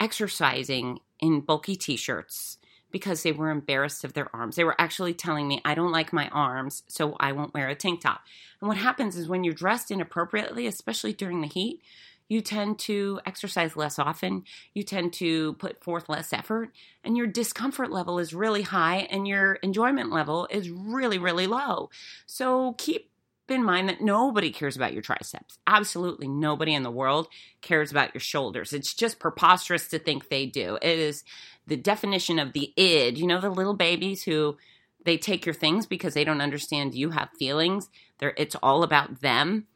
exercising 0.00 1.00
in 1.20 1.40
bulky 1.40 1.76
t 1.76 1.96
shirts 1.96 2.58
because 2.90 3.24
they 3.24 3.32
were 3.32 3.50
embarrassed 3.50 4.04
of 4.04 4.12
their 4.12 4.34
arms. 4.34 4.54
They 4.54 4.62
were 4.62 4.80
actually 4.80 5.14
telling 5.14 5.48
me, 5.48 5.60
I 5.64 5.74
don't 5.74 5.90
like 5.90 6.12
my 6.12 6.28
arms, 6.28 6.84
so 6.86 7.16
I 7.18 7.32
won't 7.32 7.52
wear 7.52 7.68
a 7.68 7.74
tank 7.74 8.02
top. 8.02 8.20
And 8.60 8.68
what 8.68 8.76
happens 8.76 9.16
is 9.16 9.26
when 9.26 9.42
you're 9.42 9.52
dressed 9.52 9.90
inappropriately, 9.90 10.68
especially 10.68 11.12
during 11.12 11.40
the 11.40 11.48
heat, 11.48 11.82
you 12.28 12.40
tend 12.40 12.78
to 12.80 13.20
exercise 13.26 13.76
less 13.76 13.98
often, 13.98 14.44
you 14.74 14.82
tend 14.82 15.12
to 15.14 15.54
put 15.54 15.82
forth 15.82 16.08
less 16.08 16.32
effort, 16.32 16.70
and 17.02 17.16
your 17.16 17.26
discomfort 17.26 17.90
level 17.90 18.18
is 18.20 18.32
really 18.32 18.62
high 18.62 19.08
and 19.10 19.26
your 19.26 19.54
enjoyment 19.54 20.12
level 20.12 20.46
is 20.50 20.70
really, 20.70 21.18
really 21.18 21.46
low. 21.46 21.90
So 22.26 22.74
keep 22.78 23.10
in 23.50 23.64
mind 23.64 23.88
that 23.88 24.00
nobody 24.00 24.50
cares 24.50 24.76
about 24.76 24.92
your 24.92 25.02
triceps. 25.02 25.58
Absolutely 25.66 26.28
nobody 26.28 26.74
in 26.74 26.82
the 26.82 26.90
world 26.90 27.28
cares 27.60 27.90
about 27.90 28.14
your 28.14 28.20
shoulders. 28.20 28.72
It's 28.72 28.94
just 28.94 29.18
preposterous 29.18 29.88
to 29.88 29.98
think 29.98 30.28
they 30.28 30.46
do. 30.46 30.78
It 30.80 30.98
is 30.98 31.24
the 31.66 31.76
definition 31.76 32.38
of 32.38 32.52
the 32.52 32.72
id. 32.76 33.18
You 33.18 33.26
know, 33.26 33.40
the 33.40 33.50
little 33.50 33.74
babies 33.74 34.22
who 34.22 34.56
they 35.04 35.18
take 35.18 35.44
your 35.44 35.54
things 35.54 35.86
because 35.86 36.14
they 36.14 36.24
don't 36.24 36.40
understand 36.40 36.94
you 36.94 37.10
have 37.10 37.28
feelings. 37.38 37.90
They're, 38.18 38.34
it's 38.36 38.56
all 38.62 38.82
about 38.82 39.20
them. 39.20 39.66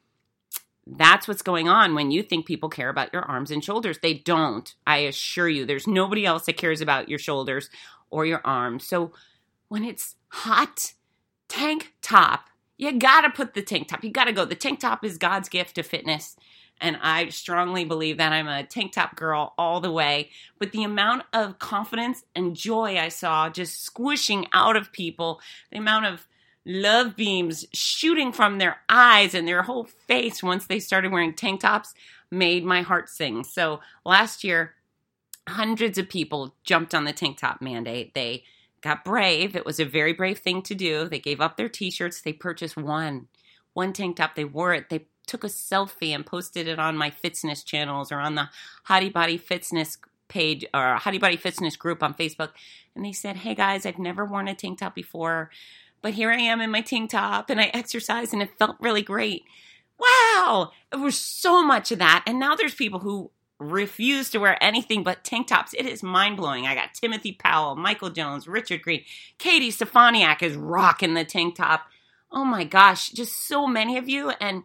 That's 0.87 1.28
what's 1.28 1.42
going 1.42 1.68
on 1.68 1.94
when 1.94 2.10
you 2.10 2.22
think 2.22 2.46
people 2.46 2.70
care 2.70 2.88
about 2.88 3.12
your 3.12 3.22
arms 3.22 3.50
and 3.50 3.62
shoulders. 3.62 3.98
They 3.98 4.14
don't. 4.14 4.75
I 4.87 4.98
assure 4.98 5.48
you, 5.48 5.66
there's 5.66 5.87
nobody 5.87 6.25
else 6.25 6.46
that 6.46 6.56
cares 6.56 6.80
about 6.80 7.10
your 7.10 7.18
shoulders 7.18 7.68
or 8.08 8.25
your 8.25 8.40
arms. 8.42 8.87
So 8.87 9.12
when 9.68 9.84
it's 9.84 10.16
hot, 10.28 10.94
tank 11.46 11.92
top 12.00 12.48
you 12.78 12.99
gotta 12.99 13.28
put 13.28 13.54
the 13.54 13.62
tank 13.62 13.88
top. 13.88 14.02
You 14.02 14.11
gotta 14.11 14.32
go. 14.32 14.44
The 14.44 14.54
tank 14.54 14.80
top 14.80 15.04
is 15.04 15.18
God's 15.18 15.49
gift 15.49 15.75
to 15.75 15.82
fitness. 15.82 16.37
And 16.80 16.97
I 17.02 17.28
strongly 17.30 17.85
believe 17.85 18.18
that 18.18 18.32
I'm 18.32 18.47
a 18.47 18.62
tank 18.62 18.92
top 18.92 19.16
girl 19.16 19.52
all 19.58 19.80
the 19.80 19.90
way. 19.90 20.30
But 20.58 20.70
the 20.70 20.85
amount 20.85 21.25
of 21.32 21.58
confidence 21.58 22.25
and 22.37 22.54
joy 22.54 22.97
I 22.97 23.08
saw 23.08 23.50
just 23.50 23.82
squishing 23.82 24.47
out 24.52 24.76
of 24.76 24.92
people, 24.92 25.40
the 25.73 25.78
amount 25.78 26.06
of 26.06 26.28
love 26.64 27.16
beams 27.16 27.66
shooting 27.73 28.32
from 28.32 28.58
their 28.58 28.76
eyes 28.88 29.35
and 29.35 29.49
their 29.49 29.62
whole 29.62 29.85
face 29.85 30.40
once 30.40 30.66
they 30.66 30.78
started 30.78 31.11
wearing 31.11 31.35
tank 31.35 31.62
tops 31.62 31.94
made 32.30 32.64
my 32.64 32.82
heart 32.82 33.08
sing. 33.08 33.42
So 33.42 33.80
last 34.04 34.44
year, 34.44 34.75
hundreds 35.49 35.99
of 35.99 36.08
people 36.08 36.54
jumped 36.62 36.94
on 36.94 37.04
the 37.04 37.12
tank 37.12 37.38
top 37.38 37.61
mandate. 37.61 38.14
They 38.14 38.44
got 38.80 39.04
brave. 39.04 39.56
It 39.56 39.66
was 39.66 39.80
a 39.80 39.85
very 39.85 40.12
brave 40.12 40.38
thing 40.38 40.62
to 40.62 40.75
do. 40.75 41.08
They 41.08 41.18
gave 41.18 41.40
up 41.40 41.56
their 41.56 41.68
t 41.68 41.90
shirts. 41.90 42.20
They 42.20 42.32
purchased 42.32 42.76
one, 42.76 43.28
one 43.73 43.92
tank 43.92 44.16
top. 44.16 44.35
They 44.35 44.44
wore 44.44 44.75
it. 44.75 44.90
They 44.90 45.06
took 45.26 45.44
a 45.44 45.49
selfie 45.49 46.14
and 46.14 46.26
posted 46.26 46.66
it 46.66 46.78
on 46.78 46.97
my 46.97 47.11
fitness 47.11 47.62
channels 47.62 48.11
or 48.11 48.18
on 48.18 48.35
the 48.35 48.49
Hottie 48.88 49.12
Body 49.12 49.38
Fitzness 49.38 49.99
page 50.28 50.64
or 50.75 50.97
Hottie 50.97 51.20
Body 51.20 51.37
Fitzness 51.37 51.78
group 51.78 52.02
on 52.02 52.14
Facebook. 52.14 52.50
And 52.94 53.04
they 53.04 53.12
said, 53.12 53.37
Hey 53.37 53.54
guys, 53.54 53.87
I've 53.87 53.99
never 53.99 54.25
worn 54.25 54.49
a 54.49 54.54
tank 54.54 54.78
top 54.78 54.94
before, 54.94 55.50
but 56.02 56.14
here 56.14 56.30
I 56.30 56.38
am 56.38 56.61
in 56.61 56.70
my 56.70 56.80
tank 56.80 57.11
top 57.11 57.50
and 57.50 57.61
I 57.61 57.70
exercise 57.75 58.32
and 58.32 58.42
it 58.42 58.58
felt 58.58 58.76
really 58.80 59.02
great. 59.02 59.44
Wow, 59.99 60.70
it 60.92 60.97
was 60.97 61.18
so 61.18 61.64
much 61.64 61.90
of 61.90 61.99
that. 61.99 62.23
And 62.26 62.38
now 62.38 62.54
there's 62.54 62.75
people 62.75 63.00
who 63.00 63.30
refuse 63.59 64.31
to 64.31 64.38
wear 64.38 64.62
anything 64.62 65.03
but 65.03 65.25
tank 65.25 65.49
tops. 65.49 65.75
It 65.75 65.87
is 65.87 66.03
mind 66.03 66.37
blowing. 66.37 66.67
I 66.67 66.75
got 66.75 66.95
Timothy 66.95 67.33
Powell, 67.33 67.77
Michael 67.77 68.11
Jones, 68.11 68.47
Richard 68.47 68.83
Green, 68.83 69.03
Katie 69.38 69.73
Stefaniak 69.73 70.43
is 70.43 70.57
rocking 70.57 71.15
the 71.15 71.25
tank 71.25 71.57
top. 71.57 71.87
Oh 72.31 72.45
my 72.45 72.65
gosh, 72.65 73.11
just 73.11 73.49
so 73.49 73.67
many 73.67 73.97
of 73.97 74.09
you. 74.09 74.31
And 74.41 74.65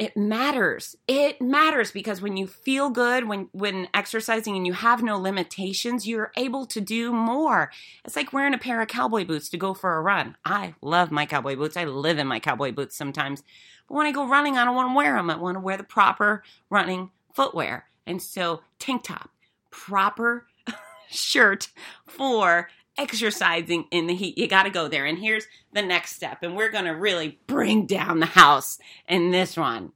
it 0.00 0.16
matters. 0.16 0.96
It 1.06 1.42
matters 1.42 1.90
because 1.90 2.22
when 2.22 2.36
you 2.36 2.46
feel 2.46 2.90
good, 2.90 3.28
when 3.28 3.48
when 3.52 3.88
exercising 3.92 4.56
and 4.56 4.66
you 4.66 4.72
have 4.72 5.02
no 5.02 5.18
limitations, 5.18 6.06
you're 6.08 6.32
able 6.36 6.64
to 6.66 6.80
do 6.80 7.12
more. 7.12 7.70
It's 8.04 8.16
like 8.16 8.32
wearing 8.32 8.54
a 8.54 8.58
pair 8.58 8.80
of 8.80 8.88
cowboy 8.88 9.24
boots 9.24 9.50
to 9.50 9.58
go 9.58 9.74
for 9.74 9.96
a 9.96 10.00
run. 10.00 10.36
I 10.44 10.74
love 10.80 11.10
my 11.10 11.26
cowboy 11.26 11.56
boots. 11.56 11.76
I 11.76 11.84
live 11.84 12.18
in 12.18 12.26
my 12.26 12.40
cowboy 12.40 12.72
boots 12.72 12.96
sometimes. 12.96 13.42
But 13.88 13.96
when 13.96 14.06
I 14.06 14.12
go 14.12 14.26
running, 14.26 14.56
I 14.56 14.64
don't 14.64 14.74
want 14.74 14.90
to 14.90 14.96
wear 14.96 15.16
them. 15.16 15.28
I 15.28 15.36
want 15.36 15.56
to 15.56 15.60
wear 15.60 15.76
the 15.76 15.84
proper 15.84 16.44
running 16.70 17.10
footwear. 17.34 17.86
And 18.06 18.20
so, 18.20 18.62
tank 18.78 19.04
top, 19.04 19.30
proper 19.70 20.46
shirt 21.10 21.68
for 22.06 22.68
exercising 22.98 23.86
in 23.90 24.06
the 24.06 24.14
heat. 24.14 24.36
You 24.36 24.46
got 24.46 24.64
to 24.64 24.70
go 24.70 24.88
there. 24.88 25.06
And 25.06 25.18
here's 25.18 25.46
the 25.72 25.82
next 25.82 26.16
step. 26.16 26.42
And 26.42 26.56
we're 26.56 26.70
going 26.70 26.84
to 26.84 26.90
really 26.90 27.38
bring 27.46 27.86
down 27.86 28.20
the 28.20 28.26
house 28.26 28.78
in 29.08 29.30
this 29.30 29.56
one. 29.56 29.92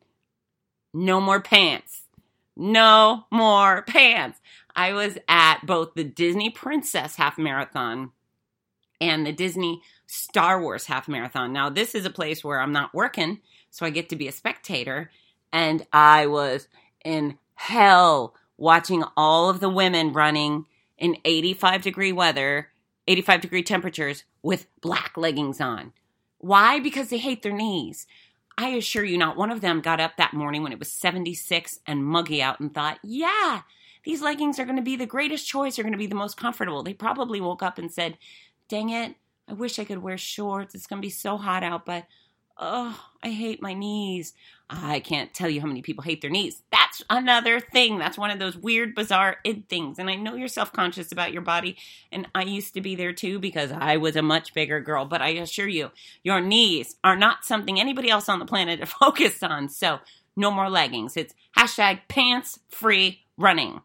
No 0.92 1.20
more 1.20 1.40
pants. 1.40 2.03
No 2.57 3.27
more 3.31 3.83
pants. 3.83 4.40
I 4.77 4.92
was 4.92 5.18
at 5.29 5.66
both 5.66 5.94
the 5.94 6.05
Disney 6.05 6.51
Princess 6.51 7.16
Half 7.16 7.37
Marathon 7.38 8.12
and 9.01 9.27
the 9.27 9.33
Disney 9.33 9.83
Star 10.07 10.61
Wars 10.61 10.87
Half 10.87 11.09
Marathon. 11.09 11.53
Now, 11.53 11.68
this 11.68 11.94
is 11.94 12.07
a 12.07 12.11
place 12.11 12.42
where 12.42 12.61
I'm 12.61 12.73
not 12.73 12.94
working, 12.94 13.40
so 13.70 13.85
I 13.85 13.90
get 13.90 14.09
to 14.11 14.16
be 14.16 14.29
a 14.29 14.33
spectator. 14.33 15.11
And 15.53 15.87
I 15.92 16.27
was 16.27 16.68
in 17.05 17.38
hell 17.55 18.35
watching 18.57 19.05
all 19.17 19.51
of 19.51 19.61
the 19.61 19.69
women 19.69 20.12
running 20.12 20.67
in 20.99 21.17
85 21.25 21.83
degree 21.83 22.12
weather, 22.12 22.69
85 23.07 23.40
degree 23.40 23.62
temperatures 23.62 24.25
with 24.43 24.67
black 24.81 25.17
leggings 25.17 25.61
on. 25.61 25.93
Why? 26.38 26.81
Because 26.81 27.09
they 27.09 27.19
hate 27.19 27.43
their 27.43 27.53
knees. 27.53 28.07
I 28.57 28.69
assure 28.69 29.05
you, 29.05 29.19
not 29.19 29.37
one 29.37 29.51
of 29.51 29.61
them 29.61 29.81
got 29.81 30.01
up 30.01 30.17
that 30.17 30.35
morning 30.35 30.62
when 30.62 30.73
it 30.73 30.79
was 30.79 30.93
76 30.93 31.81
and 31.87 32.05
muggy 32.05 32.40
out 32.40 32.61
and 32.61 32.73
thought, 32.73 32.99
yeah, 33.03 33.62
these 34.05 34.23
leggings 34.23 34.59
are 34.59 34.64
going 34.64 34.77
to 34.77 34.83
be 34.83 34.97
the 34.97 35.07
greatest 35.07 35.49
choice, 35.49 35.77
They're 35.77 35.83
going 35.83 35.93
to 35.93 35.99
be 35.99 36.07
the 36.07 36.14
most 36.14 36.37
comfortable. 36.37 36.83
They 36.83 36.95
probably 36.95 37.40
woke 37.40 37.62
up 37.62 37.79
and 37.79 37.90
said, 37.90 38.19
dang 38.69 38.90
it, 38.90 39.17
I 39.49 39.55
wish 39.55 39.79
I 39.79 39.85
could 39.85 40.03
wear 40.03 40.17
shorts. 40.17 40.75
It's 40.75 40.87
going 40.87 41.01
to 41.01 41.07
be 41.07 41.11
so 41.11 41.37
hot 41.37 41.62
out, 41.62 41.85
but 41.85 42.07
oh, 42.57 42.99
I 43.23 43.31
hate 43.31 43.62
my 43.62 43.75
knees. 43.75 44.35
I 44.71 45.01
can't 45.01 45.33
tell 45.35 45.49
you 45.49 45.61
how 45.61 45.67
many 45.67 45.83
people 45.83 46.03
hate 46.05 46.21
their 46.21 46.31
knees. 46.31 46.62
That's 46.73 47.03
another 47.11 47.61
thing. 47.61 47.99
That's 47.99 48.17
one 48.17 48.31
of 48.31 48.38
those 48.38 48.57
weird, 48.57 48.95
bizarre, 48.95 49.37
id 49.45 49.69
things. 49.69 49.99
And 49.99 50.09
I 50.09 50.14
know 50.14 50.35
you're 50.35 50.49
self 50.49 50.73
conscious 50.73 51.12
about 51.12 51.33
your 51.33 51.43
body. 51.43 51.77
And 52.11 52.29
I 52.35 52.43
used 52.43 52.75
to 52.75 52.81
be 52.81 52.95
there 52.95 53.12
too 53.12 53.38
because 53.38 53.73
I 53.73 53.97
was 53.99 54.17
a 54.17 54.23
much 54.23 54.55
bigger 54.55 54.81
girl. 54.81 55.05
But 55.05 55.23
I 55.23 55.31
assure 55.31 55.69
you, 55.69 55.90
your 56.23 56.40
knees 56.40 56.97
are 57.05 57.17
not 57.17 57.45
something 57.45 57.79
anybody 57.79 58.11
else 58.11 58.29
on 58.29 58.38
the 58.38 58.47
planet 58.47 58.87
focused 59.01 59.45
on. 59.45 59.69
So 59.69 60.01
no 60.37 60.51
more 60.51 60.71
leggings. 60.71 61.17
It's 61.17 61.35
hashtag 61.57 62.01
pants 62.09 62.59
free 62.69 63.21
running. 63.37 63.83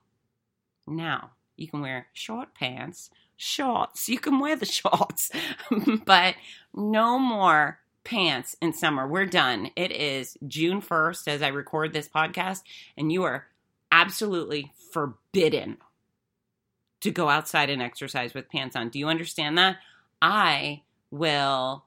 Now 0.87 1.31
you 1.57 1.67
can 1.67 1.81
wear 1.81 2.07
short 2.13 2.55
pants, 2.55 3.09
shorts. 3.35 4.09
You 4.09 4.19
can 4.19 4.39
wear 4.39 4.55
the 4.55 4.65
shorts, 4.65 5.31
but 6.05 6.35
no 6.73 7.19
more 7.19 7.79
pants 8.09 8.55
in 8.59 8.73
summer. 8.73 9.07
We're 9.07 9.27
done. 9.27 9.69
It 9.75 9.91
is 9.91 10.35
June 10.47 10.81
1st 10.81 11.27
as 11.27 11.41
I 11.43 11.49
record 11.49 11.93
this 11.93 12.09
podcast, 12.09 12.63
and 12.97 13.11
you 13.11 13.21
are 13.21 13.45
absolutely 13.91 14.73
forbidden 14.91 15.77
to 17.01 17.11
go 17.11 17.29
outside 17.29 17.69
and 17.69 17.83
exercise 17.83 18.33
with 18.33 18.49
pants 18.49 18.75
on. 18.75 18.89
Do 18.89 18.97
you 18.97 19.07
understand 19.07 19.59
that? 19.59 19.77
I 20.23 20.81
will 21.11 21.85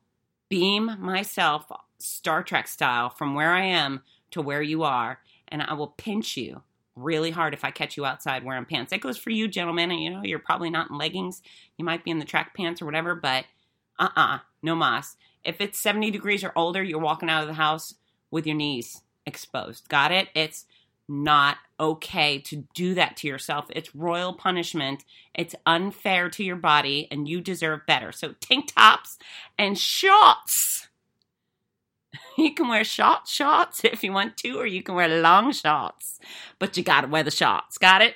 beam 0.49 0.97
myself 1.01 1.65
Star 1.99 2.45
Trek 2.45 2.69
style 2.69 3.11
from 3.11 3.35
where 3.35 3.51
I 3.51 3.65
am 3.65 4.03
to 4.31 4.41
where 4.41 4.63
you 4.63 4.85
are, 4.85 5.19
and 5.49 5.61
I 5.61 5.75
will 5.75 5.89
pinch 5.89 6.37
you 6.37 6.63
really 6.95 7.33
hard 7.33 7.53
if 7.53 7.65
I 7.65 7.73
catch 7.73 7.97
you 7.97 8.05
outside 8.05 8.45
wearing 8.45 8.65
pants. 8.65 8.91
That 8.91 9.01
goes 9.01 9.19
for 9.19 9.31
you, 9.31 9.49
gentlemen. 9.49 9.91
And 9.91 10.01
you 10.01 10.11
know, 10.11 10.23
you're 10.23 10.39
probably 10.39 10.71
not 10.71 10.89
in 10.91 10.99
leggings. 10.99 11.43
You 11.79 11.85
might 11.85 12.05
be 12.05 12.13
in 12.13 12.21
the 12.21 12.25
track 12.25 12.55
pants 12.55 12.81
or 12.81 12.85
whatever, 12.85 13.17
but 13.17 13.45
uh 13.99 14.09
uh-uh, 14.15 14.35
uh, 14.35 14.39
no 14.63 14.77
mas. 14.77 15.17
If 15.45 15.61
it's 15.61 15.79
70 15.79 16.11
degrees 16.11 16.45
or 16.45 16.53
older, 16.57 16.83
you're 16.83 16.99
walking 16.99 17.31
out 17.31 17.43
of 17.43 17.49
the 17.49 17.55
house 17.55 17.95
with 18.31 18.47
your 18.47 18.57
knees 18.57 19.03
exposed. 19.27 19.89
Got 19.89 20.13
it? 20.13 20.29
It's 20.35 20.67
not 21.09 21.59
okay 21.79 22.39
to 22.39 22.65
do 22.75 22.95
that 22.95 23.17
to 23.19 23.29
yourself. 23.29 23.67
It's 23.71 23.95
royal 23.95 24.33
punishment. 24.33 25.05
It's 25.35 25.55
unfair 25.67 26.31
to 26.31 26.45
your 26.45 26.57
body, 26.57 27.09
and 27.11 27.29
you 27.29 27.41
deserve 27.41 27.87
better. 27.87 28.13
So, 28.13 28.35
tank 28.41 28.73
tops 28.75 29.19
and 29.59 29.79
shorts. 29.79 30.89
You 32.39 32.55
can 32.55 32.69
wear 32.69 32.83
short 32.83 33.29
shorts 33.29 33.85
if 33.85 34.03
you 34.03 34.11
want 34.11 34.39
to, 34.39 34.59
or 34.59 34.67
you 34.67 34.83
can 34.83 34.95
wear 34.95 35.21
long 35.21 35.53
shorts, 35.53 36.19
but 36.59 36.77
you 36.79 36.83
gotta 36.83 37.07
wear 37.07 37.23
the 37.23 37.31
shorts. 37.31 37.77
Got 37.77 38.01
it? 38.01 38.15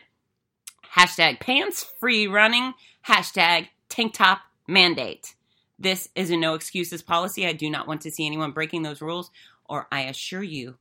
Hashtag 0.97 1.39
pants 1.39 1.85
free 2.01 2.27
running. 2.27 2.73
Hashtag 3.07 3.69
tank 3.91 4.15
top 4.15 4.41
mandate. 4.67 5.36
This 5.79 6.09
is 6.15 6.31
a 6.31 6.37
no 6.37 6.55
excuses 6.55 7.03
policy. 7.03 7.47
I 7.47 7.53
do 7.53 7.69
not 7.69 7.87
want 7.87 8.01
to 8.03 8.11
see 8.11 8.27
anyone 8.27 8.53
breaking 8.53 8.83
those 8.83 9.03
rules, 9.03 9.31
or 9.67 9.87
I 9.93 10.03
assure 10.03 10.43
you, 10.43 10.77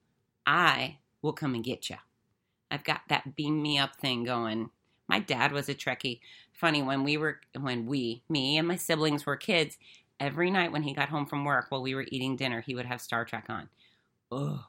I 0.46 0.98
will 1.22 1.34
come 1.34 1.56
and 1.56 1.64
get 1.64 1.90
you. 1.90 1.98
I've 2.72 2.84
got 2.84 3.02
that 3.10 3.36
beam 3.36 3.62
me 3.62 3.78
up 3.78 3.98
thing 3.98 4.24
going. 4.24 4.70
My 5.08 5.20
dad 5.20 5.52
was 5.52 5.70
a 5.70 5.76
Trekkie. 5.76 6.20
Funny 6.54 6.82
when 6.82 7.04
we 7.04 7.18
were 7.18 7.40
when 7.60 7.86
we, 7.86 8.24
me 8.30 8.58
and 8.58 8.68
my 8.68 8.76
siblings 8.76 9.26
were 9.26 9.36
kids, 9.36 9.78
every 10.20 10.50
night 10.50 10.72
when 10.72 10.84
he 10.84 10.94
got 10.94 11.10
home 11.10 11.26
from 11.26 11.46
work 11.46 11.68
while 11.70 11.82
we 11.82 11.96
were 11.96 12.06
eating 12.08 12.36
dinner, 12.36 12.62
he 12.62 12.76
would 12.76 12.86
have 12.86 13.02
Star 13.02 13.26
Trek 13.26 13.46
on. 13.50 13.70
Ugh. 14.32 14.60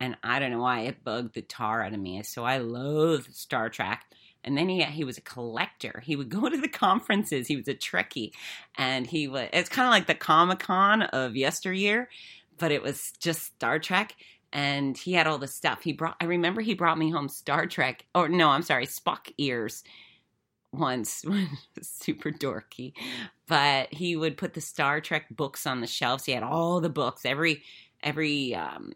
And 0.00 0.16
I 0.22 0.38
don't 0.38 0.52
know 0.52 0.60
why 0.60 0.82
it 0.82 1.02
bugged 1.02 1.34
the 1.34 1.42
tar 1.42 1.82
out 1.82 1.92
of 1.92 1.98
me. 1.98 2.22
So 2.22 2.44
I 2.44 2.58
loathe 2.58 3.26
Star 3.32 3.68
Trek. 3.68 4.04
And 4.44 4.56
then 4.56 4.68
he 4.68 4.82
he 4.82 5.04
was 5.04 5.18
a 5.18 5.22
collector. 5.22 6.02
He 6.04 6.16
would 6.16 6.28
go 6.40 6.48
to 6.48 6.56
the 6.56 6.68
conferences. 6.68 7.46
He 7.46 7.56
was 7.56 7.68
a 7.68 7.74
Trekkie, 7.74 8.32
and 8.76 9.06
he 9.06 9.28
was. 9.28 9.48
It's 9.52 9.68
kind 9.68 9.86
of 9.86 9.92
like 9.92 10.06
the 10.06 10.14
Comic 10.14 10.60
Con 10.60 11.02
of 11.02 11.36
yesteryear, 11.36 12.08
but 12.58 12.72
it 12.72 12.82
was 12.82 13.12
just 13.20 13.42
Star 13.42 13.78
Trek. 13.78 14.14
And 14.50 14.96
he 14.96 15.12
had 15.12 15.26
all 15.26 15.36
the 15.36 15.46
stuff. 15.46 15.82
He 15.82 15.92
brought. 15.92 16.16
I 16.20 16.24
remember 16.24 16.60
he 16.60 16.74
brought 16.74 16.98
me 16.98 17.10
home 17.10 17.28
Star 17.28 17.66
Trek. 17.66 18.06
Or 18.14 18.28
no, 18.28 18.48
I'm 18.48 18.62
sorry, 18.62 18.86
Spock 18.86 19.32
ears. 19.38 19.84
Once, 20.70 21.24
super 21.80 22.30
dorky, 22.30 22.92
but 23.46 23.90
he 23.90 24.16
would 24.16 24.36
put 24.36 24.52
the 24.52 24.60
Star 24.60 25.00
Trek 25.00 25.24
books 25.30 25.66
on 25.66 25.80
the 25.80 25.86
shelves. 25.86 26.26
He 26.26 26.32
had 26.32 26.42
all 26.42 26.80
the 26.80 26.90
books, 26.90 27.24
every 27.24 27.62
every 28.02 28.54
um, 28.54 28.92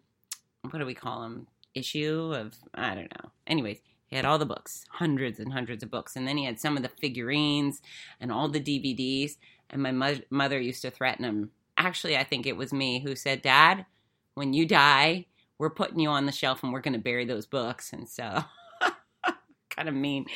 what 0.71 0.79
do 0.79 0.87
we 0.87 0.95
call 0.95 1.23
them? 1.23 1.47
Issue 1.75 2.35
of 2.35 2.55
I 2.75 2.95
don't 2.95 3.11
know. 3.23 3.31
Anyways, 3.47 3.79
he 4.13 4.17
had 4.17 4.27
all 4.27 4.37
the 4.39 4.45
books, 4.45 4.85
hundreds 4.91 5.41
and 5.41 5.55
hundreds 5.55 5.83
of 5.83 5.91
books, 5.91 6.17
and 6.17 6.29
then 6.29 6.37
he 6.37 6.45
had 6.45 6.61
some 6.61 6.77
of 6.77 6.83
the 6.83 6.91
figurines 6.91 7.81
and 8.21 8.31
all 8.31 8.47
the 8.47 8.61
DVDs. 8.61 9.39
And 9.71 9.83
my 9.83 9.91
mo- 9.91 10.21
mother 10.29 10.61
used 10.61 10.83
to 10.83 10.91
threaten 10.91 11.25
him. 11.25 11.51
Actually, 11.79 12.19
I 12.19 12.23
think 12.23 12.45
it 12.45 12.59
was 12.59 12.75
me 12.75 13.01
who 13.01 13.17
said, 13.17 13.41
"Dad, 13.41 13.87
when 14.35 14.53
you 14.53 14.67
die, 14.67 15.25
we're 15.57 15.71
putting 15.71 15.99
you 15.99 16.11
on 16.11 16.27
the 16.27 16.33
shelf 16.33 16.63
and 16.63 16.75
we're 16.75 16.83
going 16.83 16.93
to 16.93 16.99
bury 16.99 17.25
those 17.25 17.47
books." 17.47 17.95
And 17.95 18.07
so, 18.07 18.45
kind 19.71 19.89
of 19.89 19.95
mean, 19.95 20.27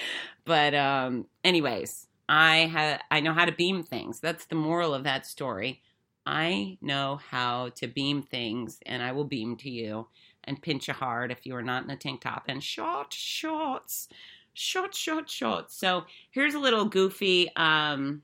but 0.47 0.75
um, 0.75 1.27
anyways, 1.45 2.07
I 2.31 2.61
have 2.73 3.03
I 3.11 3.21
know 3.21 3.35
how 3.35 3.45
to 3.45 3.53
beam 3.53 3.83
things. 3.83 4.21
That's 4.21 4.47
the 4.47 4.55
moral 4.55 4.95
of 4.95 5.05
that 5.05 5.27
story. 5.27 5.83
I 6.25 6.79
know 6.81 7.21
how 7.29 7.69
to 7.75 7.89
beam 7.89 8.23
things, 8.23 8.79
and 8.87 9.03
I 9.03 9.13
will 9.13 9.25
beam 9.25 9.55
to 9.57 9.69
you 9.69 10.07
and 10.47 10.63
pinch 10.63 10.89
you 10.89 10.95
hard 10.95 11.31
if 11.31 11.45
you 11.45 11.55
are 11.57 11.63
not 11.63 11.85
in 11.85 11.91
a 11.91 11.97
tank 11.97 12.21
top 12.21 12.45
and 12.49 12.63
short 12.63 13.13
shorts, 13.13 14.09
short 14.53 14.95
short 14.95 15.29
shorts. 15.29 15.77
So 15.77 16.05
here's 16.31 16.55
a 16.55 16.59
little 16.59 16.85
goofy. 16.85 17.51
Um, 17.57 18.23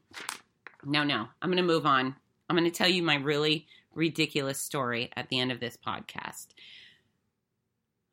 no, 0.84 1.04
no, 1.04 1.28
I'm 1.40 1.50
going 1.50 1.56
to 1.56 1.62
move 1.62 1.86
on. 1.86 2.16
I'm 2.48 2.56
going 2.56 2.70
to 2.70 2.76
tell 2.76 2.88
you 2.88 3.02
my 3.02 3.16
really 3.16 3.66
ridiculous 3.94 4.60
story 4.60 5.10
at 5.16 5.28
the 5.28 5.38
end 5.38 5.52
of 5.52 5.60
this 5.60 5.76
podcast. 5.76 6.48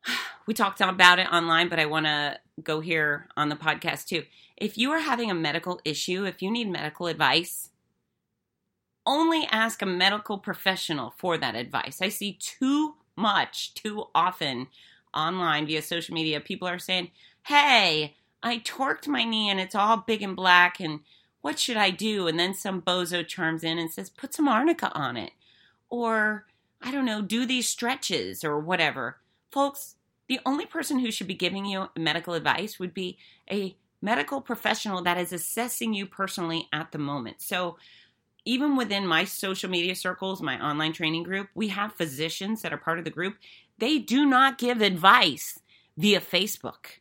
We 0.46 0.54
talked 0.54 0.80
about 0.80 1.20
it 1.20 1.32
online, 1.32 1.68
but 1.68 1.78
I 1.78 1.86
want 1.86 2.06
to 2.06 2.40
go 2.64 2.80
here 2.80 3.28
on 3.36 3.50
the 3.50 3.56
podcast 3.56 4.06
too. 4.06 4.24
If 4.56 4.76
you 4.76 4.90
are 4.90 4.98
having 4.98 5.30
a 5.30 5.34
medical 5.34 5.80
issue, 5.84 6.24
if 6.24 6.42
you 6.42 6.50
need 6.50 6.68
medical 6.68 7.06
advice, 7.06 7.70
only 9.06 9.46
ask 9.50 9.80
a 9.80 9.86
medical 9.86 10.38
professional 10.38 11.14
for 11.16 11.38
that 11.38 11.54
advice. 11.54 12.02
I 12.02 12.08
see 12.08 12.32
too 12.40 12.96
much, 13.20 13.74
too 13.74 14.06
often 14.14 14.68
online 15.14 15.66
via 15.66 15.82
social 15.82 16.14
media. 16.14 16.40
People 16.40 16.68
are 16.68 16.78
saying, 16.78 17.10
Hey, 17.44 18.16
I 18.42 18.58
torqued 18.58 19.06
my 19.06 19.24
knee 19.24 19.50
and 19.50 19.60
it's 19.60 19.74
all 19.74 19.98
big 19.98 20.22
and 20.22 20.36
black, 20.36 20.80
and 20.80 21.00
what 21.40 21.58
should 21.58 21.76
I 21.76 21.90
do? 21.90 22.26
And 22.26 22.38
then 22.38 22.54
some 22.54 22.82
bozo 22.82 23.26
chimes 23.26 23.64
in 23.64 23.78
and 23.78 23.90
says, 23.90 24.10
Put 24.10 24.34
some 24.34 24.48
arnica 24.48 24.92
on 24.94 25.16
it. 25.16 25.32
Or, 25.88 26.46
I 26.80 26.90
don't 26.90 27.06
know, 27.06 27.22
do 27.22 27.46
these 27.46 27.68
stretches 27.68 28.44
or 28.44 28.58
whatever. 28.58 29.18
Folks, 29.50 29.96
the 30.28 30.40
only 30.46 30.66
person 30.66 31.00
who 31.00 31.10
should 31.10 31.26
be 31.26 31.34
giving 31.34 31.64
you 31.64 31.88
medical 31.96 32.34
advice 32.34 32.78
would 32.78 32.94
be 32.94 33.18
a 33.50 33.76
medical 34.00 34.40
professional 34.40 35.02
that 35.02 35.18
is 35.18 35.32
assessing 35.32 35.92
you 35.92 36.06
personally 36.06 36.68
at 36.72 36.92
the 36.92 36.98
moment. 36.98 37.42
So, 37.42 37.76
even 38.44 38.76
within 38.76 39.06
my 39.06 39.24
social 39.24 39.70
media 39.70 39.94
circles, 39.94 40.42
my 40.42 40.62
online 40.64 40.92
training 40.92 41.22
group, 41.22 41.48
we 41.54 41.68
have 41.68 41.92
physicians 41.92 42.62
that 42.62 42.72
are 42.72 42.78
part 42.78 42.98
of 42.98 43.04
the 43.04 43.10
group. 43.10 43.36
They 43.78 43.98
do 43.98 44.26
not 44.26 44.58
give 44.58 44.80
advice 44.80 45.60
via 45.96 46.20
Facebook. 46.20 46.98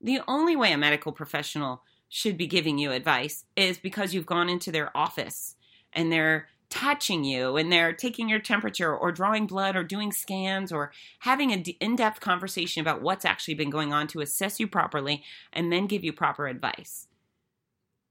The 0.00 0.20
only 0.26 0.56
way 0.56 0.72
a 0.72 0.78
medical 0.78 1.12
professional 1.12 1.82
should 2.08 2.36
be 2.36 2.46
giving 2.46 2.78
you 2.78 2.92
advice 2.92 3.44
is 3.56 3.78
because 3.78 4.12
you've 4.12 4.26
gone 4.26 4.48
into 4.48 4.70
their 4.70 4.94
office 4.96 5.56
and 5.92 6.10
they're 6.12 6.48
touching 6.68 7.22
you 7.22 7.56
and 7.56 7.70
they're 7.70 7.92
taking 7.92 8.28
your 8.28 8.38
temperature 8.38 8.96
or 8.96 9.12
drawing 9.12 9.46
blood 9.46 9.76
or 9.76 9.84
doing 9.84 10.10
scans 10.10 10.72
or 10.72 10.90
having 11.20 11.52
an 11.52 11.62
in 11.80 11.96
depth 11.96 12.20
conversation 12.20 12.80
about 12.80 13.02
what's 13.02 13.26
actually 13.26 13.54
been 13.54 13.70
going 13.70 13.92
on 13.92 14.06
to 14.06 14.20
assess 14.20 14.58
you 14.58 14.66
properly 14.66 15.22
and 15.52 15.70
then 15.70 15.86
give 15.86 16.02
you 16.02 16.12
proper 16.12 16.46
advice. 16.46 17.08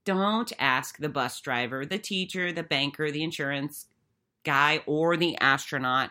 Don't 0.04 0.52
ask 0.58 0.98
the 0.98 1.08
bus 1.08 1.40
driver, 1.40 1.86
the 1.86 1.98
teacher, 1.98 2.52
the 2.52 2.62
banker, 2.62 3.10
the 3.10 3.22
insurance 3.22 3.86
guy, 4.44 4.82
or 4.86 5.16
the 5.16 5.36
astronaut 5.38 6.10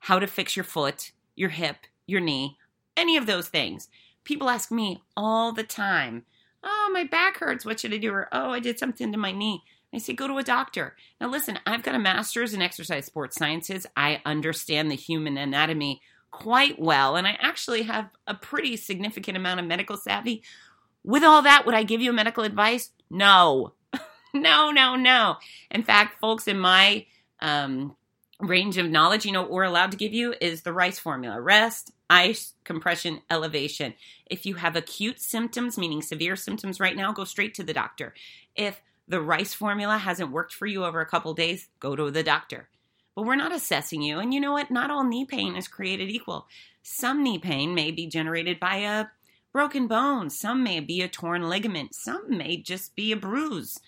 how 0.00 0.18
to 0.18 0.26
fix 0.26 0.56
your 0.56 0.64
foot, 0.64 1.12
your 1.34 1.50
hip, 1.50 1.76
your 2.06 2.20
knee, 2.20 2.56
any 2.96 3.16
of 3.16 3.26
those 3.26 3.48
things. 3.48 3.88
People 4.24 4.48
ask 4.48 4.70
me 4.70 5.02
all 5.16 5.52
the 5.52 5.64
time, 5.64 6.24
Oh, 6.62 6.90
my 6.92 7.04
back 7.04 7.38
hurts. 7.38 7.64
What 7.64 7.78
should 7.78 7.94
I 7.94 7.98
do? 7.98 8.12
Or, 8.12 8.28
Oh, 8.32 8.50
I 8.50 8.60
did 8.60 8.78
something 8.78 9.12
to 9.12 9.18
my 9.18 9.32
knee. 9.32 9.62
I 9.94 9.98
say, 9.98 10.12
go 10.12 10.26
to 10.26 10.38
a 10.38 10.42
doctor. 10.42 10.96
Now, 11.20 11.28
listen, 11.28 11.58
I've 11.64 11.82
got 11.82 11.94
a 11.94 11.98
master's 11.98 12.52
in 12.52 12.60
exercise 12.60 13.06
sports 13.06 13.36
sciences. 13.36 13.86
I 13.96 14.20
understand 14.26 14.90
the 14.90 14.96
human 14.96 15.38
anatomy 15.38 16.02
quite 16.30 16.78
well, 16.78 17.16
and 17.16 17.26
I 17.26 17.38
actually 17.40 17.82
have 17.84 18.10
a 18.26 18.34
pretty 18.34 18.76
significant 18.76 19.36
amount 19.36 19.60
of 19.60 19.66
medical 19.66 19.96
savvy. 19.96 20.42
With 21.04 21.22
all 21.24 21.42
that, 21.42 21.64
would 21.64 21.74
I 21.74 21.84
give 21.84 22.02
you 22.02 22.12
medical 22.12 22.44
advice? 22.44 22.90
No. 23.10 23.72
no, 24.34 24.70
no, 24.70 24.96
no. 24.96 25.36
In 25.70 25.82
fact, 25.82 26.20
folks, 26.20 26.48
in 26.48 26.58
my 26.58 27.06
um, 27.40 27.96
range 28.40 28.78
of 28.78 28.88
knowledge, 28.88 29.24
you 29.24 29.32
know, 29.32 29.42
what 29.42 29.50
we're 29.50 29.64
allowed 29.64 29.90
to 29.92 29.96
give 29.96 30.12
you 30.12 30.34
is 30.40 30.62
the 30.62 30.72
RICE 30.72 30.98
formula 30.98 31.40
rest, 31.40 31.92
ice, 32.10 32.54
compression, 32.64 33.20
elevation. 33.30 33.94
If 34.26 34.46
you 34.46 34.54
have 34.54 34.76
acute 34.76 35.20
symptoms, 35.20 35.78
meaning 35.78 36.02
severe 36.02 36.36
symptoms 36.36 36.80
right 36.80 36.96
now, 36.96 37.12
go 37.12 37.24
straight 37.24 37.54
to 37.54 37.62
the 37.62 37.72
doctor. 37.72 38.14
If 38.54 38.80
the 39.08 39.20
rice 39.20 39.54
formula 39.54 39.96
hasn't 39.98 40.30
worked 40.30 40.52
for 40.52 40.66
you 40.66 40.84
over 40.84 41.00
a 41.00 41.06
couple 41.06 41.32
days, 41.34 41.68
go 41.80 41.96
to 41.96 42.10
the 42.10 42.22
doctor. 42.22 42.68
But 43.14 43.22
we're 43.22 43.36
not 43.36 43.54
assessing 43.54 44.02
you. 44.02 44.18
And 44.20 44.32
you 44.32 44.40
know 44.40 44.52
what? 44.52 44.70
Not 44.70 44.90
all 44.90 45.02
knee 45.02 45.24
pain 45.24 45.56
is 45.56 45.66
created 45.66 46.10
equal. 46.10 46.46
Some 46.82 47.24
knee 47.24 47.38
pain 47.38 47.74
may 47.74 47.90
be 47.90 48.06
generated 48.06 48.60
by 48.60 48.76
a 48.76 49.06
broken 49.58 49.88
bones, 49.88 50.38
some 50.38 50.62
may 50.62 50.78
be 50.78 51.02
a 51.02 51.08
torn 51.08 51.42
ligament, 51.48 51.92
some 51.92 52.22
may 52.28 52.56
just 52.56 52.94
be 52.94 53.10
a 53.10 53.16
bruise. 53.16 53.80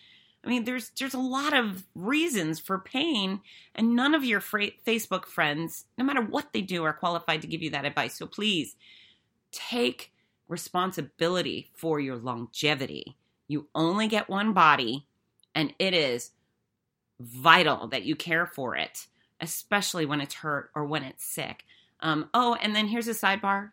I 0.45 0.49
mean, 0.49 0.65
there's 0.65 0.91
there's 0.99 1.15
a 1.15 1.21
lot 1.21 1.57
of 1.57 1.85
reasons 1.95 2.59
for 2.59 2.77
pain, 2.77 3.41
and 3.77 3.95
none 3.95 4.13
of 4.13 4.25
your 4.25 4.41
fra- 4.41 4.73
Facebook 4.85 5.27
friends, 5.27 5.85
no 5.97 6.05
matter 6.05 6.23
what 6.23 6.53
they 6.53 6.61
do, 6.61 6.83
are 6.83 6.93
qualified 6.93 7.41
to 7.43 7.47
give 7.47 7.63
you 7.63 7.71
that 7.71 7.85
advice. 7.85 8.19
So 8.19 8.27
please 8.27 8.75
take 9.53 10.11
responsibility 10.49 11.71
for 11.73 12.01
your 12.01 12.17
longevity. 12.17 13.15
You 13.47 13.69
only 13.73 14.09
get 14.09 14.29
one 14.29 14.53
body, 14.53 15.07
and 15.55 15.73
it 15.79 15.95
is 15.95 16.33
vital 17.21 17.87
that 17.87 18.03
you 18.03 18.17
care 18.17 18.45
for 18.45 18.75
it, 18.75 19.07
especially 19.41 20.05
when 20.05 20.21
it's 20.21 20.35
hurt 20.35 20.73
or 20.75 20.85
when 20.85 21.05
it's 21.05 21.25
sick. 21.25 21.63
Um, 22.01 22.29
oh, 22.35 22.57
and 22.61 22.75
then 22.75 22.89
here's 22.89 23.07
a 23.07 23.13
sidebar. 23.13 23.71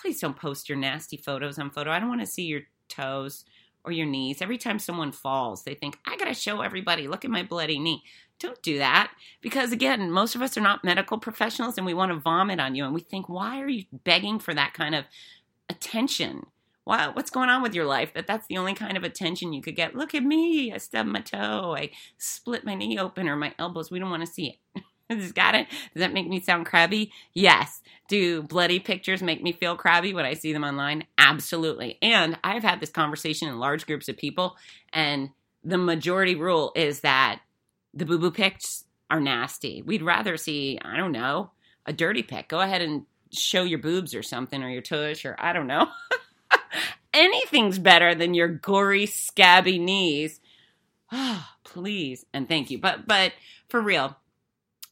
Please 0.00 0.20
don't 0.20 0.36
post 0.36 0.68
your 0.68 0.78
nasty 0.78 1.16
photos 1.16 1.58
on 1.58 1.70
photo. 1.70 1.90
I 1.90 1.98
don't 1.98 2.08
want 2.08 2.20
to 2.20 2.26
see 2.26 2.44
your 2.44 2.62
toes 2.88 3.44
or 3.84 3.92
your 3.92 4.06
knees. 4.06 4.42
Every 4.42 4.58
time 4.58 4.78
someone 4.78 5.12
falls, 5.12 5.62
they 5.62 5.74
think, 5.74 5.98
I 6.04 6.16
got 6.16 6.26
to 6.26 6.34
show 6.34 6.60
everybody, 6.60 7.08
look 7.08 7.24
at 7.24 7.30
my 7.30 7.44
bloody 7.44 7.78
knee. 7.78 8.02
Don't 8.38 8.60
do 8.62 8.78
that 8.78 9.12
because, 9.40 9.72
again, 9.72 10.10
most 10.10 10.34
of 10.34 10.42
us 10.42 10.58
are 10.58 10.62
not 10.62 10.84
medical 10.84 11.18
professionals 11.18 11.78
and 11.78 11.86
we 11.86 11.94
want 11.94 12.12
to 12.12 12.18
vomit 12.18 12.60
on 12.60 12.74
you. 12.74 12.84
And 12.84 12.92
we 12.92 13.00
think, 13.00 13.28
why 13.28 13.60
are 13.62 13.68
you 13.68 13.84
begging 14.04 14.38
for 14.38 14.52
that 14.52 14.74
kind 14.74 14.94
of 14.94 15.04
attention? 15.70 16.46
Why, 16.84 17.08
what's 17.08 17.30
going 17.30 17.48
on 17.48 17.62
with 17.62 17.74
your 17.74 17.86
life 17.86 18.12
that 18.14 18.26
that's 18.26 18.46
the 18.48 18.58
only 18.58 18.74
kind 18.74 18.96
of 18.96 19.04
attention 19.04 19.52
you 19.52 19.62
could 19.62 19.76
get? 19.76 19.94
Look 19.96 20.14
at 20.14 20.22
me. 20.22 20.72
I 20.72 20.78
stubbed 20.78 21.08
my 21.08 21.20
toe. 21.20 21.74
I 21.76 21.90
split 22.18 22.64
my 22.64 22.74
knee 22.74 22.98
open 22.98 23.28
or 23.28 23.36
my 23.36 23.54
elbows. 23.58 23.90
We 23.90 23.98
don't 23.98 24.10
want 24.10 24.26
to 24.26 24.32
see 24.32 24.58
it. 24.74 24.82
Just 25.12 25.34
got 25.34 25.54
it? 25.54 25.68
Does 25.68 26.00
that 26.00 26.12
make 26.12 26.28
me 26.28 26.40
sound 26.40 26.66
crabby? 26.66 27.12
Yes. 27.32 27.80
Do 28.08 28.42
bloody 28.42 28.78
pictures 28.78 29.22
make 29.22 29.42
me 29.42 29.52
feel 29.52 29.76
crabby 29.76 30.12
when 30.12 30.24
I 30.24 30.34
see 30.34 30.52
them 30.52 30.64
online? 30.64 31.04
Absolutely. 31.18 31.98
And 32.02 32.38
I've 32.42 32.62
had 32.62 32.80
this 32.80 32.90
conversation 32.90 33.48
in 33.48 33.58
large 33.58 33.86
groups 33.86 34.08
of 34.08 34.16
people, 34.16 34.56
and 34.92 35.30
the 35.64 35.78
majority 35.78 36.34
rule 36.34 36.72
is 36.76 37.00
that 37.00 37.40
the 37.94 38.04
boo 38.04 38.18
boo 38.18 38.30
pics 38.30 38.84
are 39.10 39.20
nasty. 39.20 39.82
We'd 39.82 40.02
rather 40.02 40.36
see, 40.36 40.78
I 40.82 40.96
don't 40.96 41.12
know, 41.12 41.50
a 41.84 41.92
dirty 41.92 42.22
pic. 42.22 42.48
Go 42.48 42.60
ahead 42.60 42.82
and 42.82 43.06
show 43.32 43.62
your 43.62 43.78
boobs 43.78 44.14
or 44.14 44.22
something, 44.22 44.62
or 44.62 44.68
your 44.70 44.82
tush, 44.82 45.24
or 45.24 45.36
I 45.38 45.52
don't 45.52 45.66
know. 45.66 45.88
Anything's 47.14 47.78
better 47.78 48.14
than 48.14 48.34
your 48.34 48.48
gory, 48.48 49.06
scabby 49.06 49.78
knees. 49.78 50.40
Oh, 51.12 51.46
please 51.64 52.24
and 52.32 52.48
thank 52.48 52.70
you. 52.70 52.78
But 52.78 53.06
but 53.06 53.32
for 53.68 53.80
real, 53.80 54.16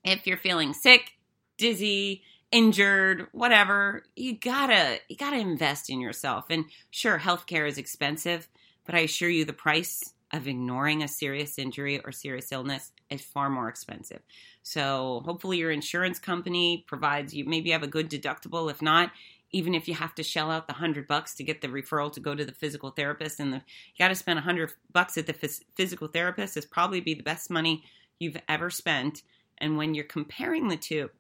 if 0.05 0.27
you're 0.27 0.37
feeling 0.37 0.73
sick, 0.73 1.12
dizzy, 1.59 2.23
injured, 2.53 3.27
whatever, 3.33 4.05
you 4.14 4.38
gotta 4.38 5.01
you 5.09 5.17
gotta 5.17 5.38
invest 5.38 5.90
in 5.90 6.01
yourself. 6.01 6.47
And 6.51 6.67
sure, 6.90 7.19
healthcare 7.19 7.69
is 7.69 7.79
expensive, 7.79 8.49
but 8.85 8.95
I 8.95 9.01
assure 9.01 9.29
you 9.29 9.45
the 9.45 9.53
price 9.53 10.12
of 10.33 10.49
ignoring 10.49 11.03
a 11.03 11.09
serious 11.09 11.59
injury 11.59 12.01
or 12.05 12.12
serious 12.12 12.51
illness 12.53 12.93
is 13.09 13.23
far 13.23 13.49
more 13.49 13.69
expensive. 13.69 14.21
So 14.62 15.23
hopefully 15.25 15.59
your 15.59 15.71
insurance 15.71 16.19
company 16.19 16.85
provides 16.87 17.35
you 17.35 17.45
maybe 17.45 17.69
you 17.69 17.73
have 17.73 17.83
a 17.83 17.88
good 17.88 18.11
deductible. 18.11 18.71
If 18.71 18.83
not, 18.83 19.12
even 19.51 19.75
if 19.75 19.87
you 19.87 19.95
have 19.95 20.14
to 20.17 20.23
shell 20.25 20.51
out 20.51 20.67
the 20.67 20.73
hundred 20.73 21.07
bucks 21.07 21.35
to 21.37 21.45
get 21.45 21.61
the 21.61 21.69
referral 21.69 22.12
to 22.12 22.21
go 22.21 22.35
to 22.35 22.45
the 22.45 22.53
physical 22.53 22.90
therapist 22.90 23.38
and 23.38 23.53
the, 23.53 23.57
you 23.57 23.99
got 23.99 24.09
to 24.09 24.14
spend 24.17 24.38
a 24.38 24.43
hundred 24.43 24.73
bucks 24.93 25.17
at 25.17 25.27
the 25.27 25.33
phys- 25.33 25.62
physical 25.77 26.09
therapist 26.09 26.57
is 26.57 26.64
probably 26.64 27.01
be 27.01 27.14
the 27.14 27.23
best 27.23 27.51
money 27.51 27.85
you've 28.19 28.37
ever 28.49 28.71
spent. 28.71 29.23
And 29.59 29.77
when 29.77 29.95
you're 29.95 30.05
comparing 30.05 30.69
the 30.69 30.77
two, 30.77 31.11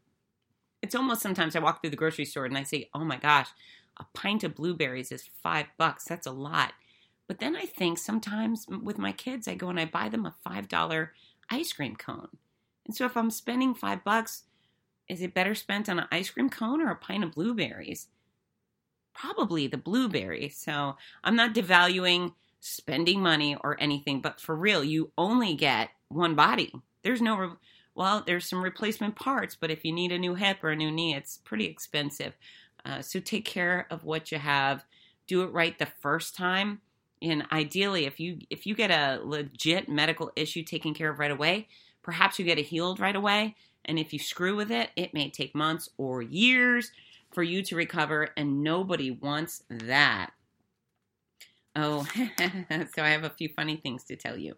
it's 0.82 0.94
almost 0.94 1.22
sometimes 1.22 1.56
I 1.56 1.60
walk 1.60 1.80
through 1.80 1.90
the 1.90 1.96
grocery 1.96 2.24
store 2.24 2.44
and 2.44 2.58
I 2.58 2.62
say, 2.62 2.90
oh 2.94 3.04
my 3.04 3.16
gosh, 3.16 3.48
a 3.98 4.04
pint 4.12 4.44
of 4.44 4.54
blueberries 4.54 5.12
is 5.12 5.28
five 5.42 5.66
bucks. 5.78 6.04
That's 6.04 6.26
a 6.26 6.32
lot. 6.32 6.72
But 7.26 7.38
then 7.38 7.56
I 7.56 7.64
think 7.64 7.98
sometimes 7.98 8.66
with 8.68 8.98
my 8.98 9.12
kids, 9.12 9.48
I 9.48 9.54
go 9.54 9.68
and 9.68 9.80
I 9.80 9.86
buy 9.86 10.08
them 10.08 10.26
a 10.26 10.34
$5 10.46 11.08
ice 11.50 11.72
cream 11.72 11.96
cone. 11.96 12.28
And 12.86 12.94
so 12.94 13.06
if 13.06 13.16
I'm 13.16 13.30
spending 13.30 13.74
five 13.74 14.04
bucks, 14.04 14.44
is 15.08 15.22
it 15.22 15.34
better 15.34 15.54
spent 15.54 15.88
on 15.88 15.98
an 15.98 16.08
ice 16.12 16.30
cream 16.30 16.50
cone 16.50 16.82
or 16.82 16.90
a 16.90 16.96
pint 16.96 17.24
of 17.24 17.32
blueberries? 17.32 18.08
Probably 19.14 19.66
the 19.66 19.78
blueberry. 19.78 20.48
So 20.48 20.96
I'm 21.22 21.36
not 21.36 21.54
devaluing 21.54 22.34
spending 22.60 23.20
money 23.20 23.56
or 23.62 23.76
anything, 23.80 24.20
but 24.20 24.40
for 24.40 24.56
real, 24.56 24.82
you 24.82 25.12
only 25.16 25.54
get 25.54 25.90
one 26.08 26.34
body. 26.34 26.72
There's 27.02 27.20
no, 27.20 27.56
well, 27.94 28.22
there's 28.26 28.48
some 28.48 28.62
replacement 28.62 29.16
parts, 29.16 29.54
but 29.54 29.70
if 29.70 29.84
you 29.84 29.92
need 29.92 30.12
a 30.12 30.18
new 30.18 30.34
hip 30.34 30.62
or 30.62 30.70
a 30.70 30.76
new 30.76 30.90
knee, 30.90 31.14
it's 31.14 31.38
pretty 31.38 31.66
expensive. 31.66 32.36
Uh, 32.84 33.00
so 33.00 33.20
take 33.20 33.44
care 33.44 33.86
of 33.90 34.04
what 34.04 34.32
you 34.32 34.38
have. 34.38 34.84
Do 35.26 35.42
it 35.42 35.52
right 35.52 35.78
the 35.78 35.88
first 36.00 36.34
time 36.34 36.80
and 37.24 37.46
ideally 37.50 38.04
if 38.04 38.20
you 38.20 38.38
if 38.50 38.66
you 38.66 38.74
get 38.74 38.90
a 38.90 39.20
legit 39.24 39.88
medical 39.88 40.30
issue 40.36 40.62
taken 40.62 40.94
care 40.94 41.10
of 41.10 41.18
right 41.18 41.30
away 41.30 41.66
perhaps 42.02 42.38
you 42.38 42.44
get 42.44 42.58
it 42.58 42.66
healed 42.66 43.00
right 43.00 43.16
away 43.16 43.54
and 43.84 43.98
if 43.98 44.12
you 44.12 44.18
screw 44.18 44.54
with 44.54 44.70
it 44.70 44.90
it 44.96 45.14
may 45.14 45.30
take 45.30 45.54
months 45.54 45.88
or 45.96 46.22
years 46.22 46.92
for 47.32 47.42
you 47.42 47.62
to 47.62 47.74
recover 47.74 48.28
and 48.36 48.62
nobody 48.62 49.10
wants 49.10 49.62
that 49.70 50.30
oh 51.74 52.06
so 52.94 53.02
i 53.02 53.08
have 53.08 53.24
a 53.24 53.30
few 53.30 53.48
funny 53.48 53.76
things 53.76 54.04
to 54.04 54.16
tell 54.16 54.36
you 54.36 54.54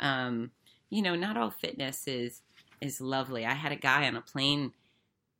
um, 0.00 0.50
you 0.88 1.02
know 1.02 1.14
not 1.14 1.36
all 1.36 1.50
fitness 1.50 2.06
is 2.06 2.42
is 2.80 3.00
lovely 3.00 3.44
i 3.44 3.54
had 3.54 3.72
a 3.72 3.76
guy 3.76 4.06
on 4.06 4.16
a 4.16 4.20
plane 4.20 4.72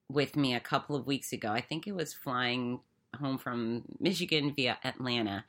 with 0.08 0.36
me 0.36 0.54
a 0.54 0.60
couple 0.60 0.96
of 0.96 1.06
weeks 1.06 1.32
ago 1.32 1.50
i 1.50 1.60
think 1.60 1.86
it 1.86 1.94
was 1.94 2.12
flying 2.12 2.80
home 3.18 3.38
from 3.38 3.82
michigan 3.98 4.52
via 4.54 4.78
atlanta 4.84 5.44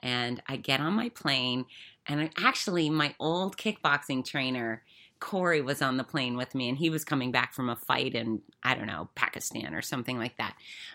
and 0.00 0.42
I 0.46 0.56
get 0.56 0.80
on 0.80 0.94
my 0.94 1.08
plane, 1.10 1.66
and 2.06 2.20
I, 2.20 2.30
actually, 2.38 2.90
my 2.90 3.14
old 3.18 3.56
kickboxing 3.56 4.24
trainer, 4.24 4.82
Corey, 5.20 5.62
was 5.62 5.80
on 5.80 5.96
the 5.96 6.04
plane 6.04 6.36
with 6.36 6.54
me, 6.54 6.68
and 6.68 6.78
he 6.78 6.90
was 6.90 7.04
coming 7.04 7.32
back 7.32 7.54
from 7.54 7.70
a 7.70 7.76
fight 7.76 8.14
in, 8.14 8.42
I 8.62 8.74
don't 8.74 8.86
know, 8.86 9.08
Pakistan 9.14 9.74
or 9.74 9.82
something 9.82 10.18
like 10.18 10.36
that. 10.36 10.54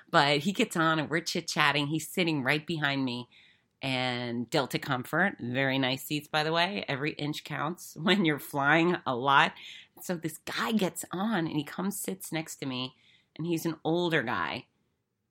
But 0.09 0.39
he 0.39 0.51
gets 0.51 0.77
on, 0.77 0.99
and 0.99 1.09
we're 1.09 1.21
chit 1.21 1.47
chatting. 1.47 1.87
He's 1.87 2.07
sitting 2.07 2.43
right 2.43 2.65
behind 2.65 3.03
me. 3.03 3.27
And 3.81 4.49
Delta 4.49 4.77
Comfort, 4.77 5.37
very 5.39 5.79
nice 5.79 6.03
seats, 6.03 6.27
by 6.27 6.43
the 6.43 6.51
way. 6.53 6.85
Every 6.87 7.11
inch 7.13 7.43
counts 7.43 7.97
when 8.01 8.25
you're 8.25 8.39
flying 8.39 8.97
a 9.05 9.15
lot. 9.15 9.53
So 10.01 10.15
this 10.15 10.39
guy 10.39 10.71
gets 10.71 11.05
on 11.11 11.47
and 11.47 11.55
he 11.55 11.63
comes, 11.63 11.99
sits 11.99 12.31
next 12.31 12.57
to 12.57 12.65
me, 12.65 12.95
and 13.37 13.45
he's 13.45 13.65
an 13.65 13.77
older 13.83 14.23
guy. 14.23 14.65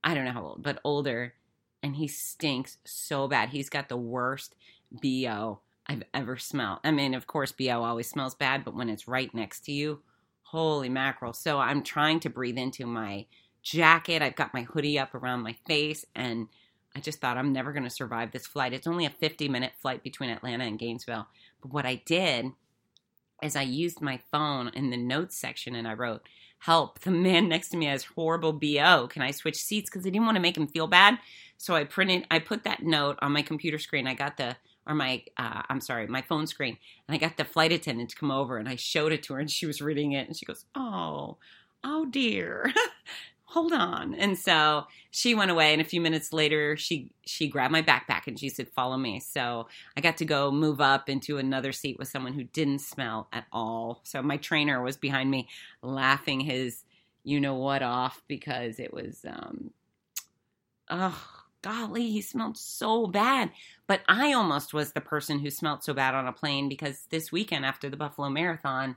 I 0.02 0.14
don't 0.14 0.24
know 0.24 0.32
how 0.32 0.42
old, 0.42 0.62
but 0.62 0.80
older 0.84 1.34
and 1.82 1.96
he 1.96 2.08
stinks 2.08 2.78
so 2.84 3.28
bad. 3.28 3.50
He's 3.50 3.70
got 3.70 3.88
the 3.88 3.96
worst 3.96 4.54
BO 4.92 5.60
I've 5.86 6.02
ever 6.12 6.36
smelled. 6.36 6.80
I 6.84 6.90
mean, 6.90 7.14
of 7.14 7.26
course, 7.26 7.52
BO 7.52 7.82
always 7.82 8.08
smells 8.08 8.34
bad, 8.34 8.64
but 8.64 8.74
when 8.74 8.88
it's 8.88 9.08
right 9.08 9.34
next 9.34 9.64
to 9.64 9.72
you, 9.72 10.00
holy 10.42 10.88
mackerel. 10.88 11.32
So 11.32 11.58
I'm 11.58 11.82
trying 11.82 12.20
to 12.20 12.30
breathe 12.30 12.58
into 12.58 12.86
my 12.86 13.26
jacket. 13.62 14.22
I've 14.22 14.36
got 14.36 14.54
my 14.54 14.62
hoodie 14.62 14.98
up 14.98 15.14
around 15.14 15.42
my 15.42 15.54
face, 15.66 16.04
and 16.14 16.48
I 16.94 17.00
just 17.00 17.20
thought 17.20 17.36
I'm 17.36 17.52
never 17.52 17.72
going 17.72 17.84
to 17.84 17.90
survive 17.90 18.32
this 18.32 18.46
flight. 18.46 18.72
It's 18.72 18.86
only 18.86 19.06
a 19.06 19.10
50 19.10 19.48
minute 19.48 19.72
flight 19.80 20.02
between 20.02 20.30
Atlanta 20.30 20.64
and 20.64 20.78
Gainesville. 20.78 21.28
But 21.62 21.72
what 21.72 21.86
I 21.86 22.02
did 22.04 22.46
is 23.42 23.56
I 23.56 23.62
used 23.62 24.00
my 24.00 24.20
phone 24.30 24.68
in 24.74 24.90
the 24.90 24.96
notes 24.96 25.36
section 25.36 25.74
and 25.74 25.86
I 25.86 25.94
wrote, 25.94 26.22
Help, 26.64 26.98
the 27.00 27.10
man 27.10 27.48
next 27.48 27.70
to 27.70 27.78
me 27.78 27.86
has 27.86 28.04
horrible 28.04 28.52
BO. 28.52 29.08
Can 29.08 29.22
I 29.22 29.30
switch 29.30 29.56
seats? 29.56 29.88
Because 29.88 30.04
I 30.04 30.10
didn't 30.10 30.26
want 30.26 30.36
to 30.36 30.42
make 30.42 30.58
him 30.58 30.66
feel 30.66 30.86
bad. 30.86 31.18
So 31.56 31.74
I 31.74 31.84
printed, 31.84 32.26
I 32.30 32.38
put 32.38 32.64
that 32.64 32.82
note 32.82 33.18
on 33.22 33.32
my 33.32 33.40
computer 33.40 33.78
screen. 33.78 34.06
I 34.06 34.12
got 34.12 34.36
the, 34.36 34.56
or 34.86 34.94
my, 34.94 35.22
uh, 35.38 35.62
I'm 35.70 35.80
sorry, 35.80 36.06
my 36.06 36.20
phone 36.20 36.46
screen, 36.46 36.76
and 37.08 37.14
I 37.14 37.18
got 37.18 37.38
the 37.38 37.44
flight 37.44 37.72
attendant 37.72 38.10
to 38.10 38.16
come 38.16 38.30
over 38.30 38.58
and 38.58 38.68
I 38.68 38.76
showed 38.76 39.12
it 39.12 39.22
to 39.24 39.34
her 39.34 39.40
and 39.40 39.50
she 39.50 39.64
was 39.64 39.80
reading 39.80 40.12
it 40.12 40.26
and 40.26 40.36
she 40.36 40.44
goes, 40.44 40.66
Oh, 40.74 41.38
oh 41.82 42.04
dear. 42.06 42.74
Hold 43.50 43.72
on. 43.72 44.14
And 44.14 44.38
so 44.38 44.86
she 45.10 45.34
went 45.34 45.50
away 45.50 45.72
and 45.72 45.82
a 45.82 45.84
few 45.84 46.00
minutes 46.00 46.32
later 46.32 46.76
she 46.76 47.10
she 47.26 47.48
grabbed 47.48 47.72
my 47.72 47.82
backpack 47.82 48.28
and 48.28 48.38
she 48.38 48.48
said, 48.48 48.68
Follow 48.68 48.96
me. 48.96 49.18
So 49.18 49.66
I 49.96 50.00
got 50.00 50.18
to 50.18 50.24
go 50.24 50.52
move 50.52 50.80
up 50.80 51.08
into 51.08 51.36
another 51.36 51.72
seat 51.72 51.98
with 51.98 52.06
someone 52.06 52.32
who 52.32 52.44
didn't 52.44 52.78
smell 52.78 53.26
at 53.32 53.46
all. 53.52 54.02
So 54.04 54.22
my 54.22 54.36
trainer 54.36 54.80
was 54.80 54.96
behind 54.96 55.32
me 55.32 55.48
laughing 55.82 56.38
his 56.38 56.84
you 57.24 57.40
know 57.40 57.56
what 57.56 57.82
off 57.82 58.22
because 58.28 58.78
it 58.78 58.94
was 58.94 59.24
um 59.28 59.72
oh 60.88 61.40
golly, 61.62 62.08
he 62.08 62.20
smelled 62.20 62.56
so 62.56 63.08
bad. 63.08 63.50
But 63.88 64.02
I 64.08 64.32
almost 64.32 64.72
was 64.72 64.92
the 64.92 65.00
person 65.00 65.40
who 65.40 65.50
smelled 65.50 65.82
so 65.82 65.92
bad 65.92 66.14
on 66.14 66.28
a 66.28 66.32
plane 66.32 66.68
because 66.68 67.06
this 67.10 67.32
weekend 67.32 67.64
after 67.64 67.90
the 67.90 67.96
Buffalo 67.96 68.30
Marathon, 68.30 68.96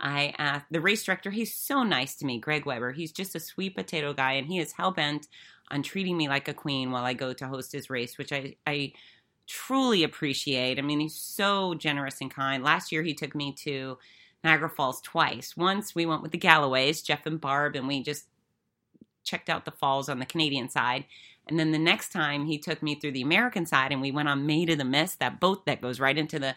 I 0.00 0.34
asked 0.38 0.66
the 0.70 0.80
race 0.80 1.04
director, 1.04 1.30
he's 1.30 1.54
so 1.54 1.82
nice 1.82 2.14
to 2.16 2.26
me, 2.26 2.38
Greg 2.38 2.66
Weber. 2.66 2.92
He's 2.92 3.12
just 3.12 3.34
a 3.34 3.40
sweet 3.40 3.76
potato 3.76 4.12
guy, 4.12 4.32
and 4.32 4.46
he 4.46 4.58
is 4.58 4.72
hell 4.72 4.92
bent 4.92 5.26
on 5.70 5.82
treating 5.82 6.16
me 6.16 6.28
like 6.28 6.48
a 6.48 6.54
queen 6.54 6.90
while 6.90 7.04
I 7.04 7.14
go 7.14 7.32
to 7.32 7.48
host 7.48 7.72
his 7.72 7.90
race, 7.90 8.16
which 8.16 8.32
I, 8.32 8.56
I 8.66 8.92
truly 9.46 10.04
appreciate. 10.04 10.78
I 10.78 10.82
mean, 10.82 11.00
he's 11.00 11.16
so 11.16 11.74
generous 11.74 12.20
and 12.20 12.30
kind. 12.30 12.62
Last 12.62 12.92
year, 12.92 13.02
he 13.02 13.14
took 13.14 13.34
me 13.34 13.52
to 13.64 13.98
Niagara 14.44 14.70
Falls 14.70 15.00
twice. 15.00 15.56
Once 15.56 15.94
we 15.94 16.06
went 16.06 16.22
with 16.22 16.32
the 16.32 16.38
Galloways, 16.38 17.02
Jeff 17.02 17.26
and 17.26 17.40
Barb, 17.40 17.74
and 17.74 17.88
we 17.88 18.02
just 18.02 18.26
checked 19.24 19.50
out 19.50 19.64
the 19.64 19.70
falls 19.70 20.08
on 20.08 20.20
the 20.20 20.26
Canadian 20.26 20.68
side. 20.68 21.04
And 21.48 21.58
then 21.58 21.72
the 21.72 21.78
next 21.78 22.12
time 22.12 22.46
he 22.46 22.58
took 22.58 22.82
me 22.82 22.94
through 22.94 23.12
the 23.12 23.22
American 23.22 23.66
side 23.66 23.90
and 23.92 24.00
we 24.00 24.10
went 24.10 24.28
on 24.28 24.46
Maid 24.46 24.70
of 24.70 24.78
the 24.78 24.84
Mist, 24.84 25.18
that 25.18 25.40
boat 25.40 25.66
that 25.66 25.80
goes 25.80 26.00
right 26.00 26.16
into 26.16 26.38
the 26.38 26.54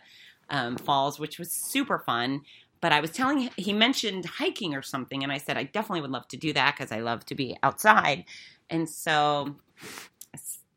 um, 0.49 0.77
falls, 0.77 1.19
which 1.19 1.39
was 1.39 1.51
super 1.51 1.99
fun. 1.99 2.41
But 2.81 2.91
I 2.91 2.99
was 2.99 3.11
telling 3.11 3.49
he 3.55 3.73
mentioned 3.73 4.25
hiking 4.25 4.73
or 4.73 4.81
something. 4.81 5.23
And 5.23 5.31
I 5.31 5.37
said, 5.37 5.57
I 5.57 5.63
definitely 5.63 6.01
would 6.01 6.11
love 6.11 6.27
to 6.29 6.37
do 6.37 6.51
that 6.53 6.75
because 6.75 6.91
I 6.91 6.99
love 6.99 7.25
to 7.27 7.35
be 7.35 7.57
outside. 7.63 8.25
And 8.69 8.89
so 8.89 9.55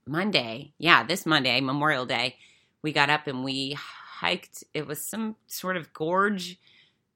Monday, 0.07 0.73
yeah, 0.79 1.03
this 1.03 1.25
Monday, 1.27 1.61
Memorial 1.61 2.07
Day, 2.07 2.37
we 2.83 2.93
got 2.93 3.11
up 3.11 3.27
and 3.27 3.43
we 3.43 3.77
hiked. 3.79 4.65
It 4.75 4.87
was 4.87 5.05
some 5.05 5.37
sort 5.47 5.77
of 5.77 5.93
gorge 5.93 6.59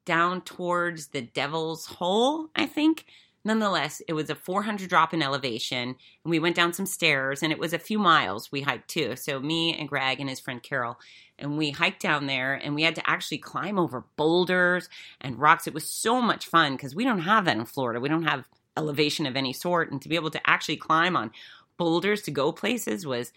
down 0.05 0.41
towards 0.41 1.07
the 1.07 1.21
Devil's 1.21 1.85
Hole, 1.85 2.49
I 2.55 2.65
think 2.65 3.05
nonetheless, 3.43 4.01
it 4.07 4.13
was 4.13 4.29
a 4.29 4.35
400 4.35 4.89
drop 4.89 5.13
in 5.13 5.21
elevation, 5.21 5.89
and 5.89 5.97
we 6.25 6.39
went 6.39 6.55
down 6.55 6.73
some 6.73 6.85
stairs, 6.85 7.43
and 7.43 7.51
it 7.51 7.59
was 7.59 7.73
a 7.73 7.79
few 7.79 7.99
miles 7.99 8.51
we 8.51 8.61
hiked 8.61 8.89
too. 8.89 9.15
So 9.15 9.39
me 9.39 9.75
and 9.77 9.87
Greg 9.87 10.19
and 10.19 10.29
his 10.29 10.39
friend 10.39 10.61
Carol, 10.61 10.99
and 11.39 11.57
we 11.57 11.71
hiked 11.71 12.01
down 12.01 12.27
there, 12.27 12.53
and 12.53 12.75
we 12.75 12.83
had 12.83 12.95
to 12.95 13.09
actually 13.09 13.39
climb 13.39 13.79
over 13.79 14.05
boulders 14.15 14.89
and 15.21 15.39
rocks. 15.39 15.67
It 15.67 15.73
was 15.73 15.85
so 15.85 16.21
much 16.21 16.45
fun 16.45 16.73
because 16.73 16.95
we 16.95 17.03
don't 17.03 17.21
have 17.21 17.45
that 17.45 17.57
in 17.57 17.65
Florida. 17.65 17.99
We 17.99 18.09
don't 18.09 18.23
have 18.23 18.47
elevation 18.77 19.25
of 19.25 19.35
any 19.35 19.53
sort, 19.53 19.91
and 19.91 20.01
to 20.01 20.09
be 20.09 20.15
able 20.15 20.31
to 20.31 20.49
actually 20.49 20.77
climb 20.77 21.15
on 21.15 21.31
boulders 21.77 22.21
to 22.23 22.31
go 22.31 22.51
places 22.51 23.05
was 23.05 23.31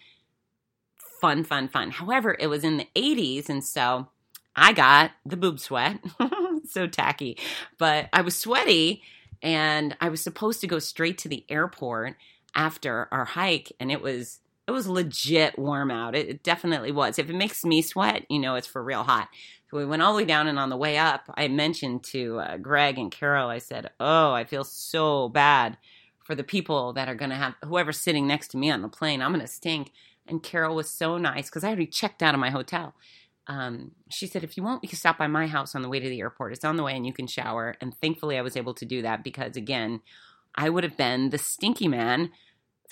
fun, 1.21 1.45
fun, 1.45 1.69
fun. 1.69 1.91
However, 1.91 2.37
it 2.38 2.49
was 2.49 2.65
in 2.65 2.77
the 2.77 2.88
80s, 2.95 3.49
and 3.49 3.65
so 3.65 4.09
I 4.55 4.73
got 4.73 5.12
the 5.25 5.37
boob 5.37 5.61
sweat. 5.61 6.01
so 6.69 6.87
tacky, 6.87 7.38
but 7.79 8.09
I 8.12 8.23
was 8.23 8.37
sweaty 8.37 9.03
and 9.43 9.97
I 10.01 10.09
was 10.09 10.21
supposed 10.21 10.61
to 10.61 10.67
go 10.67 10.79
straight 10.79 11.19
to 11.19 11.29
the 11.29 11.45
airport 11.49 12.17
after 12.55 13.09
our 13.11 13.25
hike 13.25 13.73
and 13.81 13.91
it 13.91 14.01
was 14.01 14.41
it 14.66 14.70
was 14.70 14.87
legit 14.87 15.59
warm 15.59 15.90
out. 15.90 16.14
It, 16.14 16.29
it, 16.29 16.42
definitely 16.42 16.92
was. 16.92 17.18
If 17.18 17.29
it 17.29 17.35
makes 17.35 17.64
me 17.64 17.83
sweat, 17.83 18.25
you 18.29 18.38
know 18.38 18.55
it's 18.55 18.66
for 18.66 18.83
real 18.83 19.03
hot. 19.03 19.29
So 19.70 19.77
we 19.77 19.85
went 19.85 20.03
all 20.03 20.12
the 20.12 20.22
way 20.22 20.27
down, 20.27 20.46
and 20.46 20.59
on 20.59 20.68
the 20.68 20.77
way 20.77 20.98
up, 20.98 21.22
I 21.35 21.48
mentioned 21.48 22.05
to 22.05 22.38
uh, 22.40 22.57
Greg 22.59 22.98
and 22.98 23.11
Carol, 23.11 23.48
I 23.48 23.59
said, 23.59 23.90
"Oh, 23.98 24.33
I 24.33 24.44
feel 24.44 24.64
so 24.64 25.29
bad 25.29 25.79
for 26.25 26.35
the 26.35 26.44
people 26.44 26.92
that 26.92 27.09
are 27.09 27.14
going 27.14 27.31
to 27.31 27.37
have 27.37 27.55
whoever's 27.64 27.98
sitting 27.98 28.27
next 28.27 28.48
to 28.48 28.59
me 28.59 28.70
on 28.70 28.83
the 28.83 28.88
plane. 28.88 29.22
I'm 29.22 29.33
going 29.33 29.40
to 29.44 29.53
stink." 29.53 29.92
And 30.27 30.42
Carol 30.42 30.77
was 30.77 30.88
so 30.88 31.18
nice 31.18 31.51
because 31.51 31.64
I 31.64 31.68
already 31.68 31.87
checked 31.87 32.22
out 32.22 32.35
of 32.35 32.40
my 32.40 32.51
hotel 32.51 32.94
um, 33.46 33.92
she 34.09 34.27
said, 34.27 34.44
if 34.44 34.57
you 34.57 34.62
want, 34.62 34.83
we 34.83 34.88
can 34.88 34.98
stop 34.98 35.18
by 35.18 35.27
my 35.27 35.46
house 35.46 35.75
on 35.75 35.83
the 35.83 35.88
way 35.88 35.98
to 35.98 36.09
the 36.09 36.20
airport. 36.20 36.53
It's 36.53 36.64
on 36.64 36.77
the 36.77 36.83
way 36.83 36.94
and 36.94 37.07
you 37.07 37.12
can 37.12 37.27
shower. 37.27 37.75
And 37.81 37.94
thankfully, 38.01 38.38
I 38.38 38.42
was 38.42 38.57
able 38.57 38.75
to 38.75 38.85
do 38.85 39.03
that 39.03 39.25
because, 39.25 39.57
again, 39.57 40.01
I 40.55 40.70
would 40.70 40.85
have 40.85 40.96
been 40.96 41.31
the 41.31 41.38
stinky 41.38 41.88
man, 41.88 42.31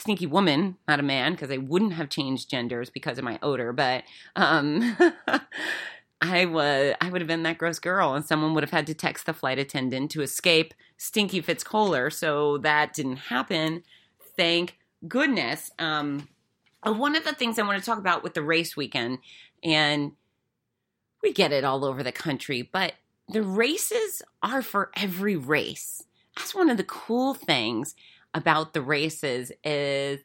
stinky 0.00 0.26
woman, 0.26 0.76
not 0.88 1.00
a 1.00 1.04
man, 1.04 1.32
because 1.32 1.50
I 1.50 1.58
wouldn't 1.58 1.92
have 1.94 2.08
changed 2.08 2.50
genders 2.50 2.90
because 2.90 3.18
of 3.18 3.24
my 3.24 3.38
odor, 3.42 3.72
but 3.72 4.04
um, 4.34 4.96
I 6.20 6.44
was 6.46 6.94
I 7.00 7.10
would 7.10 7.20
have 7.20 7.28
been 7.28 7.42
that 7.44 7.58
gross 7.58 7.78
girl, 7.78 8.14
and 8.14 8.24
someone 8.24 8.54
would 8.54 8.62
have 8.62 8.70
had 8.70 8.86
to 8.88 8.94
text 8.94 9.26
the 9.26 9.32
flight 9.32 9.58
attendant 9.58 10.10
to 10.12 10.22
escape 10.22 10.74
Stinky 10.96 11.40
Fitz 11.40 11.64
Koehler. 11.64 12.12
So 12.12 12.58
that 12.58 12.92
didn't 12.94 13.16
happen. 13.16 13.82
Thank 14.36 14.78
goodness. 15.06 15.70
Um, 15.78 16.28
uh, 16.86 16.92
one 16.92 17.16
of 17.16 17.24
the 17.24 17.34
things 17.34 17.58
I 17.58 17.62
want 17.62 17.78
to 17.78 17.84
talk 17.84 17.98
about 17.98 18.22
with 18.22 18.34
the 18.34 18.42
race 18.42 18.76
weekend, 18.76 19.18
and 19.62 20.12
we 21.22 21.32
get 21.32 21.52
it 21.52 21.64
all 21.64 21.84
over 21.84 22.02
the 22.02 22.12
country, 22.12 22.62
but 22.62 22.94
the 23.28 23.42
races 23.42 24.22
are 24.42 24.62
for 24.62 24.90
every 24.96 25.36
race. 25.36 26.04
That's 26.36 26.54
one 26.54 26.70
of 26.70 26.76
the 26.76 26.84
cool 26.84 27.34
things 27.34 27.94
about 28.34 28.74
the 28.74 28.82
races 28.82 29.52
is 29.64 30.20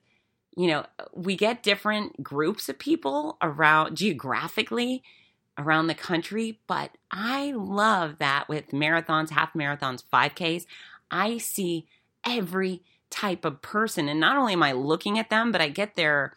you 0.55 0.67
know 0.67 0.85
we 1.13 1.35
get 1.35 1.63
different 1.63 2.21
groups 2.23 2.69
of 2.69 2.77
people 2.77 3.37
around 3.41 3.95
geographically 3.95 5.03
around 5.57 5.87
the 5.87 5.95
country 5.95 6.59
but 6.67 6.91
i 7.11 7.51
love 7.55 8.17
that 8.19 8.47
with 8.47 8.69
marathons 8.69 9.31
half 9.31 9.53
marathons 9.53 10.03
5ks 10.13 10.65
i 11.09 11.37
see 11.37 11.87
every 12.23 12.81
type 13.09 13.45
of 13.45 13.61
person 13.61 14.07
and 14.07 14.19
not 14.19 14.37
only 14.37 14.53
am 14.53 14.63
i 14.63 14.71
looking 14.71 15.17
at 15.17 15.29
them 15.29 15.51
but 15.51 15.61
i 15.61 15.67
get 15.67 15.95
their 15.95 16.33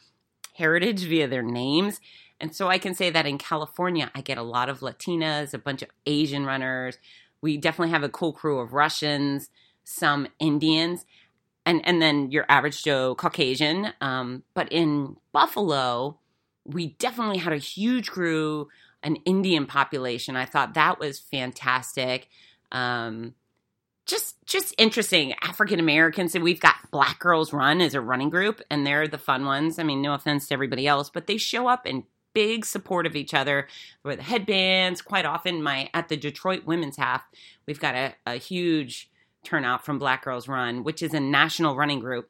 heritage 0.55 1.05
via 1.05 1.29
their 1.29 1.43
names 1.43 2.01
and 2.41 2.55
so 2.55 2.69
I 2.69 2.79
can 2.79 2.95
say 2.95 3.11
that 3.11 3.27
in 3.27 3.39
California, 3.39 4.11
I 4.15 4.21
get 4.21 4.39
a 4.39 4.43
lot 4.43 4.69
of 4.69 4.81
Latinas, 4.81 5.55
a 5.55 5.59
bunch 5.59 5.83
of 5.83 5.91
Asian 6.07 6.47
runners. 6.47 6.99
We 7.41 7.57
definitely 7.57 7.93
have 7.93 8.05
a 8.05 8.09
cool 8.09 8.33
crew 8.33 8.61
of 8.61 8.73
Russians, 8.73 9.51
some 9.85 10.29
Indians, 10.39 11.05
and, 11.69 11.87
and 11.87 12.01
then 12.01 12.31
your 12.31 12.47
average 12.49 12.83
Joe 12.83 13.15
Caucasian. 13.15 13.93
Um, 14.01 14.43
but 14.55 14.73
in 14.73 15.17
Buffalo, 15.33 16.19
we 16.65 16.95
definitely 16.99 17.37
had 17.37 17.53
a 17.53 17.59
huge 17.59 18.11
crew, 18.11 18.69
an 19.03 19.17
Indian 19.27 19.67
population. 19.67 20.35
I 20.35 20.47
thought 20.47 20.75
that 20.75 20.99
was 20.99 21.19
fantastic. 21.19 22.29
Um, 22.73 23.35
just 24.07 24.37
just 24.47 24.75
interesting 24.79 25.35
african 25.43 25.79
americans 25.79 26.35
and 26.35 26.43
we've 26.43 26.61
got 26.61 26.77
black 26.91 27.19
girls 27.19 27.53
run 27.53 27.83
as 27.83 27.93
a 27.93 28.01
running 28.01 28.31
group 28.31 28.63
and 28.71 28.87
they're 28.87 29.07
the 29.07 29.19
fun 29.19 29.45
ones 29.45 29.79
i 29.79 29.83
mean 29.83 30.01
no 30.01 30.15
offense 30.15 30.49
to 30.49 30.55
everybody 30.55 30.87
else 30.87 31.11
but 31.11 31.27
they 31.27 31.37
show 31.37 31.69
up 31.69 31.87
in 31.87 32.03
big 32.39 32.65
support 32.65 33.05
of 33.05 33.17
each 33.17 33.35
other 33.35 33.67
with 34.05 34.21
headbands. 34.21 35.03
Quite 35.03 35.25
often, 35.25 35.61
my 35.61 35.91
at 35.93 36.09
the 36.09 36.17
Detroit 36.17 36.65
women's 36.65 36.97
half, 36.97 37.25
we've 37.67 37.81
got 37.81 37.97
a, 37.97 38.15
a 38.27 38.37
huge 38.37 39.11
turnout 39.49 39.85
from 39.85 39.99
Black 39.99 40.25
Girls 40.25 40.47
Run, 40.47 40.85
which 40.85 41.03
is 41.03 41.15
a 41.15 41.21
national 41.21 41.77
running 41.77 42.01
group. 42.01 42.29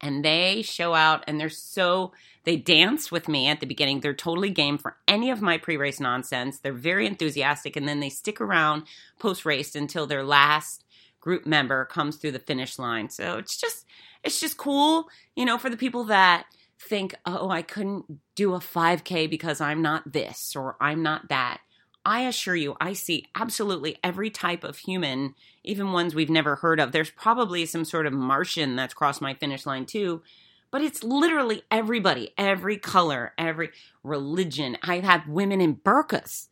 And 0.00 0.24
they 0.24 0.62
show 0.62 0.94
out 0.94 1.24
and 1.26 1.38
they're 1.38 1.48
so 1.48 2.12
they 2.44 2.56
dance 2.56 3.12
with 3.12 3.28
me 3.28 3.46
at 3.48 3.60
the 3.60 3.66
beginning. 3.66 4.00
They're 4.00 4.14
totally 4.14 4.50
game 4.50 4.78
for 4.78 4.96
any 5.06 5.30
of 5.30 5.40
my 5.40 5.58
pre-race 5.58 6.00
nonsense. 6.00 6.58
They're 6.58 6.72
very 6.72 7.06
enthusiastic 7.06 7.76
and 7.76 7.86
then 7.86 8.00
they 8.00 8.08
stick 8.08 8.40
around 8.40 8.84
post-race 9.20 9.76
until 9.76 10.06
their 10.06 10.24
last 10.24 10.84
group 11.20 11.46
member 11.46 11.84
comes 11.84 12.16
through 12.16 12.32
the 12.32 12.40
finish 12.40 12.78
line. 12.78 13.10
So 13.10 13.38
it's 13.38 13.56
just 13.56 13.86
it's 14.24 14.40
just 14.40 14.56
cool, 14.56 15.08
you 15.36 15.44
know, 15.44 15.58
for 15.58 15.70
the 15.70 15.76
people 15.76 16.04
that 16.04 16.46
think, 16.78 17.14
oh, 17.26 17.50
I 17.50 17.62
couldn't 17.62 18.04
do 18.34 18.54
a 18.54 18.58
5K 18.58 19.30
because 19.30 19.60
I'm 19.60 19.82
not 19.82 20.12
this 20.12 20.54
or 20.56 20.76
I'm 20.80 21.02
not 21.02 21.28
that. 21.28 21.60
I 22.04 22.22
assure 22.22 22.56
you, 22.56 22.76
I 22.80 22.94
see 22.94 23.28
absolutely 23.34 23.98
every 24.02 24.30
type 24.30 24.64
of 24.64 24.78
human, 24.78 25.34
even 25.62 25.92
ones 25.92 26.14
we've 26.14 26.30
never 26.30 26.56
heard 26.56 26.80
of. 26.80 26.92
There's 26.92 27.10
probably 27.10 27.64
some 27.66 27.84
sort 27.84 28.06
of 28.06 28.12
Martian 28.12 28.76
that's 28.76 28.94
crossed 28.94 29.20
my 29.20 29.34
finish 29.34 29.66
line 29.66 29.86
too, 29.86 30.22
but 30.70 30.82
it's 30.82 31.04
literally 31.04 31.62
everybody, 31.70 32.32
every 32.36 32.76
color, 32.76 33.32
every 33.38 33.70
religion. 34.02 34.76
I 34.82 34.96
have 34.96 35.04
had 35.04 35.28
women 35.28 35.60
in 35.60 35.76
burqas 35.76 36.48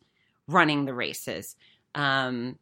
running 0.47 0.85
the 0.85 0.95
races. 0.95 1.57
Um, 1.95 2.59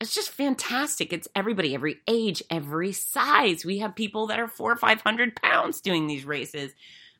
it's 0.00 0.14
just 0.14 0.30
fantastic. 0.30 1.12
It's 1.12 1.28
everybody, 1.34 1.74
every 1.74 1.98
age, 2.08 2.42
every 2.50 2.92
size. 2.92 3.64
We 3.64 3.78
have 3.78 3.94
people 3.94 4.28
that 4.28 4.38
are 4.38 4.48
four 4.48 4.72
or 4.72 4.76
five 4.76 5.00
hundred 5.00 5.36
pounds 5.36 5.80
doing 5.80 6.06
these 6.06 6.24
races. 6.24 6.72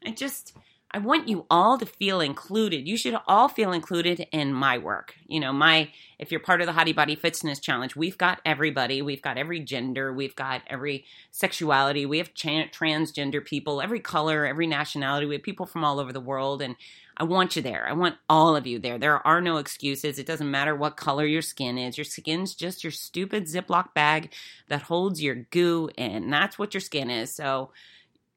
I 0.05 0.11
just 0.11 0.57
I 0.90 0.98
want 0.98 1.29
you 1.29 1.44
all 1.51 1.77
to 1.77 1.85
feel 1.85 2.20
included. 2.20 2.88
You 2.88 2.96
should 2.96 3.14
all 3.27 3.48
feel 3.48 3.72
included 3.72 4.27
in 4.33 4.55
my 4.55 4.79
work. 4.79 5.14
You 5.27 5.38
know, 5.38 5.53
my 5.53 5.90
if 6.18 6.31
you're 6.31 6.40
part 6.40 6.62
of 6.62 6.66
the 6.66 6.72
Hottie 6.72 6.96
Body 6.96 7.14
Fitzness 7.14 7.61
Challenge, 7.61 7.94
we've 7.94 8.16
got 8.16 8.40
everybody. 8.46 9.03
We've 9.03 9.20
got 9.20 9.37
every 9.37 9.61
gender. 9.61 10.14
We've 10.14 10.35
got 10.35 10.62
every 10.66 11.05
sexuality. 11.31 12.07
We 12.07 12.18
have 12.18 12.33
transgender 12.33 13.44
people, 13.44 13.83
every 13.83 14.01
color, 14.01 14.46
every 14.46 14.66
nationality. 14.66 15.27
We 15.27 15.35
have 15.35 15.42
people 15.42 15.66
from 15.66 15.85
all 15.85 16.01
over 16.01 16.12
the 16.12 16.20
world, 16.20 16.62
and 16.62 16.74
I 17.18 17.24
want 17.24 17.55
you 17.55 17.61
there. 17.61 17.87
I 17.87 17.92
want 17.92 18.16
all 18.31 18.57
of 18.57 18.66
you 18.66 18.79
there. 18.79 18.96
There 18.96 19.27
are 19.27 19.42
no 19.42 19.59
excuses. 19.59 20.18
It 20.18 20.27
doesn't 20.27 20.51
matter 20.51 20.74
what 20.74 20.96
color 20.96 21.27
your 21.27 21.42
skin 21.42 21.77
is. 21.77 21.98
Your 21.98 22.07
skin's 22.07 22.55
just 22.55 22.83
your 22.83 22.92
stupid 22.92 23.44
Ziploc 23.44 23.92
bag 23.92 24.33
that 24.68 24.83
holds 24.83 25.22
your 25.22 25.35
goo 25.35 25.90
in. 25.98 26.31
That's 26.31 26.59
what 26.59 26.72
your 26.72 26.81
skin 26.81 27.11
is. 27.11 27.35
So 27.35 27.72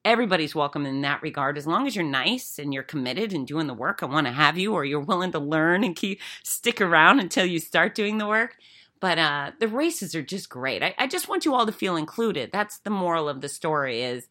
everybody's 0.04 0.56
welcome 0.56 0.86
in 0.86 1.02
that 1.02 1.22
regard. 1.22 1.58
As 1.58 1.68
long 1.68 1.88
as 1.88 1.96
you're 1.96 2.06
nice 2.06 2.58
and 2.58 2.74
you're 2.74 2.84
committed 2.84 3.34
and 3.34 3.46
doing 3.46 3.68
the 3.68 3.74
work, 3.74 4.02
I 4.02 4.08
want 4.08 4.28
to 4.28 4.34
have 4.34 4.58
you, 4.58 4.74
or 4.74 4.86
you're 4.86 5.00
willing 5.00 5.32
to 5.34 5.40
learn 5.40 5.84
and 5.84 5.96
keep 5.96 6.20
stick 6.44 6.82
around 6.82 7.20
until 7.20 7.46
you 7.46 7.60
start 7.60 7.96
doing 7.96 8.18
the 8.18 8.28
work. 8.28 8.58
But 9.00 9.18
uh, 9.18 9.52
the 9.60 9.68
races 9.68 10.14
are 10.14 10.22
just 10.22 10.50
great. 10.50 10.84
I, 10.84 10.94
I 10.98 11.08
just 11.08 11.28
want 11.28 11.46
you 11.46 11.56
all 11.56 11.66
to 11.66 11.72
feel 11.72 11.96
included. 11.96 12.52
That's 12.52 12.78
the 12.80 12.90
moral 12.90 13.30
of 13.30 13.42
the 13.42 13.50
story. 13.50 14.02
Is 14.04 14.28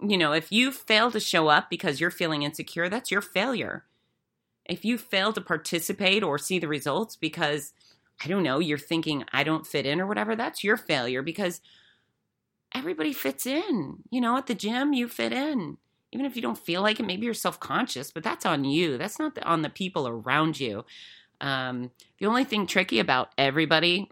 you 0.00 0.18
know, 0.18 0.32
if 0.32 0.50
you 0.50 0.70
fail 0.70 1.10
to 1.10 1.20
show 1.20 1.48
up 1.48 1.70
because 1.70 2.00
you're 2.00 2.10
feeling 2.10 2.42
insecure, 2.42 2.88
that's 2.88 3.10
your 3.10 3.20
failure. 3.20 3.84
If 4.66 4.84
you 4.84 4.98
fail 4.98 5.32
to 5.32 5.40
participate 5.40 6.22
or 6.22 6.38
see 6.38 6.58
the 6.58 6.68
results 6.68 7.16
because, 7.16 7.72
I 8.22 8.28
don't 8.28 8.42
know, 8.42 8.58
you're 8.58 8.78
thinking, 8.78 9.24
I 9.32 9.44
don't 9.44 9.66
fit 9.66 9.86
in 9.86 10.00
or 10.00 10.06
whatever, 10.06 10.34
that's 10.34 10.64
your 10.64 10.76
failure 10.76 11.22
because 11.22 11.60
everybody 12.74 13.12
fits 13.12 13.46
in. 13.46 13.98
You 14.10 14.20
know, 14.20 14.36
at 14.36 14.46
the 14.46 14.54
gym, 14.54 14.92
you 14.92 15.08
fit 15.08 15.32
in. 15.32 15.78
Even 16.12 16.26
if 16.26 16.36
you 16.36 16.42
don't 16.42 16.58
feel 16.58 16.82
like 16.82 17.00
it, 17.00 17.06
maybe 17.06 17.24
you're 17.24 17.34
self 17.34 17.58
conscious, 17.58 18.10
but 18.10 18.22
that's 18.22 18.46
on 18.46 18.64
you. 18.64 18.98
That's 18.98 19.18
not 19.18 19.36
on 19.44 19.62
the 19.62 19.70
people 19.70 20.06
around 20.06 20.60
you. 20.60 20.84
Um, 21.40 21.90
the 22.18 22.26
only 22.26 22.44
thing 22.44 22.66
tricky 22.66 23.00
about 23.00 23.32
everybody 23.36 24.08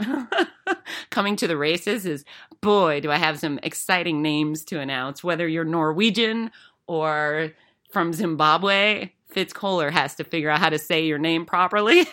coming 1.10 1.36
to 1.36 1.46
the 1.46 1.56
races 1.56 2.04
is 2.04 2.24
boy, 2.60 3.00
do 3.00 3.10
I 3.10 3.16
have 3.16 3.38
some 3.38 3.60
exciting 3.62 4.22
names 4.22 4.64
to 4.66 4.80
announce. 4.80 5.22
Whether 5.22 5.46
you're 5.46 5.64
Norwegian 5.64 6.50
or 6.86 7.52
from 7.90 8.12
Zimbabwe, 8.12 9.12
Fitz 9.28 9.52
Koehler 9.52 9.90
has 9.90 10.14
to 10.16 10.24
figure 10.24 10.50
out 10.50 10.60
how 10.60 10.68
to 10.68 10.78
say 10.78 11.06
your 11.06 11.18
name 11.18 11.46
properly. 11.46 12.06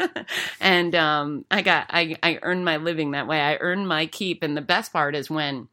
and 0.60 0.94
um, 0.94 1.44
I 1.50 1.62
got 1.62 1.86
I, 1.90 2.16
I 2.22 2.38
earned 2.42 2.64
my 2.64 2.76
living 2.76 3.12
that 3.12 3.26
way. 3.26 3.40
I 3.40 3.56
earned 3.56 3.88
my 3.88 4.06
keep. 4.06 4.42
And 4.42 4.56
the 4.56 4.62
best 4.62 4.92
part 4.92 5.14
is 5.14 5.30
when 5.30 5.68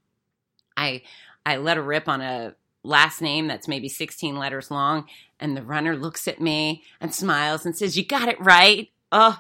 I 0.78 1.04
I 1.46 1.58
let 1.58 1.78
a 1.78 1.82
rip 1.82 2.08
on 2.08 2.22
a 2.22 2.56
last 2.84 3.22
name 3.22 3.48
that's 3.48 3.68
maybe 3.68 3.90
16 3.90 4.36
letters 4.36 4.70
long 4.70 5.06
and 5.40 5.56
the 5.56 5.62
runner 5.62 5.96
looks 5.96 6.28
at 6.28 6.42
me 6.42 6.84
and 7.02 7.14
smiles 7.14 7.66
and 7.66 7.76
says, 7.76 7.98
You 7.98 8.06
got 8.06 8.30
it 8.30 8.40
right. 8.40 8.90
Oh, 9.12 9.40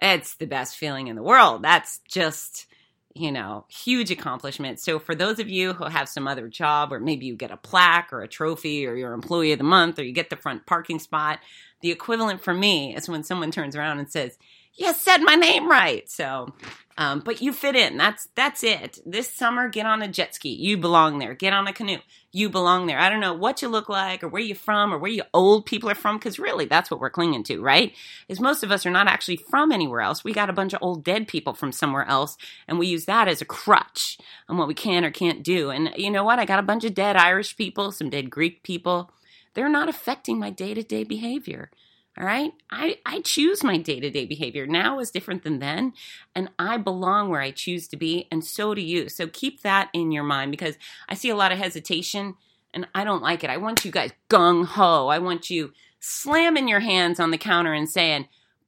it's 0.00 0.34
the 0.36 0.46
best 0.46 0.76
feeling 0.76 1.08
in 1.08 1.16
the 1.16 1.22
world. 1.22 1.62
That's 1.62 2.00
just, 2.08 2.66
you 3.14 3.32
know, 3.32 3.64
huge 3.68 4.10
accomplishment. 4.10 4.80
So 4.80 4.98
for 4.98 5.14
those 5.14 5.38
of 5.38 5.48
you 5.48 5.72
who 5.72 5.84
have 5.84 6.08
some 6.08 6.28
other 6.28 6.48
job, 6.48 6.92
or 6.92 7.00
maybe 7.00 7.26
you 7.26 7.34
get 7.34 7.50
a 7.50 7.56
plaque 7.56 8.12
or 8.12 8.22
a 8.22 8.28
trophy, 8.28 8.86
or 8.86 8.94
you're 8.94 9.12
employee 9.12 9.52
of 9.52 9.58
the 9.58 9.64
month, 9.64 9.98
or 9.98 10.04
you 10.04 10.12
get 10.12 10.30
the 10.30 10.36
front 10.36 10.66
parking 10.66 10.98
spot, 10.98 11.40
the 11.80 11.90
equivalent 11.90 12.42
for 12.42 12.54
me 12.54 12.94
is 12.94 13.08
when 13.08 13.24
someone 13.24 13.50
turns 13.50 13.74
around 13.74 13.98
and 13.98 14.10
says, 14.10 14.38
You 14.74 14.92
said 14.94 15.18
my 15.18 15.34
name 15.34 15.68
right. 15.68 16.08
So 16.08 16.52
um, 16.98 17.20
but 17.20 17.40
you 17.40 17.52
fit 17.52 17.76
in. 17.76 17.96
That's 17.96 18.26
that's 18.34 18.64
it. 18.64 18.98
This 19.06 19.32
summer, 19.32 19.68
get 19.68 19.86
on 19.86 20.02
a 20.02 20.08
jet 20.08 20.34
ski. 20.34 20.48
You 20.48 20.76
belong 20.76 21.20
there. 21.20 21.32
Get 21.32 21.52
on 21.52 21.68
a 21.68 21.72
canoe. 21.72 21.98
You 22.32 22.50
belong 22.50 22.88
there. 22.88 22.98
I 22.98 23.08
don't 23.08 23.20
know 23.20 23.34
what 23.34 23.62
you 23.62 23.68
look 23.68 23.88
like 23.88 24.24
or 24.24 24.28
where 24.28 24.42
you're 24.42 24.56
from 24.56 24.92
or 24.92 24.98
where 24.98 25.10
you 25.10 25.22
old 25.32 25.64
people 25.64 25.88
are 25.88 25.94
from, 25.94 26.16
because 26.16 26.40
really 26.40 26.64
that's 26.64 26.90
what 26.90 26.98
we're 26.98 27.08
clinging 27.08 27.44
to, 27.44 27.60
right? 27.60 27.94
Is 28.28 28.40
most 28.40 28.64
of 28.64 28.72
us 28.72 28.84
are 28.84 28.90
not 28.90 29.06
actually 29.06 29.36
from 29.36 29.70
anywhere 29.70 30.00
else. 30.00 30.24
We 30.24 30.32
got 30.32 30.50
a 30.50 30.52
bunch 30.52 30.74
of 30.74 30.82
old 30.82 31.04
dead 31.04 31.28
people 31.28 31.54
from 31.54 31.70
somewhere 31.70 32.04
else, 32.08 32.36
and 32.66 32.80
we 32.80 32.88
use 32.88 33.04
that 33.04 33.28
as 33.28 33.40
a 33.40 33.46
crutch 33.46 34.18
on 34.48 34.58
what 34.58 34.66
we 34.66 34.74
can 34.74 35.04
or 35.04 35.12
can't 35.12 35.44
do. 35.44 35.70
And 35.70 35.90
you 35.96 36.10
know 36.10 36.24
what? 36.24 36.40
I 36.40 36.46
got 36.46 36.58
a 36.58 36.64
bunch 36.64 36.82
of 36.82 36.94
dead 36.94 37.14
Irish 37.14 37.56
people, 37.56 37.92
some 37.92 38.10
dead 38.10 38.28
Greek 38.28 38.64
people. 38.64 39.12
They're 39.54 39.68
not 39.68 39.88
affecting 39.88 40.36
my 40.36 40.50
day 40.50 40.74
to 40.74 40.82
day 40.82 41.04
behavior. 41.04 41.70
All 42.18 42.26
right. 42.26 42.52
I, 42.70 42.98
I 43.06 43.20
choose 43.20 43.62
my 43.62 43.76
day 43.76 44.00
to 44.00 44.10
day 44.10 44.26
behavior. 44.26 44.66
Now 44.66 44.98
is 44.98 45.10
different 45.12 45.44
than 45.44 45.60
then. 45.60 45.92
And 46.34 46.50
I 46.58 46.76
belong 46.76 47.28
where 47.28 47.40
I 47.40 47.52
choose 47.52 47.86
to 47.88 47.96
be. 47.96 48.26
And 48.32 48.44
so 48.44 48.74
do 48.74 48.80
you. 48.80 49.08
So 49.08 49.28
keep 49.28 49.62
that 49.62 49.88
in 49.92 50.10
your 50.10 50.24
mind 50.24 50.50
because 50.50 50.76
I 51.08 51.14
see 51.14 51.28
a 51.28 51.36
lot 51.36 51.52
of 51.52 51.58
hesitation 51.58 52.34
and 52.74 52.88
I 52.94 53.04
don't 53.04 53.22
like 53.22 53.44
it. 53.44 53.50
I 53.50 53.56
want 53.56 53.84
you 53.84 53.92
guys 53.92 54.10
gung 54.28 54.64
ho. 54.64 55.06
I 55.08 55.20
want 55.20 55.48
you 55.48 55.72
slamming 56.00 56.66
your 56.66 56.80
hands 56.80 57.20
on 57.20 57.30
the 57.30 57.38
counter 57.38 57.72
and 57.72 57.88
saying, 57.88 58.26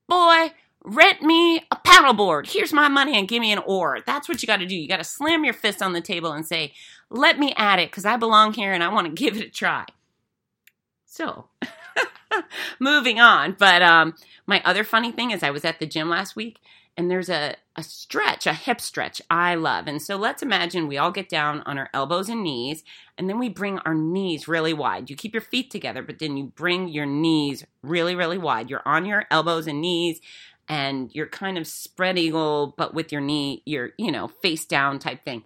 boy, 0.09 0.53
rent 0.85 1.23
me 1.23 1.59
a 1.73 1.77
paddleboard. 1.77 2.49
Here's 2.49 2.73
my 2.73 2.89
money 2.89 3.19
and 3.19 3.29
give 3.29 3.41
me 3.41 3.53
an 3.53 3.59
oar. 3.59 3.99
That's 4.07 4.29
what 4.29 4.43
you 4.43 4.47
got 4.47 4.59
to 4.59 4.67
do. 4.67 4.77
You 4.77 4.89
got 4.89 4.99
to 4.99 5.05
slam 5.05 5.45
your 5.45 5.55
fist 5.55 5.83
on 5.83 5.93
the 5.93 6.01
table 6.01 6.33
and 6.33 6.47
say, 6.47 6.73
let 7.11 7.39
me 7.39 7.53
at 7.57 7.81
it 7.81 7.91
because 7.91 8.05
I 8.07 8.17
belong 8.17 8.53
here 8.53 8.73
and 8.73 8.83
I 8.85 8.89
want 8.89 9.07
to 9.07 9.13
give 9.13 9.37
it 9.37 9.47
a 9.47 9.51
try. 9.51 9.87
So, 11.05 11.49
moving 12.81 13.21
on. 13.21 13.57
But 13.59 13.83
um, 13.83 14.15
my 14.47 14.63
other 14.65 14.85
funny 14.85 15.13
thing 15.13 15.31
is, 15.31 15.43
I 15.43 15.51
was 15.51 15.65
at 15.65 15.79
the 15.79 15.87
gym 15.87 16.09
last 16.09 16.37
week 16.37 16.61
and 16.97 17.11
there's 17.11 17.31
a, 17.31 17.55
a 17.77 17.83
stretch, 17.83 18.47
a 18.47 18.53
hip 18.53 18.81
stretch 18.81 19.23
I 19.31 19.55
love. 19.55 19.87
And 19.87 20.03
so 20.03 20.17
let's 20.17 20.43
imagine 20.43 20.87
we 20.87 20.99
all 20.99 21.11
get 21.11 21.29
down 21.29 21.63
on 21.63 21.79
our 21.79 21.89
elbows 21.95 22.29
and 22.29 22.43
knees, 22.43 22.85
and 23.17 23.29
then 23.29 23.39
we 23.39 23.49
bring 23.49 23.79
our 23.81 23.95
knees 23.95 24.49
really 24.49 24.75
wide. 24.75 25.09
You 25.09 25.17
keep 25.17 25.33
your 25.33 25.41
feet 25.41 25.71
together, 25.71 26.03
but 26.03 26.19
then 26.19 26.37
you 26.37 26.45
bring 26.45 26.89
your 26.89 27.07
knees 27.07 27.65
really, 27.83 28.15
really 28.15 28.39
wide. 28.39 28.69
You're 28.69 28.83
on 28.85 29.07
your 29.07 29.25
elbows 29.31 29.67
and 29.67 29.81
knees, 29.81 30.21
and 30.69 31.11
you're 31.15 31.27
kind 31.27 31.57
of 31.57 31.67
spread 31.67 32.19
eagle, 32.19 32.75
but 32.77 32.93
with 32.93 33.13
your 33.13 33.21
knee, 33.21 33.63
you're, 33.65 33.91
you 33.97 34.13
know, 34.13 34.29
face 34.29 34.67
down 34.67 34.99
type 34.99 35.25
thing. 35.25 35.45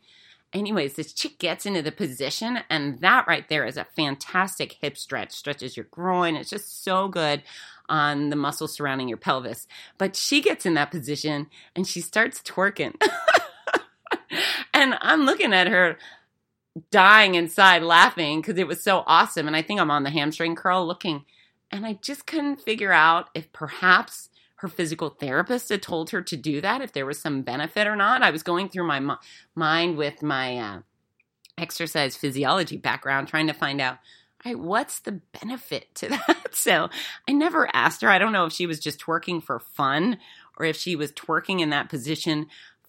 Anyways, 0.55 0.95
this 0.95 1.13
chick 1.13 1.39
gets 1.39 1.67
into 1.67 1.83
the 1.83 1.91
position, 1.91 2.61
and 2.71 3.01
that 3.01 3.27
right 3.27 3.47
there 3.49 3.67
is 3.67 3.77
a 3.77 3.87
fantastic 3.97 4.77
hip 4.81 4.97
stretch. 4.97 5.33
Stretches 5.33 5.77
your 5.77 5.87
groin. 5.91 6.37
It's 6.37 6.51
just 6.51 6.85
so 6.85 7.09
good 7.09 7.43
on 7.89 8.31
the 8.31 8.37
muscles 8.37 8.73
surrounding 8.73 9.09
your 9.09 9.19
pelvis. 9.19 9.67
But 9.99 10.17
she 10.17 10.41
gets 10.41 10.65
in 10.65 10.75
that 10.75 10.91
position 10.91 11.49
and 11.77 11.87
she 11.87 12.01
starts 12.01 12.41
twerking. 12.41 12.95
and 14.75 14.97
I'm 15.01 15.25
looking 15.25 15.53
at 15.53 15.69
her 15.69 15.99
dying 16.91 17.35
inside 17.35 17.83
laughing 17.83 18.41
because 18.41 18.59
it 18.59 18.67
was 18.67 18.83
so 18.83 19.05
awesome. 19.07 19.47
And 19.47 19.57
I 19.57 19.63
think 19.63 19.81
I'm 19.81 19.91
on 19.91 20.03
the 20.03 20.11
hamstring 20.11 20.55
curl 20.55 20.87
looking. 20.87 21.25
And 21.71 21.85
I 21.85 21.99
just 22.01 22.27
couldn't 22.27 22.61
figure 22.61 22.93
out 22.93 23.29
if 23.35 23.53
perhaps 23.53 24.31
her 24.65 24.69
physical 24.69 25.11
therapist 25.11 25.69
had 25.69 25.83
told 25.83 26.09
her 26.09 26.23
to 26.23 26.37
do 26.39 26.63
that, 26.63 26.81
if 26.81 26.93
there 26.93 27.05
was 27.05 27.19
some 27.19 27.43
benefit 27.43 27.87
or 27.87 27.95
not. 27.95 28.23
I 28.23 28.31
was 28.31 28.43
going 28.43 28.71
through 28.71 28.87
my 28.87 29.17
mind 29.55 29.99
with 29.99 30.23
my 30.23 30.57
uh, 30.57 30.79
exercise 31.59 32.17
physiology 32.17 32.79
background, 32.79 33.29
trying 33.29 33.47
to 33.49 33.53
find 33.53 33.79
out 33.79 33.99
right, 34.43 34.59
what's 34.59 35.01
the 35.01 35.21
benefit 35.39 35.95
to 35.97 36.09
that? 36.27 36.49
So 36.53 36.89
I 37.29 37.33
never 37.33 37.69
asked 37.75 38.01
her. 38.01 38.09
I 38.09 38.19
don't 38.19 38.33
know 38.33 38.47
if 38.47 38.55
she 38.55 38.67
was 38.67 38.81
just 38.81 39.01
twerking 39.01 39.43
for 39.43 39.59
fun 39.61 40.17
or 40.57 40.65
if 40.65 40.77
she 40.77 40.97
was 40.97 41.13
twerking 41.13 41.61
in 41.61 41.69
that 41.71 41.91
position 41.91 42.47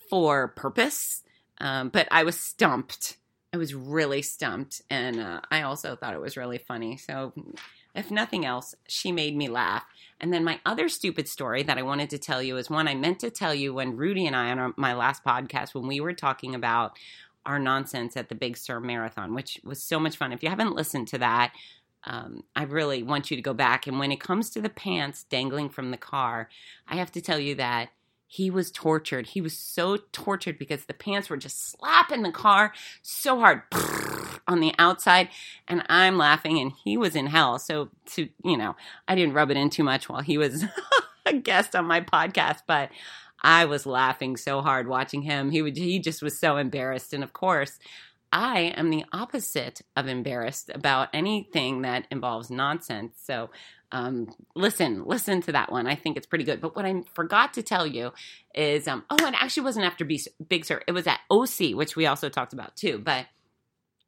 for 0.09 0.47
purpose. 0.47 1.23
Um, 1.59 1.89
but 1.89 2.07
I 2.09 2.23
was 2.23 2.39
stumped. 2.39 3.17
I 3.51 3.57
was 3.57 3.75
really 3.75 4.21
stumped. 4.21 4.81
And 4.89 5.19
uh, 5.19 5.41
I 5.51 5.63
also 5.63 5.97
thought 5.97 6.13
it 6.13 6.21
was 6.21 6.37
really 6.37 6.57
funny. 6.57 6.95
So 6.95 7.33
if 7.95 8.11
nothing 8.11 8.45
else, 8.45 8.75
she 8.87 9.11
made 9.11 9.35
me 9.35 9.47
laugh. 9.47 9.85
And 10.19 10.33
then 10.33 10.43
my 10.43 10.59
other 10.65 10.87
stupid 10.89 11.27
story 11.27 11.63
that 11.63 11.77
I 11.77 11.81
wanted 11.81 12.09
to 12.11 12.17
tell 12.17 12.41
you 12.41 12.57
is 12.57 12.69
one 12.69 12.87
I 12.87 12.95
meant 12.95 13.19
to 13.19 13.29
tell 13.29 13.53
you 13.53 13.73
when 13.73 13.97
Rudy 13.97 14.27
and 14.27 14.35
I 14.35 14.51
on 14.51 14.59
our, 14.59 14.73
my 14.77 14.93
last 14.93 15.23
podcast 15.23 15.73
when 15.73 15.87
we 15.87 15.99
were 15.99 16.13
talking 16.13 16.55
about 16.55 16.97
our 17.45 17.59
nonsense 17.59 18.17
at 18.17 18.29
the 18.29 18.35
Big 18.35 18.57
Sur 18.57 18.79
Marathon, 18.79 19.33
which 19.33 19.59
was 19.63 19.81
so 19.81 19.99
much 19.99 20.17
fun. 20.17 20.31
If 20.31 20.41
you 20.41 20.49
haven't 20.49 20.75
listened 20.75 21.07
to 21.09 21.17
that, 21.19 21.53
um, 22.05 22.43
I 22.55 22.63
really 22.63 23.03
want 23.03 23.29
you 23.29 23.37
to 23.37 23.41
go 23.41 23.53
back. 23.53 23.87
And 23.87 23.99
when 23.99 24.11
it 24.11 24.19
comes 24.19 24.49
to 24.51 24.61
the 24.61 24.69
pants 24.69 25.23
dangling 25.23 25.69
from 25.69 25.91
the 25.91 25.97
car, 25.97 26.49
I 26.87 26.95
have 26.95 27.11
to 27.13 27.21
tell 27.21 27.39
you 27.39 27.55
that 27.55 27.89
he 28.27 28.49
was 28.49 28.71
tortured. 28.71 29.27
He 29.27 29.41
was 29.41 29.57
so 29.57 29.97
tortured 30.11 30.57
because 30.57 30.85
the 30.85 30.93
pants 30.93 31.29
were 31.29 31.37
just 31.37 31.71
slapping 31.71 32.23
the 32.23 32.31
car 32.31 32.73
so 33.01 33.39
hard 33.39 33.63
on 34.47 34.59
the 34.59 34.73
outside. 34.77 35.29
And 35.67 35.83
I'm 35.89 36.17
laughing, 36.17 36.59
and 36.59 36.71
he 36.83 36.97
was 36.97 37.15
in 37.15 37.27
hell. 37.27 37.59
So, 37.59 37.89
to, 38.13 38.29
you 38.43 38.57
know, 38.57 38.75
I 39.07 39.15
didn't 39.15 39.33
rub 39.33 39.51
it 39.51 39.57
in 39.57 39.69
too 39.69 39.83
much 39.83 40.09
while 40.09 40.21
he 40.21 40.37
was 40.37 40.65
a 41.25 41.33
guest 41.33 41.75
on 41.75 41.85
my 41.85 42.01
podcast, 42.01 42.59
but 42.67 42.89
I 43.41 43.65
was 43.65 43.85
laughing 43.85 44.37
so 44.37 44.61
hard 44.61 44.87
watching 44.87 45.21
him. 45.21 45.51
He 45.51 45.61
would 45.61 45.77
he 45.77 45.99
just 45.99 46.21
was 46.21 46.39
so 46.39 46.57
embarrassed. 46.57 47.13
And 47.13 47.23
of 47.23 47.33
course, 47.33 47.77
I 48.31 48.73
am 48.75 48.89
the 48.89 49.05
opposite 49.13 49.81
of 49.95 50.07
embarrassed 50.07 50.71
about 50.73 51.09
anything 51.13 51.83
that 51.83 52.07
involves 52.09 52.49
nonsense. 52.49 53.13
So 53.23 53.49
um, 53.91 54.27
listen, 54.55 55.05
listen 55.05 55.41
to 55.43 55.51
that 55.53 55.71
one. 55.71 55.87
I 55.87 55.95
think 55.95 56.17
it's 56.17 56.25
pretty 56.25 56.43
good. 56.43 56.59
But 56.59 56.75
what 56.75 56.85
I 56.85 57.03
forgot 57.13 57.53
to 57.53 57.63
tell 57.63 57.85
you 57.85 58.11
is, 58.53 58.87
um, 58.87 59.05
oh, 59.09 59.25
it 59.25 59.33
actually 59.37 59.63
wasn't 59.63 59.85
after 59.85 60.05
Big 60.05 60.65
Sur. 60.65 60.81
It 60.87 60.91
was 60.91 61.07
at 61.07 61.19
OC, 61.29 61.75
which 61.75 61.95
we 61.95 62.05
also 62.05 62.29
talked 62.29 62.51
about 62.51 62.75
too. 62.75 62.97
But 62.97 63.27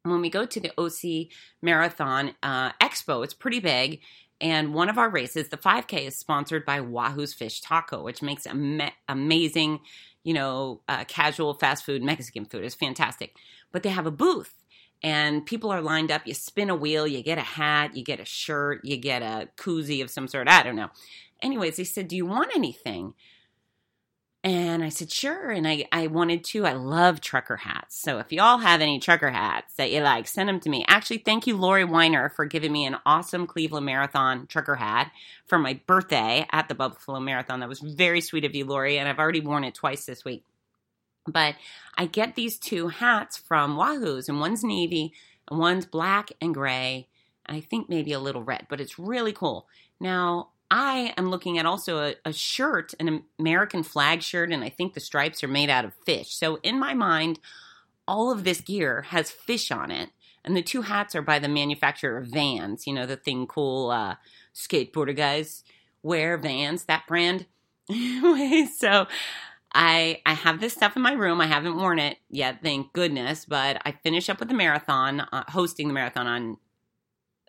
when 0.02 0.20
we 0.20 0.30
go 0.30 0.44
to 0.46 0.60
the 0.60 0.72
OC 0.78 1.28
Marathon 1.62 2.34
uh, 2.42 2.72
Expo, 2.72 3.24
it's 3.24 3.34
pretty 3.34 3.60
big. 3.60 4.00
And 4.40 4.72
one 4.72 4.88
of 4.88 4.98
our 4.98 5.10
races, 5.10 5.48
the 5.48 5.56
5K, 5.56 6.06
is 6.06 6.16
sponsored 6.16 6.64
by 6.64 6.80
Wahoo's 6.80 7.34
Fish 7.34 7.60
Taco, 7.60 8.02
which 8.04 8.22
makes 8.22 8.46
ama- 8.46 8.92
amazing, 9.08 9.80
you 10.22 10.32
know, 10.32 10.80
uh, 10.88 11.04
casual 11.04 11.54
fast 11.54 11.84
food 11.84 12.02
Mexican 12.02 12.44
food. 12.44 12.64
It's 12.64 12.74
fantastic. 12.74 13.36
But 13.72 13.82
they 13.82 13.90
have 13.90 14.06
a 14.06 14.12
booth 14.12 14.54
and 15.02 15.46
people 15.46 15.70
are 15.70 15.80
lined 15.80 16.10
up. 16.10 16.26
You 16.26 16.34
spin 16.34 16.70
a 16.70 16.76
wheel, 16.76 17.06
you 17.06 17.22
get 17.22 17.38
a 17.38 17.42
hat, 17.42 17.96
you 17.96 18.04
get 18.04 18.20
a 18.20 18.24
shirt, 18.24 18.84
you 18.84 18.96
get 18.96 19.22
a 19.22 19.48
koozie 19.56 20.02
of 20.02 20.10
some 20.10 20.28
sort. 20.28 20.48
I 20.48 20.62
don't 20.62 20.76
know. 20.76 20.88
Anyways, 21.40 21.76
they 21.76 21.84
said, 21.84 22.08
Do 22.08 22.16
you 22.16 22.26
want 22.26 22.50
anything? 22.54 23.14
And 24.44 24.84
I 24.84 24.88
said, 24.88 25.10
sure. 25.10 25.50
And 25.50 25.66
I, 25.66 25.86
I 25.90 26.06
wanted 26.06 26.44
to. 26.44 26.64
I 26.64 26.72
love 26.72 27.20
trucker 27.20 27.56
hats. 27.56 28.00
So 28.00 28.18
if 28.18 28.32
y'all 28.32 28.58
have 28.58 28.80
any 28.80 29.00
trucker 29.00 29.30
hats 29.30 29.74
that 29.74 29.90
you 29.90 30.00
like, 30.00 30.28
send 30.28 30.48
them 30.48 30.60
to 30.60 30.70
me. 30.70 30.84
Actually, 30.86 31.18
thank 31.18 31.46
you, 31.46 31.56
Lori 31.56 31.84
Weiner, 31.84 32.28
for 32.28 32.44
giving 32.44 32.70
me 32.70 32.86
an 32.86 32.96
awesome 33.04 33.46
Cleveland 33.48 33.86
Marathon 33.86 34.46
trucker 34.46 34.76
hat 34.76 35.10
for 35.46 35.58
my 35.58 35.80
birthday 35.86 36.46
at 36.52 36.68
the 36.68 36.76
Buffalo 36.76 37.18
Marathon. 37.18 37.60
That 37.60 37.68
was 37.68 37.80
very 37.80 38.20
sweet 38.20 38.44
of 38.44 38.54
you, 38.54 38.64
Lori. 38.64 38.98
And 38.98 39.08
I've 39.08 39.18
already 39.18 39.40
worn 39.40 39.64
it 39.64 39.74
twice 39.74 40.06
this 40.06 40.24
week. 40.24 40.44
But 41.26 41.56
I 41.96 42.06
get 42.06 42.36
these 42.36 42.58
two 42.58 42.88
hats 42.88 43.36
from 43.36 43.76
Wahoo's, 43.76 44.28
and 44.28 44.40
one's 44.40 44.64
navy, 44.64 45.12
and 45.50 45.58
one's 45.58 45.84
black 45.84 46.30
and 46.40 46.54
gray, 46.54 47.08
and 47.44 47.56
I 47.56 47.60
think 47.60 47.88
maybe 47.88 48.12
a 48.12 48.20
little 48.20 48.42
red, 48.42 48.66
but 48.68 48.80
it's 48.80 48.98
really 48.98 49.32
cool. 49.32 49.66
Now, 50.00 50.50
I 50.70 51.14
am 51.16 51.30
looking 51.30 51.58
at 51.58 51.66
also 51.66 51.98
a, 51.98 52.14
a, 52.24 52.32
shirt, 52.32 52.92
an 53.00 53.24
American 53.38 53.82
flag 53.82 54.22
shirt, 54.22 54.52
and 54.52 54.62
I 54.62 54.68
think 54.68 54.94
the 54.94 55.00
stripes 55.00 55.42
are 55.42 55.48
made 55.48 55.70
out 55.70 55.84
of 55.84 55.94
fish. 56.04 56.34
So 56.34 56.56
in 56.62 56.78
my 56.78 56.92
mind, 56.92 57.40
all 58.06 58.30
of 58.30 58.44
this 58.44 58.60
gear 58.60 59.02
has 59.08 59.30
fish 59.30 59.70
on 59.70 59.90
it. 59.90 60.10
And 60.44 60.56
the 60.56 60.62
two 60.62 60.82
hats 60.82 61.14
are 61.14 61.22
by 61.22 61.38
the 61.38 61.48
manufacturer 61.48 62.18
of 62.18 62.28
Vans, 62.28 62.86
you 62.86 62.94
know, 62.94 63.06
the 63.06 63.16
thing 63.16 63.46
cool 63.46 63.90
uh, 63.90 64.16
skateboarder 64.54 65.14
guys 65.14 65.64
wear 66.02 66.38
Vans, 66.38 66.84
that 66.84 67.06
brand. 67.06 67.46
anyway, 67.90 68.66
so 68.74 69.06
I 69.74 70.20
I 70.24 70.34
have 70.34 70.60
this 70.60 70.72
stuff 70.72 70.96
in 70.96 71.02
my 71.02 71.12
room. 71.12 71.40
I 71.40 71.46
haven't 71.46 71.76
worn 71.76 71.98
it 71.98 72.18
yet, 72.30 72.62
thank 72.62 72.92
goodness. 72.92 73.44
But 73.44 73.82
I 73.84 73.92
finish 73.92 74.28
up 74.28 74.40
with 74.40 74.48
the 74.48 74.54
marathon, 74.54 75.20
uh, 75.20 75.44
hosting 75.48 75.88
the 75.88 75.94
marathon 75.94 76.26
on 76.26 76.56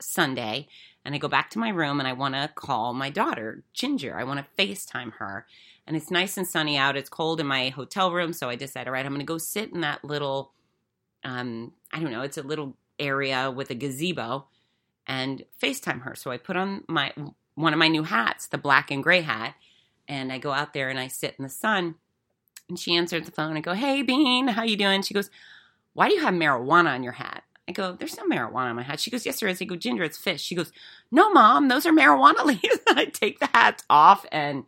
Sunday, 0.02 0.68
and 1.06 1.16
I 1.16 1.18
go 1.18 1.28
back 1.28 1.50
to 1.52 1.60
my 1.60 1.70
room 1.70 2.00
and 2.00 2.08
I 2.08 2.14
want 2.14 2.36
to 2.36 2.50
call 2.54 2.94
my 2.94 3.10
daughter, 3.10 3.64
Ginger. 3.74 4.18
I 4.18 4.24
want 4.24 4.40
to 4.40 4.64
FaceTime 4.64 5.14
her. 5.14 5.46
And 5.88 5.96
it's 5.96 6.12
nice 6.12 6.38
and 6.38 6.48
sunny 6.48 6.78
out. 6.78 6.98
It's 6.98 7.10
cold 7.10 7.40
in 7.40 7.48
my 7.48 7.70
hotel 7.70 8.12
room. 8.12 8.34
So 8.34 8.50
I 8.50 8.56
decide, 8.56 8.88
all 8.88 8.94
right, 8.94 9.06
I'm 9.06 9.12
going 9.12 9.22
to 9.22 9.26
go 9.26 9.38
sit 9.38 9.74
in 9.74 9.82
that 9.82 10.04
little, 10.04 10.52
um, 11.24 11.72
I 11.92 12.00
don't 12.00 12.12
know, 12.12 12.22
it's 12.22 12.38
a 12.38 12.44
little 12.44 12.76
area 13.00 13.50
with 13.50 13.72
a 13.72 13.76
gazebo 13.76 14.46
and 15.08 15.44
FaceTime 15.62 16.02
her. 16.02 16.16
So 16.16 16.32
I 16.32 16.38
put 16.38 16.56
on 16.56 16.84
my 16.88 17.14
one 17.56 17.74
of 17.74 17.80
my 17.80 17.90
new 17.90 18.04
hats, 18.04 18.48
the 18.48 18.58
black 18.58 18.92
and 18.92 19.04
gray 19.04 19.22
hat, 19.22 19.56
and 20.08 20.32
I 20.32 20.38
go 20.38 20.52
out 20.52 20.74
there 20.74 20.90
and 20.90 21.00
I 21.00 21.08
sit 21.08 21.36
in 21.38 21.44
the 21.44 21.50
sun. 21.50 21.96
And 22.70 22.80
she 22.80 22.96
answered 22.96 23.26
the 23.26 23.32
phone. 23.32 23.58
I 23.58 23.62
go, 23.62 23.74
"Hey, 23.74 24.04
Bean, 24.04 24.48
how 24.50 24.64
you 24.64 24.78
doing?" 24.78 25.02
She 25.02 25.14
goes, 25.16 25.30
"Why 25.94 26.08
do 26.08 26.16
you 26.16 26.22
have 26.22 26.34
marijuana 26.36 26.94
on 26.94 27.04
your 27.04 27.14
hat?" 27.14 27.44
I 27.70 27.72
go, 27.72 27.94
there's 27.94 28.18
no 28.18 28.24
marijuana 28.24 28.72
in 28.72 28.76
my 28.78 28.82
hat. 28.82 29.00
She 29.00 29.12
goes, 29.12 29.28
yes, 29.28 29.40
there 29.40 29.48
is. 29.48 29.62
I 29.62 29.66
go, 29.66 29.76
Ginger, 29.76 30.04
it's 30.04 30.18
fish. 30.18 30.42
She 30.42 30.56
goes, 30.56 30.72
no, 31.12 31.32
mom, 31.32 31.68
those 31.68 31.86
are 31.86 31.92
marijuana 31.92 32.44
leaves. 32.44 32.80
I 32.88 33.06
take 33.06 33.40
the 33.40 33.50
hats 33.54 33.84
off 33.92 34.26
and 34.32 34.64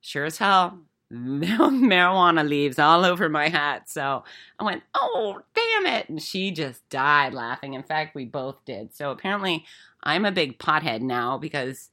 sure 0.00 0.24
as 0.24 0.38
hell, 0.38 0.78
marijuana 1.12 2.48
leaves 2.48 2.78
all 2.78 3.04
over 3.04 3.28
my 3.28 3.48
hat. 3.48 3.90
So 3.90 4.22
I 4.56 4.64
went, 4.64 4.84
oh, 4.94 5.40
damn 5.52 5.86
it. 5.86 6.08
And 6.08 6.22
she 6.22 6.52
just 6.52 6.88
died 6.90 7.34
laughing. 7.34 7.74
In 7.74 7.82
fact, 7.82 8.14
we 8.14 8.24
both 8.24 8.64
did. 8.64 8.94
So 8.94 9.10
apparently 9.10 9.64
I'm 10.04 10.24
a 10.24 10.30
big 10.30 10.60
pothead 10.60 11.00
now 11.00 11.38
because, 11.38 11.90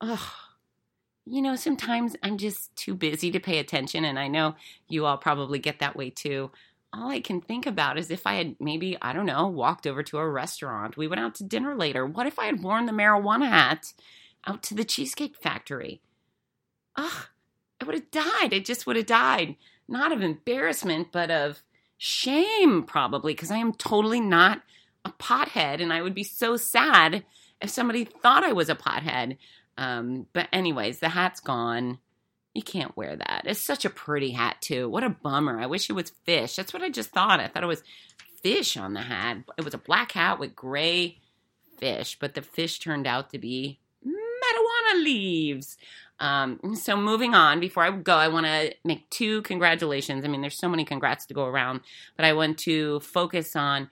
oh, 0.00 0.32
you 1.26 1.42
know, 1.42 1.56
sometimes 1.56 2.16
I'm 2.22 2.38
just 2.38 2.74
too 2.74 2.94
busy 2.94 3.30
to 3.32 3.38
pay 3.38 3.58
attention. 3.58 4.06
And 4.06 4.18
I 4.18 4.28
know 4.28 4.54
you 4.88 5.04
all 5.04 5.18
probably 5.18 5.58
get 5.58 5.80
that 5.80 5.94
way 5.94 6.08
too 6.08 6.50
all 6.94 7.10
I 7.10 7.20
can 7.20 7.40
think 7.40 7.66
about 7.66 7.98
is 7.98 8.10
if 8.10 8.26
I 8.26 8.34
had 8.34 8.56
maybe, 8.60 8.96
I 9.02 9.12
don't 9.12 9.26
know, 9.26 9.46
walked 9.48 9.86
over 9.86 10.02
to 10.04 10.18
a 10.18 10.28
restaurant. 10.28 10.96
We 10.96 11.08
went 11.08 11.20
out 11.20 11.34
to 11.36 11.44
dinner 11.44 11.74
later. 11.74 12.06
What 12.06 12.26
if 12.26 12.38
I 12.38 12.46
had 12.46 12.62
worn 12.62 12.86
the 12.86 12.92
marijuana 12.92 13.48
hat 13.48 13.92
out 14.46 14.62
to 14.64 14.74
the 14.74 14.84
Cheesecake 14.84 15.36
Factory? 15.36 16.00
Ugh, 16.96 17.26
I 17.80 17.84
would 17.84 17.94
have 17.94 18.10
died. 18.10 18.54
I 18.54 18.60
just 18.60 18.86
would 18.86 18.96
have 18.96 19.06
died. 19.06 19.56
Not 19.88 20.12
of 20.12 20.22
embarrassment, 20.22 21.08
but 21.12 21.30
of 21.30 21.62
shame, 21.98 22.84
probably, 22.84 23.34
because 23.34 23.50
I 23.50 23.58
am 23.58 23.72
totally 23.74 24.20
not 24.20 24.62
a 25.04 25.10
pothead. 25.10 25.82
And 25.82 25.92
I 25.92 26.00
would 26.02 26.14
be 26.14 26.24
so 26.24 26.56
sad 26.56 27.24
if 27.60 27.70
somebody 27.70 28.04
thought 28.04 28.44
I 28.44 28.52
was 28.52 28.68
a 28.68 28.74
pothead. 28.74 29.36
Um, 29.76 30.26
but, 30.32 30.48
anyways, 30.52 31.00
the 31.00 31.08
hat's 31.08 31.40
gone 31.40 31.98
You 32.54 32.62
can't 32.62 32.96
wear 32.96 33.16
that. 33.16 33.42
It's 33.46 33.60
such 33.60 33.84
a 33.84 33.90
pretty 33.90 34.30
hat, 34.30 34.58
too. 34.60 34.88
What 34.88 35.02
a 35.02 35.10
bummer. 35.10 35.60
I 35.60 35.66
wish 35.66 35.90
it 35.90 35.94
was 35.94 36.10
fish. 36.24 36.54
That's 36.54 36.72
what 36.72 36.82
I 36.82 36.88
just 36.88 37.10
thought. 37.10 37.40
I 37.40 37.48
thought 37.48 37.64
it 37.64 37.66
was 37.66 37.82
fish 38.42 38.76
on 38.76 38.94
the 38.94 39.00
hat. 39.00 39.38
It 39.58 39.64
was 39.64 39.74
a 39.74 39.78
black 39.78 40.12
hat 40.12 40.38
with 40.38 40.54
gray 40.54 41.18
fish, 41.78 42.16
but 42.20 42.34
the 42.34 42.42
fish 42.42 42.78
turned 42.78 43.06
out 43.06 43.30
to 43.30 43.38
be 43.38 43.80
marijuana 44.06 45.02
leaves. 45.02 45.76
Um, 46.20 46.76
so 46.76 46.96
moving 46.96 47.34
on, 47.34 47.58
before 47.58 47.82
I 47.82 47.90
go, 47.90 48.14
I 48.14 48.28
want 48.28 48.46
to 48.46 48.74
make 48.84 49.10
two 49.10 49.42
congratulations. 49.42 50.24
I 50.24 50.28
mean, 50.28 50.40
there's 50.40 50.56
so 50.56 50.68
many 50.68 50.84
congrats 50.84 51.26
to 51.26 51.34
go 51.34 51.44
around, 51.44 51.80
but 52.16 52.24
I 52.24 52.34
want 52.34 52.58
to 52.60 53.00
focus 53.00 53.56
on 53.56 53.90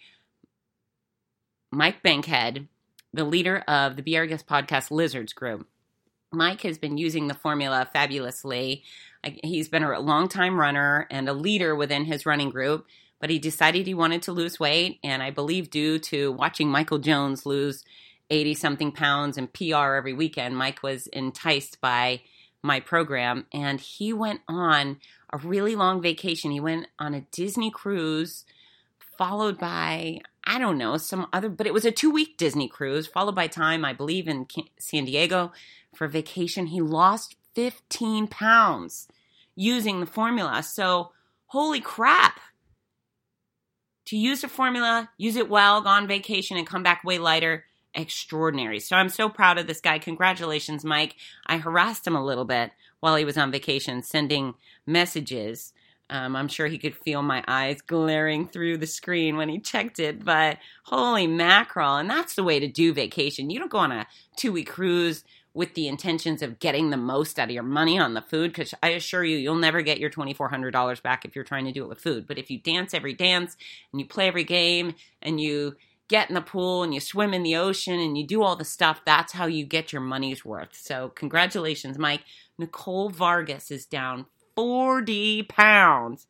Mike 1.72 2.02
Bankhead, 2.02 2.68
the 3.12 3.24
leader 3.24 3.58
of 3.66 3.96
the 3.96 4.02
Be 4.02 4.12
Guest 4.26 4.46
podcast 4.46 4.90
Lizards 4.90 5.32
Group. 5.32 5.66
Mike 6.32 6.62
has 6.62 6.78
been 6.78 6.98
using 6.98 7.28
the 7.28 7.34
formula 7.34 7.88
fabulously. 7.92 8.84
He's 9.44 9.68
been 9.68 9.82
a 9.82 10.00
long 10.00 10.28
time 10.28 10.58
runner 10.58 11.06
and 11.10 11.28
a 11.28 11.32
leader 11.32 11.76
within 11.76 12.04
his 12.04 12.26
running 12.26 12.50
group, 12.50 12.86
but 13.20 13.30
he 13.30 13.38
decided 13.38 13.86
he 13.86 13.94
wanted 13.94 14.22
to 14.22 14.32
lose 14.32 14.58
weight. 14.58 14.98
And 15.04 15.22
I 15.22 15.30
believe, 15.30 15.70
due 15.70 15.98
to 16.00 16.32
watching 16.32 16.68
Michael 16.68 16.98
Jones 16.98 17.46
lose 17.46 17.84
80 18.30 18.54
something 18.54 18.92
pounds 18.92 19.36
and 19.36 19.52
PR 19.52 19.94
every 19.94 20.14
weekend, 20.14 20.56
Mike 20.56 20.82
was 20.82 21.06
enticed 21.08 21.80
by 21.80 22.22
my 22.62 22.80
program 22.80 23.46
and 23.52 23.80
he 23.80 24.12
went 24.12 24.40
on 24.48 24.98
a 25.32 25.38
really 25.38 25.74
long 25.74 26.00
vacation. 26.00 26.50
He 26.50 26.60
went 26.60 26.86
on 26.98 27.14
a 27.14 27.22
Disney 27.32 27.70
cruise, 27.70 28.44
followed 29.18 29.58
by, 29.58 30.20
I 30.44 30.58
don't 30.58 30.78
know, 30.78 30.96
some 30.96 31.26
other, 31.32 31.48
but 31.48 31.66
it 31.66 31.74
was 31.74 31.84
a 31.84 31.90
two 31.90 32.10
week 32.10 32.36
Disney 32.36 32.68
cruise, 32.68 33.06
followed 33.06 33.34
by 33.34 33.46
time, 33.48 33.84
I 33.84 33.92
believe, 33.92 34.28
in 34.28 34.46
San 34.78 35.04
Diego 35.04 35.52
for 35.94 36.08
vacation. 36.08 36.66
He 36.66 36.80
lost 36.80 37.36
15 37.54 38.28
pounds 38.28 39.08
using 39.54 40.00
the 40.00 40.06
formula. 40.06 40.62
So, 40.62 41.12
holy 41.46 41.80
crap. 41.80 42.40
To 44.06 44.16
use 44.16 44.40
the 44.40 44.48
formula, 44.48 45.10
use 45.16 45.36
it 45.36 45.48
well, 45.48 45.80
go 45.80 45.88
on 45.88 46.08
vacation, 46.08 46.56
and 46.56 46.66
come 46.66 46.82
back 46.82 47.04
way 47.04 47.18
lighter, 47.18 47.64
extraordinary. 47.94 48.80
So, 48.80 48.96
I'm 48.96 49.08
so 49.08 49.28
proud 49.28 49.58
of 49.58 49.66
this 49.66 49.80
guy. 49.80 49.98
Congratulations, 49.98 50.84
Mike. 50.84 51.16
I 51.46 51.58
harassed 51.58 52.06
him 52.06 52.16
a 52.16 52.24
little 52.24 52.44
bit 52.44 52.72
while 53.00 53.16
he 53.16 53.24
was 53.24 53.38
on 53.38 53.50
vacation, 53.52 54.02
sending 54.02 54.54
messages. 54.86 55.72
Um, 56.10 56.36
I'm 56.36 56.48
sure 56.48 56.66
he 56.66 56.78
could 56.78 56.94
feel 56.94 57.22
my 57.22 57.42
eyes 57.48 57.80
glaring 57.80 58.46
through 58.46 58.78
the 58.78 58.86
screen 58.86 59.36
when 59.36 59.48
he 59.48 59.58
checked 59.58 59.98
it, 59.98 60.22
but 60.22 60.58
holy 60.84 61.26
mackerel. 61.26 61.96
And 61.96 62.10
that's 62.10 62.34
the 62.34 62.44
way 62.44 62.60
to 62.60 62.68
do 62.68 62.92
vacation. 62.92 63.48
You 63.48 63.58
don't 63.58 63.70
go 63.70 63.78
on 63.78 63.92
a 63.92 64.06
two 64.36 64.52
week 64.52 64.68
cruise 64.68 65.24
with 65.54 65.74
the 65.74 65.88
intentions 65.88 66.42
of 66.42 66.58
getting 66.58 66.90
the 66.90 66.96
most 66.96 67.38
out 67.38 67.48
of 67.48 67.54
your 67.54 67.62
money 67.62 67.98
on 67.98 68.14
the 68.14 68.22
food 68.22 68.52
because 68.52 68.74
I 68.82 68.90
assure 68.90 69.24
you, 69.24 69.36
you'll 69.36 69.54
never 69.54 69.82
get 69.82 69.98
your 69.98 70.10
$2,400 70.10 71.02
back 71.02 71.24
if 71.24 71.34
you're 71.36 71.44
trying 71.44 71.66
to 71.66 71.72
do 71.72 71.84
it 71.84 71.88
with 71.88 72.00
food. 72.00 72.26
But 72.26 72.38
if 72.38 72.50
you 72.50 72.58
dance 72.58 72.94
every 72.94 73.12
dance 73.12 73.56
and 73.92 74.00
you 74.00 74.06
play 74.06 74.28
every 74.28 74.44
game 74.44 74.94
and 75.20 75.40
you 75.40 75.76
get 76.08 76.28
in 76.28 76.34
the 76.34 76.40
pool 76.40 76.82
and 76.82 76.94
you 76.94 77.00
swim 77.00 77.34
in 77.34 77.42
the 77.42 77.56
ocean 77.56 77.98
and 77.98 78.16
you 78.16 78.26
do 78.26 78.42
all 78.42 78.56
the 78.56 78.64
stuff, 78.64 79.02
that's 79.04 79.32
how 79.32 79.46
you 79.46 79.64
get 79.64 79.92
your 79.92 80.02
money's 80.02 80.44
worth. 80.44 80.74
So, 80.74 81.10
congratulations, 81.10 81.98
Mike. 81.98 82.22
Nicole 82.58 83.10
Vargas 83.10 83.70
is 83.70 83.86
down 83.86 84.26
40 84.56 85.44
pounds. 85.44 86.26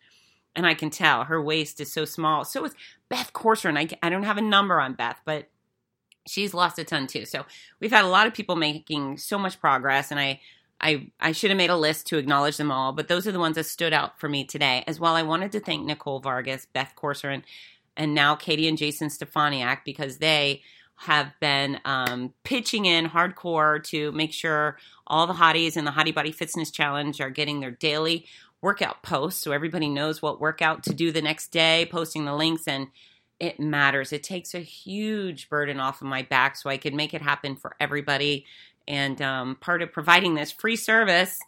And 0.55 0.67
I 0.67 0.75
can 0.75 0.91
tell 0.91 1.25
her 1.25 1.43
waist 1.43 1.81
is 1.81 1.93
so 1.93 2.05
small. 2.05 2.45
So 2.45 2.65
is 2.67 2.75
Beth 3.09 3.33
Corcoran. 3.33 3.79
I, 3.79 3.89
I 4.03 4.11
don't 4.11 4.25
have 4.25 4.37
a 4.37 4.43
number 4.43 4.81
on 4.81 4.93
Beth, 4.93 5.19
but 5.25 5.49
she's 6.27 6.55
lost 6.55 6.79
a 6.79 6.85
ton 6.85 7.07
too. 7.07 7.25
So 7.25 7.45
we've 7.81 7.91
had 7.93 8.05
a 8.05 8.09
lot 8.09 8.27
of 8.27 8.35
people 8.35 8.57
making 8.57 9.19
so 9.19 9.39
much 9.39 9.61
progress, 9.61 10.11
and 10.11 10.21
I 10.21 10.41
I 10.81 11.09
I 11.21 11.33
should 11.33 11.51
have 11.51 11.59
made 11.59 11.71
a 11.71 11.77
list 11.77 12.07
to 12.09 12.19
acknowledge 12.19 12.57
them 12.57 12.71
all, 12.71 12.93
but 12.93 13.09
those 13.09 13.27
are 13.27 13.33
the 13.33 13.39
ones 13.39 13.57
that 13.57 13.65
stood 13.65 13.93
out 13.93 14.19
for 14.19 14.29
me 14.29 14.45
today. 14.45 14.85
As 14.87 14.99
well, 14.99 15.15
I 15.15 15.23
wanted 15.23 15.53
to 15.53 15.61
thank 15.61 15.87
Nicole 15.87 16.21
Vargas, 16.21 16.67
Beth 16.67 16.93
Corcoran, 16.97 17.45
and 17.97 18.15
now 18.15 18.35
Katie 18.35 18.69
and 18.69 18.79
Jason 18.79 19.09
Stefaniak 19.09 19.85
because 19.85 20.19
they 20.19 20.63
have 20.97 21.33
been 21.41 21.81
um, 21.85 22.33
pitching 22.45 22.87
in 22.87 23.07
hardcore 23.09 23.83
to 23.83 24.13
make 24.13 24.33
sure 24.33 24.79
all 25.07 25.27
the 25.27 25.33
hotties 25.33 25.77
in 25.77 25.85
the 25.85 25.91
Hottie 25.91 26.15
Body 26.15 26.33
Fitzness 26.33 26.73
Challenge 26.73 27.21
are 27.21 27.31
getting 27.31 27.61
their 27.61 27.73
daily 27.73 28.27
workout 28.61 29.03
posts 29.03 29.43
so 29.43 29.51
everybody 29.51 29.89
knows 29.89 30.23
what 30.23 30.41
workout 30.41 30.85
to 30.85 30.95
do 30.95 31.11
the 31.11 31.21
next 31.21 31.49
day, 31.49 31.89
posting 31.91 32.25
the 32.25 32.35
links 32.35 32.69
and 32.69 32.87
it 33.43 33.59
matters. 33.59 34.13
It 34.13 34.23
takes 34.23 34.55
a 34.55 34.61
huge 34.61 35.51
burden 35.51 35.81
off 35.81 36.01
of 36.01 36.07
my 36.07 36.23
back 36.23 36.57
so 36.57 36.71
I 36.71 36.77
can 36.77 36.95
make 36.95 37.13
it 37.13 37.21
happen 37.21 37.57
for 37.57 37.75
everybody. 37.81 38.47
And 38.87 39.21
um, 39.21 39.57
part 39.57 39.83
of 39.83 39.91
providing 39.91 40.37
this 40.37 40.53
free 40.53 40.77
service 40.77 41.41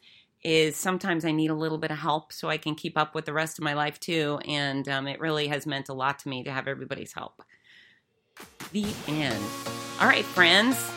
is 0.43 0.77
sometimes 0.77 1.25
I 1.25 1.31
need 1.31 1.51
a 1.51 1.55
little 1.55 1.79
bit 1.79 1.93
of 1.93 1.99
help 1.99 2.33
so 2.33 2.51
I 2.51 2.57
can 2.57 2.75
keep 2.75 2.99
up 2.99 3.15
with 3.15 3.27
the 3.27 3.33
rest 3.33 3.61
of 3.61 3.65
my 3.65 3.75
life 3.75 4.01
too. 4.01 4.41
And 4.45 4.89
um, 4.89 5.07
it 5.07 5.21
really 5.21 5.47
has 5.47 5.67
meant 5.67 5.89
a 5.89 5.95
lot 5.95 6.19
to 6.19 6.29
me 6.29 6.43
to 6.43 6.51
have 6.51 6.67
everybody's 6.67 7.13
help. 7.13 7.45
The 8.73 8.93
end. 9.07 9.43
All 10.01 10.09
right, 10.09 10.25
friends, 10.25 10.91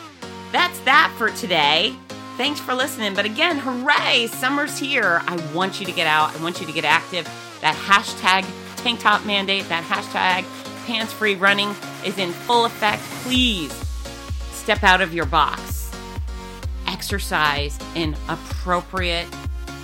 that's 0.50 0.80
that 0.80 1.14
for 1.16 1.30
today. 1.30 1.94
Thanks 2.36 2.58
for 2.58 2.74
listening. 2.74 3.14
But 3.14 3.24
again, 3.24 3.58
hooray, 3.58 4.26
summer's 4.26 4.76
here. 4.76 5.22
I 5.26 5.36
want 5.54 5.78
you 5.78 5.86
to 5.86 5.92
get 5.92 6.08
out, 6.08 6.36
I 6.36 6.42
want 6.42 6.60
you 6.60 6.66
to 6.66 6.72
get 6.72 6.84
active. 6.84 7.24
That 7.60 7.76
hashtag 7.76 8.44
tank 8.78 8.98
top 8.98 9.24
mandate, 9.24 9.68
that 9.68 9.84
hashtag 9.84 10.44
pants 10.88 11.12
free 11.12 11.34
running 11.34 11.68
is 12.02 12.16
in 12.16 12.32
full 12.32 12.64
effect, 12.64 13.02
please 13.22 13.70
step 14.52 14.82
out 14.82 15.02
of 15.02 15.12
your 15.12 15.26
box. 15.26 15.90
Exercise 16.86 17.78
in 17.94 18.16
appropriate 18.30 19.26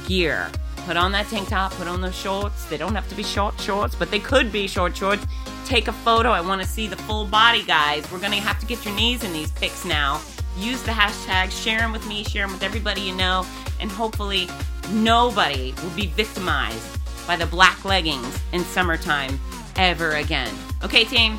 gear. 0.08 0.50
Put 0.86 0.96
on 0.96 1.12
that 1.12 1.26
tank 1.26 1.48
top, 1.48 1.72
put 1.72 1.88
on 1.88 2.00
those 2.00 2.14
shorts. 2.14 2.64
They 2.64 2.78
don't 2.78 2.94
have 2.94 3.06
to 3.10 3.14
be 3.14 3.22
short 3.22 3.60
shorts, 3.60 3.94
but 3.94 4.10
they 4.10 4.18
could 4.18 4.50
be 4.50 4.66
short 4.66 4.96
shorts. 4.96 5.26
Take 5.66 5.88
a 5.88 5.92
photo. 5.92 6.30
I 6.30 6.40
want 6.40 6.62
to 6.62 6.66
see 6.66 6.86
the 6.86 6.96
full 6.96 7.26
body, 7.26 7.62
guys. 7.64 8.10
We're 8.10 8.18
going 8.18 8.32
to 8.32 8.38
have 8.38 8.58
to 8.60 8.66
get 8.66 8.82
your 8.86 8.94
knees 8.94 9.24
in 9.24 9.32
these 9.34 9.50
pics 9.52 9.84
now. 9.84 10.22
Use 10.56 10.82
the 10.84 10.92
hashtag, 10.92 11.50
share 11.50 11.80
them 11.80 11.92
with 11.92 12.06
me, 12.06 12.24
share 12.24 12.46
them 12.46 12.54
with 12.54 12.62
everybody 12.62 13.02
you 13.02 13.14
know, 13.14 13.44
and 13.78 13.90
hopefully 13.90 14.48
nobody 14.90 15.74
will 15.82 15.90
be 15.90 16.06
victimized 16.06 16.98
by 17.26 17.36
the 17.36 17.46
black 17.46 17.84
leggings 17.84 18.40
in 18.52 18.64
summertime 18.64 19.38
ever 19.76 20.12
again. 20.12 20.54
Okay, 20.84 21.04
team, 21.04 21.38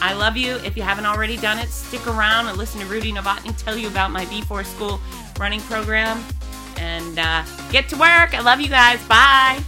I 0.00 0.14
love 0.14 0.36
you. 0.36 0.54
If 0.58 0.76
you 0.76 0.84
haven't 0.84 1.06
already 1.06 1.36
done 1.36 1.58
it, 1.58 1.68
stick 1.68 2.06
around 2.06 2.46
and 2.46 2.56
listen 2.56 2.80
to 2.80 2.86
Rudy 2.86 3.12
Novotny 3.12 3.56
tell 3.56 3.76
you 3.76 3.88
about 3.88 4.12
my 4.12 4.24
B4 4.26 4.64
School 4.64 5.00
running 5.38 5.60
program. 5.62 6.22
And 6.76 7.18
uh, 7.18 7.44
get 7.72 7.88
to 7.88 7.96
work. 7.96 8.34
I 8.34 8.40
love 8.40 8.60
you 8.60 8.68
guys. 8.68 9.04
Bye. 9.08 9.60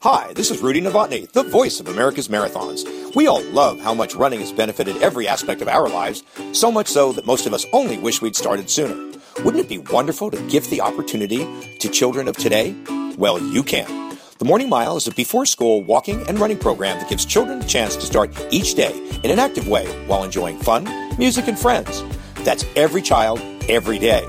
Hi, 0.00 0.32
this 0.32 0.50
is 0.50 0.60
Rudy 0.60 0.80
Novotny, 0.80 1.30
the 1.32 1.42
voice 1.42 1.78
of 1.78 1.88
America's 1.88 2.28
Marathons. 2.28 3.14
We 3.14 3.26
all 3.26 3.42
love 3.44 3.78
how 3.80 3.92
much 3.92 4.14
running 4.14 4.40
has 4.40 4.50
benefited 4.50 4.96
every 5.02 5.28
aspect 5.28 5.60
of 5.60 5.68
our 5.68 5.88
lives, 5.88 6.24
so 6.52 6.72
much 6.72 6.88
so 6.88 7.12
that 7.12 7.26
most 7.26 7.46
of 7.46 7.52
us 7.52 7.66
only 7.72 7.98
wish 7.98 8.22
we'd 8.22 8.34
started 8.34 8.70
sooner. 8.70 8.96
Wouldn't 9.44 9.62
it 9.64 9.68
be 9.68 9.78
wonderful 9.78 10.30
to 10.30 10.48
give 10.48 10.68
the 10.70 10.80
opportunity 10.80 11.46
to 11.78 11.88
children 11.88 12.28
of 12.28 12.36
today? 12.36 12.74
Well, 13.16 13.38
you 13.40 13.62
can. 13.62 14.11
The 14.42 14.48
Morning 14.48 14.68
Mile 14.68 14.96
is 14.96 15.06
a 15.06 15.12
before 15.12 15.46
school 15.46 15.84
walking 15.84 16.26
and 16.26 16.36
running 16.36 16.58
program 16.58 16.98
that 16.98 17.08
gives 17.08 17.24
children 17.24 17.62
a 17.62 17.64
chance 17.64 17.94
to 17.94 18.04
start 18.04 18.36
each 18.50 18.74
day 18.74 18.92
in 19.22 19.30
an 19.30 19.38
active 19.38 19.68
way 19.68 19.86
while 20.08 20.24
enjoying 20.24 20.58
fun, 20.58 20.82
music, 21.16 21.46
and 21.46 21.56
friends. 21.56 22.02
That's 22.42 22.64
every 22.74 23.02
child, 23.02 23.40
every 23.68 24.00
day. 24.00 24.26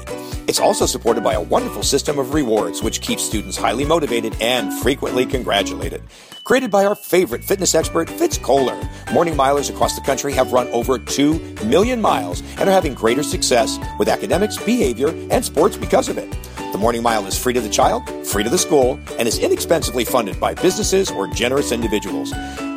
It's 0.48 0.60
also 0.60 0.86
supported 0.86 1.24
by 1.24 1.34
a 1.34 1.42
wonderful 1.42 1.82
system 1.82 2.20
of 2.20 2.36
rewards, 2.36 2.84
which 2.84 3.02
keeps 3.02 3.24
students 3.24 3.58
highly 3.58 3.86
motivated 3.86 4.40
and 4.40 4.72
frequently 4.84 5.26
congratulated. 5.26 6.04
Created 6.44 6.70
by 6.70 6.86
our 6.86 6.94
favorite 6.94 7.44
fitness 7.44 7.74
expert, 7.74 8.08
Fitz 8.08 8.38
Koehler, 8.38 8.78
morning 9.14 9.34
milers 9.34 9.72
across 9.72 9.96
the 9.96 10.06
country 10.06 10.32
have 10.34 10.54
run 10.54 10.68
over 10.68 11.00
2 11.00 11.40
million 11.66 12.00
miles 12.00 12.42
and 12.60 12.70
are 12.70 12.72
having 12.72 12.94
greater 12.94 13.24
success 13.24 13.80
with 13.98 14.08
academics, 14.08 14.58
behavior, 14.58 15.08
and 15.32 15.44
sports 15.44 15.76
because 15.76 16.08
of 16.08 16.20
it. 16.20 16.32
The 16.74 16.80
Morning 16.80 17.04
Mile 17.04 17.28
is 17.28 17.38
free 17.38 17.54
to 17.54 17.62
the 17.62 17.70
child, 17.70 18.10
free 18.26 18.44
to 18.44 18.50
the 18.50 18.58
school, 18.58 19.00
and 19.20 19.28
is 19.28 19.38
inexpensively 19.38 20.04
funded 20.06 20.40
by 20.40 20.56
businesses 20.56 21.12
or 21.12 21.28
generous 21.28 21.72
individuals. 21.72 22.32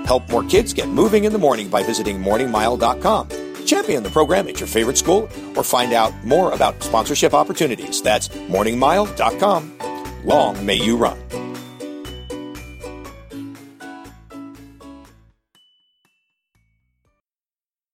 Help 0.05 0.29
more 0.29 0.45
kids 0.45 0.75
get 0.75 0.87
moving 0.91 1.25
in 1.25 1.33
the 1.33 1.39
morning 1.39 1.71
by 1.71 1.83
visiting 1.83 2.23
morningmile.com. 2.23 3.29
Champion 3.65 4.03
the 4.03 4.11
program 4.11 4.49
at 4.49 4.61
your 4.61 4.67
favorite 4.67 4.99
school 4.99 5.31
or 5.57 5.65
find 5.65 5.95
out 5.95 6.13
more 6.27 6.53
about 6.53 6.83
sponsorship 6.83 7.33
opportunities. 7.33 8.03
That's 8.03 8.29
morningmile.com. 8.29 9.79
Long 10.27 10.67
may 10.67 10.77
you 10.77 10.99
run. 10.99 11.46